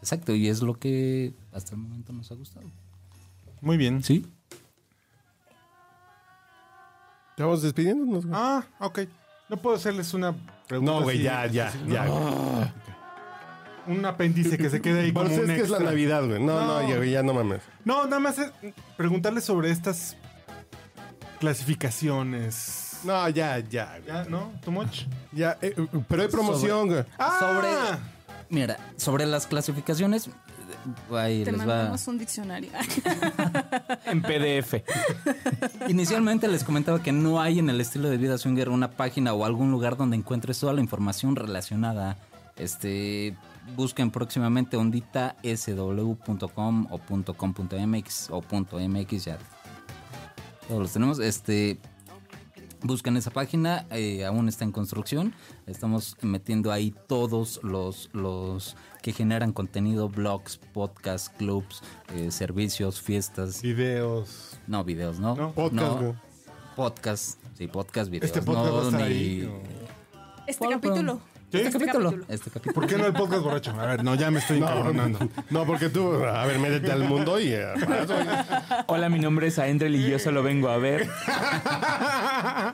Exacto, 0.00 0.34
y 0.34 0.48
es 0.48 0.62
lo 0.62 0.78
que 0.78 1.34
hasta 1.52 1.72
el 1.74 1.82
momento 1.82 2.12
nos 2.14 2.32
ha 2.32 2.34
gustado. 2.34 2.66
Muy 3.60 3.76
bien. 3.76 4.02
Sí. 4.02 4.24
Estamos 7.30 7.62
despidiéndonos. 7.62 8.24
Ah, 8.32 8.64
ok. 8.80 9.00
No 9.50 9.56
puedo 9.56 9.76
hacerles 9.76 10.14
una 10.14 10.34
pregunta. 10.68 10.92
no, 10.92 11.02
güey, 11.02 11.20
ya, 11.22 11.44
ya, 11.46 11.72
ya. 11.86 12.04
no. 12.04 12.72
Un 13.86 14.04
apéndice 14.04 14.56
que 14.56 14.70
se 14.70 14.80
quede 14.80 15.00
ahí 15.00 15.12
como 15.12 15.26
Pues 15.26 15.38
es 15.38 15.48
un 15.48 15.54
que 15.56 15.60
es 15.62 15.68
la. 15.70 15.80
Navidad, 15.80 16.24
güey. 16.24 16.40
No, 16.40 16.60
no, 16.64 16.80
No. 16.82 16.88
ya, 16.88 16.96
güey, 16.96 17.10
ya 17.10 17.22
no 17.22 17.34
mames. 17.34 17.60
No, 17.84 18.04
nada 18.04 18.20
más 18.20 18.38
es 18.38 18.52
preguntarles 18.96 19.44
sobre 19.44 19.70
estas 19.70 20.16
clasificaciones. 21.40 22.98
No, 23.04 23.28
ya, 23.30 23.58
ya. 23.58 23.98
güey. 23.98 24.06
¿Ya? 24.06 24.24
¿No? 24.28 24.52
¿Too 24.62 24.70
much? 24.70 25.02
Ya, 25.32 25.58
eh, 25.62 25.74
pero 26.08 26.22
hay 26.22 26.28
promoción, 26.28 26.88
güey. 26.88 27.04
Ah, 27.18 27.38
Sobre, 27.40 27.68
mira, 28.50 28.76
sobre 28.96 29.26
las 29.26 29.46
clasificaciones, 29.46 30.28
ahí 31.12 31.44
Te 31.44 31.52
les 31.52 31.60
va. 31.60 31.66
mandamos 31.66 32.08
un 32.08 32.18
diccionario. 32.18 32.70
En 34.06 34.22
PDF. 34.22 34.82
Inicialmente 35.88 36.48
les 36.48 36.64
comentaba 36.64 37.02
que 37.02 37.12
no 37.12 37.40
hay 37.40 37.58
en 37.58 37.70
el 37.70 37.80
estilo 37.80 38.08
de 38.10 38.16
vida 38.16 38.38
swinger 38.38 38.68
una 38.68 38.90
página 38.90 39.32
o 39.32 39.44
algún 39.44 39.70
lugar 39.70 39.96
donde 39.96 40.16
encuentres 40.16 40.58
toda 40.58 40.72
la 40.72 40.80
información 40.80 41.36
relacionada. 41.36 42.16
Este, 42.56 43.36
busquen 43.76 44.10
próximamente 44.10 44.76
onditasw.com 44.76 46.86
o 46.90 46.98
.com.mx 47.34 48.30
o 48.30 48.42
.mx 48.42 49.24
ya. 49.24 49.38
Todos 50.68 50.82
los 50.82 50.92
tenemos. 50.92 51.18
Este, 51.18 51.78
busquen 52.82 53.16
esa 53.16 53.30
página, 53.30 53.86
eh, 53.90 54.24
aún 54.24 54.48
está 54.48 54.64
en 54.64 54.72
construcción. 54.72 55.34
Estamos 55.66 56.16
metiendo 56.22 56.72
ahí 56.72 56.94
todos 57.06 57.60
los, 57.62 58.10
los 58.12 58.76
que 59.02 59.12
generan 59.12 59.52
contenido, 59.52 60.08
blogs, 60.08 60.58
podcasts, 60.72 61.30
clubs, 61.38 61.82
eh, 62.14 62.30
servicios, 62.30 63.00
fiestas. 63.00 63.62
Videos. 63.62 64.58
No, 64.66 64.84
videos, 64.84 65.18
¿no. 65.20 65.34
No. 65.36 65.52
Podcast, 65.52 65.92
güey. 66.00 66.14
Podcast, 66.76 67.38
sí, 67.56 67.66
podcast, 67.66 68.10
videos. 68.10 68.26
Este 68.26 68.42
podcast 68.42 68.66
no, 68.66 68.74
va 68.76 68.82
a 68.82 68.84
estar 68.86 69.00
ni- 69.00 69.06
ahí. 69.06 69.50
Este 70.46 70.58
¿Cuál, 70.64 70.80
capítulo. 70.80 71.20
¿Sí? 71.50 71.56
Este 71.56 71.66
Este 71.66 71.78
capítulo. 71.80 72.10
capítulo. 72.10 72.32
Este 72.34 72.50
capítulo. 72.50 72.74
¿Por 72.74 72.86
qué 72.86 72.96
no 72.96 73.06
el 73.06 73.12
podcast 73.12 73.42
borracho? 73.42 73.72
A 73.72 73.86
ver, 73.86 74.04
no, 74.04 74.14
ya 74.14 74.30
me 74.30 74.38
estoy 74.38 74.58
encabronando. 74.58 75.18
No, 75.50 75.66
porque 75.66 75.88
tú, 75.88 76.12
a 76.24 76.46
ver, 76.46 76.60
métete 76.60 76.92
al 76.92 77.02
mundo 77.04 77.40
y... 77.40 77.48
eh. 77.48 77.66
Hola, 78.86 79.08
mi 79.08 79.18
nombre 79.18 79.48
es 79.48 79.58
Aendrel 79.58 79.96
y 79.96 80.08
yo 80.08 80.18
solo 80.20 80.44
vengo 80.44 80.68
a 80.68 80.78
ver. 80.78 81.08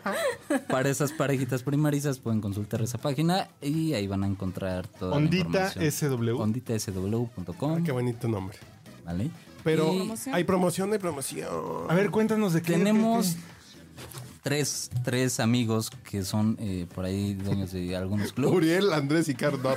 Para 0.69 0.89
esas 0.89 1.13
parejitas 1.13 1.63
primarizas 1.63 2.19
pueden 2.19 2.41
consultar 2.41 2.81
esa 2.83 2.99
página 2.99 3.49
y 3.61 3.95
ahí 3.95 4.07
van 4.07 4.23
a 4.25 4.27
encontrar 4.27 4.87
toda 4.87 5.11
la 5.13 5.17
Ondita 5.17 5.73
información. 5.75 5.93
SW. 6.23 6.41
Onditasw.com, 6.41 7.73
Ah, 7.79 7.81
qué 7.85 7.93
bonito 7.93 8.29
nombre. 8.29 8.59
¿vale? 9.05 9.31
Pero 9.65 9.93
Y 9.93 9.97
Promoción. 9.99 10.35
hay 10.35 10.45
promoción, 10.45 10.93
hay 10.93 10.99
promoción. 10.99 11.49
A 11.89 11.95
ver, 11.95 12.11
cuéntanos 12.11 12.53
de 12.53 12.63
qué. 12.63 12.73
tenemos 12.75 13.35
qué- 13.35 13.41
tres, 14.45 14.91
tres 15.03 15.41
amigos 15.41 15.91
que 16.09 16.23
son 16.25 16.57
eh, 16.61 16.87
por 16.95 17.05
ahí 17.05 17.35
dueños 17.35 17.73
de 17.73 17.97
algunos 17.97 18.33
clubes. 18.33 18.57
Uriel, 18.57 18.93
Andrés 18.93 19.29
y 19.29 19.35
Carlos. 19.35 19.77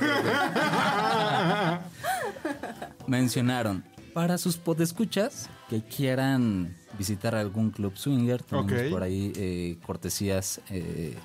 mencionaron 3.06 3.84
para 4.14 4.38
sus 4.38 4.56
podescuchas 4.56 5.48
que 5.68 5.82
quieran 5.82 6.76
visitar 6.98 7.34
algún 7.34 7.70
club 7.70 7.96
swinger, 7.96 8.42
tenemos 8.42 8.72
por 8.90 9.02
ahí 9.02 9.32
eh, 9.36 9.78
cortesías 9.86 10.60
eh, 10.70 11.16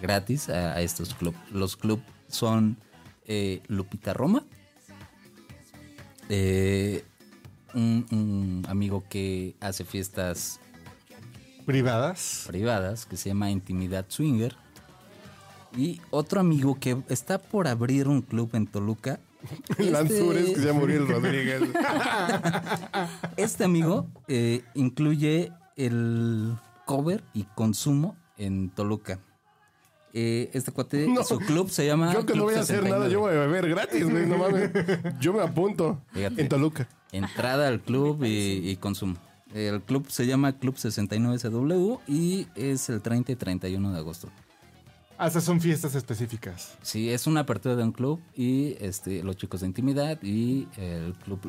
gratis 0.00 0.48
a, 0.48 0.74
a 0.74 0.80
estos 0.82 1.14
clubs. 1.14 1.38
Los 1.50 1.76
clubs 1.76 2.02
son 2.28 2.76
eh, 3.26 3.62
Lupita 3.68 4.12
Roma, 4.14 4.44
eh, 6.28 7.04
un, 7.74 8.06
un 8.10 8.66
amigo 8.68 9.04
que 9.08 9.54
hace 9.60 9.84
fiestas 9.84 10.60
Privadas. 11.64 12.44
privadas 12.46 13.06
que 13.06 13.16
se 13.16 13.30
llama 13.30 13.50
Intimidad 13.50 14.06
Swinger. 14.08 14.56
Y 15.76 16.00
otro 16.10 16.40
amigo 16.40 16.78
que 16.80 16.96
está 17.08 17.38
por 17.38 17.68
abrir 17.68 18.08
un 18.08 18.22
club 18.22 18.50
en 18.54 18.66
Toluca. 18.66 19.20
Lanzures, 19.78 20.40
Este- 20.40 20.54
que 20.54 20.60
se 20.60 20.66
llama 20.66 20.82
Uriel 20.82 21.08
Rodríguez. 21.08 21.62
Este 23.36 23.64
amigo 23.64 24.08
eh, 24.28 24.62
incluye 24.74 25.52
el 25.76 26.54
cover 26.84 27.22
y 27.34 27.44
consumo 27.54 28.16
en 28.38 28.70
Toluca. 28.70 29.18
Eh, 30.12 30.50
este 30.54 30.72
cuate, 30.72 31.06
No, 31.08 31.22
su 31.24 31.38
club 31.38 31.68
se 31.70 31.84
llama. 31.86 32.12
Yo 32.12 32.20
que 32.20 32.32
Club 32.32 32.36
no 32.38 32.44
voy 32.44 32.54
a 32.54 32.60
hacer 32.60 32.76
69. 32.76 32.98
nada, 32.98 33.10
yo 33.12 33.20
voy 33.20 33.34
a 33.34 33.40
beber 33.40 33.68
gratis, 33.68 34.08
güey, 34.08 34.24
no 34.26 34.38
mames. 34.38 34.70
Yo 35.20 35.34
me 35.34 35.42
apunto. 35.42 36.00
Fíjate. 36.12 36.40
En 36.40 36.48
Toluca. 36.48 36.88
Entrada 37.12 37.68
al 37.68 37.80
club 37.80 38.24
y, 38.24 38.70
y 38.70 38.76
consumo. 38.76 39.16
El 39.54 39.80
club 39.82 40.06
se 40.08 40.26
llama 40.26 40.52
Club 40.58 40.74
69SW 40.76 42.00
y 42.08 42.46
es 42.56 42.88
el 42.88 43.00
30 43.02 43.32
y 43.32 43.36
31 43.36 43.92
de 43.92 43.98
agosto. 43.98 44.28
Ah, 45.18 45.28
esas 45.28 45.44
son 45.44 45.60
fiestas 45.60 45.94
específicas. 45.94 46.76
Sí, 46.82 47.10
es 47.10 47.26
una 47.26 47.40
apertura 47.40 47.74
de 47.76 47.82
un 47.82 47.92
club 47.92 48.20
y 48.34 48.76
este 48.80 49.22
los 49.22 49.36
chicos 49.36 49.60
de 49.62 49.66
intimidad 49.68 50.22
y 50.22 50.68
el 50.76 51.14
club 51.24 51.40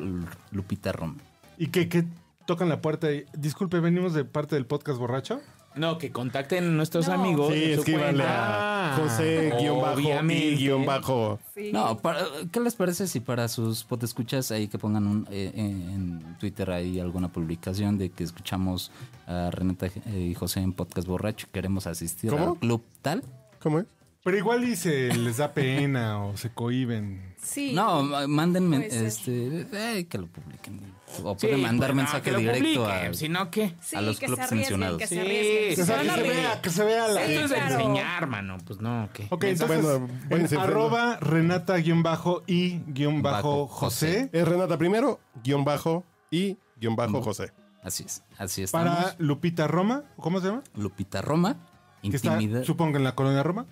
Lupita 0.52 0.92
Rom. 0.92 1.16
¿Y 1.58 1.66
qué, 1.68 1.88
qué 1.88 2.04
tocan 2.46 2.68
la 2.68 2.80
puerta? 2.80 3.12
y, 3.12 3.24
Disculpe, 3.36 3.80
venimos 3.80 4.14
de 4.14 4.24
parte 4.24 4.54
del 4.54 4.64
podcast 4.66 4.98
borracho. 4.98 5.40
No, 5.74 5.98
que 5.98 6.10
contacten 6.10 6.64
a 6.64 6.68
nuestros 6.70 7.06
No. 7.08 7.14
amigos. 7.14 7.52
Sí, 7.52 7.62
escríbanle 7.64 8.24
a 8.26 8.96
José 8.98 9.52
guion 9.60 9.80
bajo 9.80 9.94
Obviamente. 10.00 10.46
y 10.46 10.56
guion 10.56 10.86
bajo. 10.86 11.38
Sí. 11.54 11.70
No, 11.72 11.98
para- 11.98 12.24
¿qué 12.50 12.58
les 12.60 12.74
parece 12.74 13.06
si 13.06 13.20
para 13.20 13.46
sus 13.48 13.84
podescuchas 13.84 14.50
ahí 14.50 14.66
que 14.66 14.78
pongan 14.78 15.06
un, 15.06 15.26
eh, 15.30 15.52
eh, 15.54 15.60
en 15.94 16.36
Twitter 16.40 16.70
ahí 16.70 16.98
alguna 16.98 17.28
publicación 17.30 17.96
de 17.98 18.10
que 18.10 18.24
escuchamos 18.24 18.90
a 19.26 19.50
Renata 19.52 19.86
eh, 20.06 20.28
y 20.30 20.34
José 20.34 20.60
en 20.60 20.72
Podcast 20.72 21.06
Borracho 21.06 21.46
y 21.48 21.52
queremos 21.52 21.86
asistir 21.86 22.30
¿Cómo? 22.30 22.52
al 22.52 22.58
club 22.58 22.82
tal? 23.02 23.22
¿Cómo 23.60 23.80
es? 23.80 23.86
Pero 24.24 24.36
igual 24.36 24.76
se 24.76 25.14
les 25.14 25.38
da 25.38 25.54
pena 25.54 26.22
o 26.24 26.36
se 26.36 26.50
cohiben. 26.50 27.34
Sí. 27.42 27.72
No, 27.72 28.02
mándenme 28.28 28.86
este, 28.90 29.66
eh, 29.72 30.06
que 30.06 30.18
lo 30.18 30.26
publiquen. 30.26 30.98
O 31.22 31.34
Sí, 31.38 31.46
pueden 31.46 31.62
mandar 31.62 31.90
pues, 31.90 31.96
no, 31.96 32.02
mensaje 32.02 32.22
que 32.22 32.32
lo 32.32 32.38
directo 32.38 32.58
publiquen, 32.60 33.10
a, 33.10 33.14
Si 33.14 33.28
no, 33.30 33.50
¿qué? 33.50 33.74
Sí, 33.80 33.96
a 33.96 34.02
los 34.02 34.18
que 34.18 34.26
clubs 34.26 34.36
se 34.36 34.42
arriesguen, 34.44 34.80
mencionados. 34.80 34.98
que 34.98 35.06
se 35.06 35.14
Sí, 35.14 35.20
arriesguen. 35.20 35.74
que 35.76 35.82
O 35.82 35.86
sea, 35.86 36.02
que 36.02 36.10
se 36.10 36.22
vea, 36.28 36.60
que 36.60 36.70
se 36.70 36.84
vea 36.84 37.08
la... 37.08 37.24
Esto 37.24 37.44
es 37.46 37.52
claro. 37.52 37.74
enseñar, 37.74 38.26
mano. 38.26 38.58
Pues 38.66 38.80
no, 38.80 39.08
¿qué? 39.14 39.26
Ok, 39.30 39.44
entonces 39.44 39.82
Bueno, 39.82 39.96
en 40.06 40.28
váyanse 40.28 40.56
arroba 40.58 41.16
Renata-y-José. 41.20 43.22
Bajo 43.22 43.66
José. 43.66 44.28
Es 44.32 44.46
Renata 44.46 44.76
primero, 44.76 45.20
guion 45.42 45.64
bajo 45.64 46.04
y 46.30 46.58
guion 46.76 46.96
bajo 46.96 47.22
José. 47.22 47.52
Así 47.82 48.04
es, 48.04 48.22
así 48.36 48.64
estamos. 48.64 48.94
Para 48.94 49.14
Lupita 49.18 49.66
Roma. 49.68 50.02
¿Cómo 50.16 50.40
se 50.40 50.48
llama? 50.48 50.62
Lupita 50.74 51.22
Roma, 51.22 51.56
Que 52.02 52.16
está, 52.16 52.38
supongo, 52.64 52.96
en 52.96 53.04
la 53.04 53.14
colonia 53.14 53.42
Roma. 53.42 53.66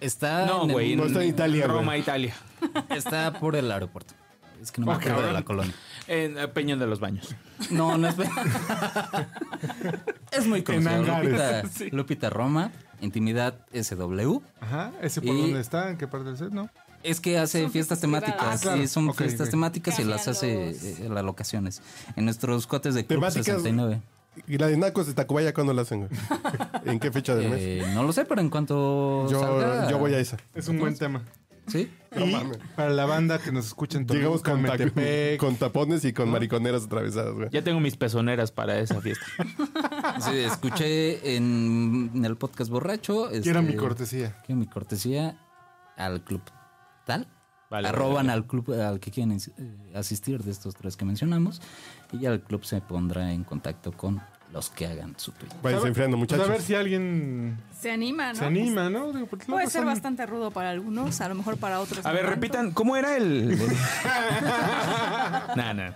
Está, 0.00 0.46
No, 0.46 0.64
en 0.64 0.70
el- 0.70 0.74
güey. 0.74 0.96
No, 0.96 1.04
está 1.06 1.22
en 1.22 1.28
Italia, 1.30 1.66
güey. 1.66 1.78
Roma, 1.78 1.96
Italia. 1.98 2.34
está 2.90 3.32
por 3.40 3.56
el 3.56 3.70
aeropuerto. 3.70 4.14
Es 4.62 4.72
que 4.72 4.80
no 4.80 4.86
me 4.88 4.92
Ah, 4.92 4.96
acuerdo 4.96 5.22
de 5.26 5.32
la 5.32 5.42
colonia. 5.44 5.72
En 6.08 6.36
eh, 6.38 6.48
Peñón 6.48 6.78
de 6.80 6.86
los 6.86 6.98
Baños. 7.00 7.34
No, 7.70 7.96
no 7.96 8.08
es. 8.08 8.16
es 10.32 10.46
muy 10.46 10.62
conocido. 10.62 11.02
Lupita, 11.22 11.62
Lupita 11.92 12.30
Roma, 12.30 12.72
Intimidad 13.00 13.54
SW. 13.72 14.38
Ajá, 14.60 14.92
¿ese 15.00 15.20
por 15.20 15.34
Y- 15.34 15.40
dónde 15.42 15.60
está? 15.60 15.90
¿En 15.90 15.96
qué 15.98 16.06
parte 16.08 16.28
del 16.30 16.38
set? 16.38 16.50
No. 16.50 16.68
Es 17.04 17.20
que 17.20 17.38
hace 17.38 17.62
Son 17.62 17.70
fiestas 17.70 18.00
temáticas. 18.00 18.36
Ah, 18.40 18.58
claro. 18.60 18.78
sí, 18.80 18.88
son 18.88 19.14
fiestas 19.14 19.50
temáticas 19.50 19.98
y 20.00 20.04
las 20.04 20.26
hace 20.26 20.72
Cambian 20.74 21.02
eh, 21.02 21.06
en 21.06 21.14
las 21.14 21.24
locaciones. 21.24 21.80
En 22.16 22.24
nuestros 22.24 22.66
cuates 22.66 22.94
de 22.94 23.06
Club 23.06 23.20
Temáticas. 23.20 23.44
69. 23.62 24.02
Y 24.46 24.58
la 24.58 24.66
de 24.68 24.76
Nacos 24.76 25.06
de 25.06 25.14
Tacubaya, 25.14 25.52
¿cuándo 25.54 25.72
la 25.72 25.82
hacen, 25.82 26.06
güey? 26.06 26.10
¿En 26.84 26.98
qué 27.00 27.10
fecha 27.10 27.34
del 27.34 27.50
mes? 27.50 27.58
Eh, 27.60 27.84
no 27.94 28.02
lo 28.02 28.12
sé, 28.12 28.24
pero 28.24 28.40
en 28.40 28.50
cuanto 28.50 29.28
Yo, 29.30 29.40
salga- 29.40 29.90
yo 29.90 29.98
voy 29.98 30.14
a 30.14 30.18
esa. 30.18 30.36
Es 30.54 30.68
un 30.68 30.78
buen 30.78 30.96
tema. 30.96 31.22
Sí. 31.66 31.90
Y 32.16 32.34
para 32.76 32.88
la 32.90 33.04
banda 33.04 33.38
que 33.38 33.52
nos 33.52 33.66
escucha 33.66 33.98
en 33.98 34.06
Llegamos 34.06 34.42
con, 34.42 34.62
Metepec. 34.62 35.38
con 35.38 35.56
tapones 35.56 36.02
y 36.06 36.14
con 36.14 36.30
mariconeras 36.30 36.84
atravesadas, 36.84 37.34
güey. 37.34 37.50
Ya 37.50 37.62
tengo 37.62 37.78
mis 37.78 37.94
pezoneras 37.96 38.50
para 38.52 38.78
esa 38.78 39.00
fiesta. 39.00 39.26
Sí, 40.20 40.36
escuché 40.38 41.36
en, 41.36 42.10
en 42.14 42.24
el 42.24 42.36
podcast 42.36 42.70
borracho. 42.70 43.28
Quiero 43.42 43.60
este, 43.60 43.72
mi 43.72 43.76
cortesía. 43.76 44.36
Quiero 44.46 44.58
mi 44.58 44.66
cortesía 44.66 45.38
al 45.96 46.22
club 46.24 46.40
tal. 47.06 47.28
Vale, 47.70 47.88
Arroban 47.88 48.26
vale. 48.26 48.32
al 48.32 48.46
club 48.46 48.72
al 48.72 48.98
que 48.98 49.10
quieren 49.10 49.32
eh, 49.36 49.92
asistir 49.94 50.42
de 50.42 50.50
estos 50.50 50.74
tres 50.74 50.96
que 50.96 51.04
mencionamos. 51.04 51.60
Y 52.12 52.18
ya 52.20 52.30
el 52.30 52.40
club 52.40 52.64
se 52.64 52.80
pondrá 52.80 53.32
en 53.32 53.44
contacto 53.44 53.92
con 53.92 54.20
los 54.52 54.70
que 54.70 54.86
hagan 54.86 55.14
su 55.18 55.32
tweet. 55.32 55.50
Váyanse 55.62 55.88
enfriando, 55.88 56.16
Pues 56.16 56.30
muchachos. 56.30 56.48
a 56.48 56.52
ver 56.52 56.62
si 56.62 56.74
alguien 56.74 57.58
Se 57.78 57.90
anima, 57.90 58.32
¿no? 58.32 58.38
se 58.38 58.44
anima, 58.46 58.88
¿no? 58.88 59.12
Digo, 59.12 59.26
porque 59.26 59.44
Puede 59.44 59.66
ser 59.68 59.84
bastante 59.84 60.24
rudo 60.24 60.50
para 60.50 60.70
algunos, 60.70 61.20
a 61.20 61.28
lo 61.28 61.34
mejor 61.34 61.58
para 61.58 61.80
otros. 61.80 62.04
A 62.06 62.08
no 62.08 62.14
ver, 62.14 62.22
tanto. 62.24 62.34
repitan, 62.34 62.70
¿cómo 62.72 62.96
era 62.96 63.16
el...? 63.16 63.58
nah, 65.56 65.74
nah. 65.74 65.90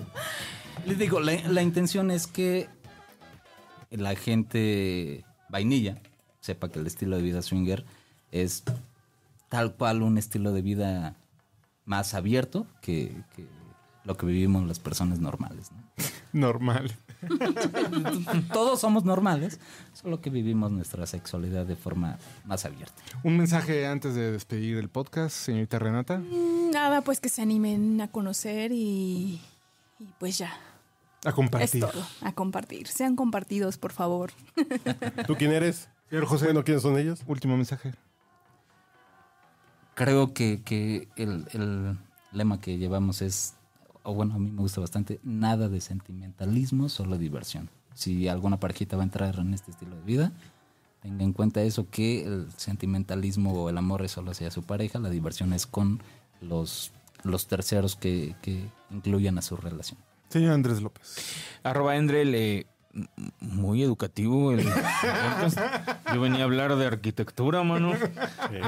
Les 0.85 0.99
digo, 0.99 1.21
la, 1.21 1.33
la 1.49 1.63
intención 1.63 2.11
es 2.11 2.27
que 2.27 2.69
la 3.91 4.15
gente 4.17 5.25
vainilla 5.49 5.99
sepa 6.41 6.69
que 6.69 6.79
el 6.79 6.87
estilo 6.87 7.17
de 7.17 7.23
vida 7.23 7.41
swinger 7.43 7.85
es 8.33 8.65
tal 9.49 9.75
cual 9.75 10.03
un 10.03 10.19
estilo 10.19 10.53
de 10.53 10.63
vida 10.63 11.15
más 11.85 12.15
abierto 12.15 12.67
que, 12.81 13.15
que 13.37 13.47
lo 14.05 14.17
que 14.17 14.27
vivimos 14.27 14.67
las 14.67 14.79
personas 14.79 15.21
normales. 15.21 15.71
¿no? 15.73 15.82
Normal. 16.33 16.91
Todos 18.53 18.81
somos 18.81 19.05
normales, 19.05 19.61
solo 19.93 20.21
que 20.21 20.31
vivimos 20.31 20.71
nuestra 20.73 21.07
sexualidad 21.07 21.67
de 21.67 21.77
forma 21.77 22.19
más 22.45 22.65
abierta. 22.65 22.95
Un 23.23 23.37
mensaje 23.37 23.87
antes 23.87 24.15
de 24.15 24.33
despedir 24.33 24.79
el 24.79 24.89
podcast, 24.89 25.37
señorita 25.37 25.79
Renata. 25.79 26.21
Nada, 26.73 27.03
pues 27.03 27.21
que 27.21 27.29
se 27.29 27.43
animen 27.43 28.01
a 28.01 28.09
conocer 28.09 28.73
y, 28.73 29.41
y 30.01 30.09
pues 30.19 30.39
ya. 30.39 30.53
A 31.25 31.29
Es 31.29 31.35
compartir. 31.35 31.81
todo. 31.83 32.05
A 32.23 32.33
compartir. 32.33 32.89
Sean 32.89 33.15
compartidos, 33.15 33.79
por 33.79 33.93
favor. 33.93 34.33
¿Tú 35.27 35.37
quién 35.37 35.53
eres? 35.53 35.89
Señor 36.11 36.27
José, 36.27 36.47
Bueno, 36.47 36.65
¿quiénes 36.65 36.83
son 36.83 36.99
ellos? 36.99 37.23
último 37.27 37.57
mensaje. 37.57 37.93
Creo 39.95 40.33
que, 40.33 40.63
que 40.65 41.09
el, 41.17 41.47
el 41.53 41.99
lema 42.33 42.61
que 42.61 42.79
llevamos 42.79 43.23
es, 43.23 43.55
o 44.03 44.15
bueno, 44.15 44.35
a 44.35 44.39
mí 44.39 44.51
me 44.51 44.61
gusta 44.61 44.81
bastante, 44.81 45.21
nada 45.23 45.69
de 45.69 45.81
sentimentalismo, 45.81 46.89
solo 46.89 47.19
diversión. 47.19 47.71
Si 47.95 48.29
alguna 48.29 48.59
parejita 48.59 48.97
va 48.97 49.03
a 49.03 49.05
entrar 49.05 49.39
en 49.39 49.55
este 49.55 49.71
estilo 49.71 49.97
de 49.97 50.03
vida, 50.03 50.33
tenga 51.01 51.25
en 51.25 51.33
cuenta 51.33 51.63
eso, 51.63 51.89
que 51.91 52.25
el 52.25 52.49
sentimentalismo 52.57 53.53
o 53.53 53.69
el 53.69 53.79
amor 53.79 54.03
es 54.03 54.13
solo 54.13 54.31
hacia 54.31 54.51
su 54.51 54.63
pareja, 54.63 54.99
la 54.99 55.11
diversión 55.11 55.53
es 55.53 55.67
con 55.67 56.03
los, 56.41 56.93
los 57.23 57.47
terceros 57.47 57.97
que, 57.97 58.35
que 58.43 58.69
incluyan 58.91 59.39
a 59.39 59.43
su 59.43 59.57
relación. 59.57 59.99
Señor 60.29 60.53
Andrés 60.53 60.81
López. 60.81 61.37
Arroba 61.63 61.97
Endrel, 61.97 62.35
eh, 62.35 62.67
muy 63.41 63.83
educativo. 63.83 64.53
el 64.53 64.65
podcast. 64.65 65.59
Yo 66.15 66.21
venía 66.21 66.41
a 66.41 66.45
hablar 66.45 66.77
de 66.77 66.87
arquitectura, 66.87 67.63
mano. 67.63 67.95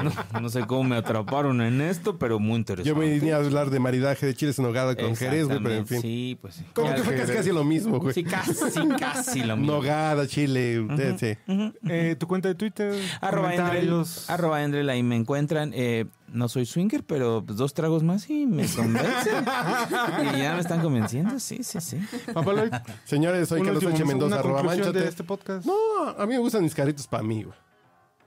No, 0.03 0.39
no 0.41 0.49
sé 0.49 0.65
cómo 0.65 0.83
me 0.83 0.95
atraparon 0.95 1.61
en 1.61 1.81
esto, 1.81 2.17
pero 2.17 2.39
muy 2.39 2.55
interesante. 2.55 2.89
Yo 2.89 2.95
venía 2.95 3.35
a 3.35 3.39
hablar 3.39 3.69
de 3.69 3.79
maridaje 3.79 4.25
de 4.25 4.33
chiles 4.33 4.57
en 4.59 4.65
hogada 4.65 4.95
con 4.95 5.15
Jerez, 5.15 5.47
güey, 5.47 5.59
pero 5.61 5.75
en 5.75 5.87
fin. 5.87 6.01
Sí, 6.01 6.37
pues 6.41 6.55
sí. 6.55 6.65
Como 6.73 6.93
que 6.93 7.03
fue 7.03 7.15
casi, 7.15 7.33
casi 7.33 7.51
lo 7.51 7.63
mismo, 7.63 7.99
güey. 7.99 8.13
Sí, 8.13 8.23
casi, 8.23 8.53
casi 8.99 9.43
lo 9.43 9.57
mismo. 9.57 9.73
Nogada, 9.73 10.27
chile, 10.27 10.85
eh, 10.97 11.15
sí. 11.19 11.53
Eh, 11.87 12.15
¿Tu 12.17 12.27
cuenta 12.27 12.47
de 12.47 12.55
Twitter? 12.55 12.93
Arroba 13.21 13.53
Endrel, 13.53 14.03
arroba 14.27 14.63
Endrel, 14.63 14.89
ahí 14.89 15.03
me 15.03 15.15
encuentran. 15.15 15.71
Eh, 15.73 16.05
no 16.31 16.49
soy 16.49 16.65
swinger, 16.65 17.03
pero 17.03 17.43
pues, 17.45 17.57
dos 17.57 17.73
tragos 17.73 18.03
más 18.03 18.29
y 18.29 18.45
me 18.45 18.67
convencen. 18.67 19.45
y 20.35 20.39
ya 20.39 20.53
me 20.55 20.59
están 20.59 20.81
convenciendo, 20.81 21.39
sí, 21.39 21.63
sí, 21.63 21.79
sí. 21.81 21.99
Papá 22.33 22.53
Lloyd, 22.53 22.73
Señores, 23.05 23.49
soy 23.49 23.61
Carlos 23.61 23.83
H. 23.85 24.05
Mendoza, 24.05 24.39
arroba 24.39 24.63
manchate. 24.63 24.99
de 24.99 25.07
este 25.07 25.23
podcast. 25.23 25.65
No, 25.65 26.09
a 26.09 26.25
mí 26.25 26.33
me 26.33 26.39
gustan 26.39 26.63
mis 26.63 26.75
carritos 26.75 27.07
para 27.07 27.23
mí, 27.23 27.43
güey. 27.43 27.57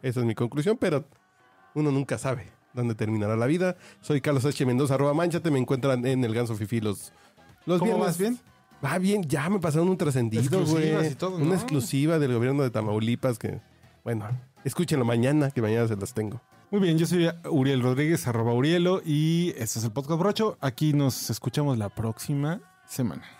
Esa 0.02 0.20
es 0.20 0.26
mi 0.26 0.34
conclusión, 0.34 0.76
pero 0.78 1.04
uno 1.74 1.90
nunca 1.90 2.18
sabe 2.18 2.46
dónde 2.72 2.94
terminará 2.94 3.36
la 3.36 3.46
vida. 3.46 3.76
Soy 4.00 4.20
Carlos 4.20 4.44
H. 4.44 4.64
Mendoza, 4.64 4.94
arroba 4.94 5.14
manchate. 5.14 5.50
Me 5.50 5.58
encuentran 5.58 6.06
en 6.06 6.24
el 6.24 6.34
Ganso 6.34 6.54
Fifi 6.54 6.80
los, 6.80 7.12
los 7.66 7.78
¿Cómo 7.78 7.92
viernes. 7.92 8.06
vas, 8.06 8.18
bien? 8.18 8.38
Va 8.84 8.98
bien, 8.98 9.24
ya 9.24 9.50
me 9.50 9.58
pasaron 9.58 9.88
un 9.88 9.98
trascendido, 9.98 10.64
güey. 10.64 10.92
Una 11.40 11.54
exclusiva 11.54 12.18
del 12.20 12.32
gobierno 12.34 12.62
de 12.62 12.70
Tamaulipas 12.70 13.38
que, 13.38 13.60
bueno, 14.04 14.26
escúchenlo 14.64 15.04
mañana, 15.04 15.50
que 15.50 15.60
mañana 15.60 15.88
se 15.88 15.96
las 15.96 16.14
tengo. 16.14 16.40
Muy 16.70 16.80
bien, 16.82 16.98
yo 16.98 17.06
soy 17.06 17.30
Uriel 17.50 17.80
Rodríguez, 17.80 18.26
arroba 18.28 18.52
Urielo, 18.52 19.00
y 19.02 19.54
este 19.56 19.78
es 19.78 19.84
el 19.84 19.90
podcast 19.90 20.20
Brocho. 20.20 20.58
Aquí 20.60 20.92
nos 20.92 21.30
escuchamos 21.30 21.78
la 21.78 21.88
próxima 21.88 22.60
semana. 22.84 23.37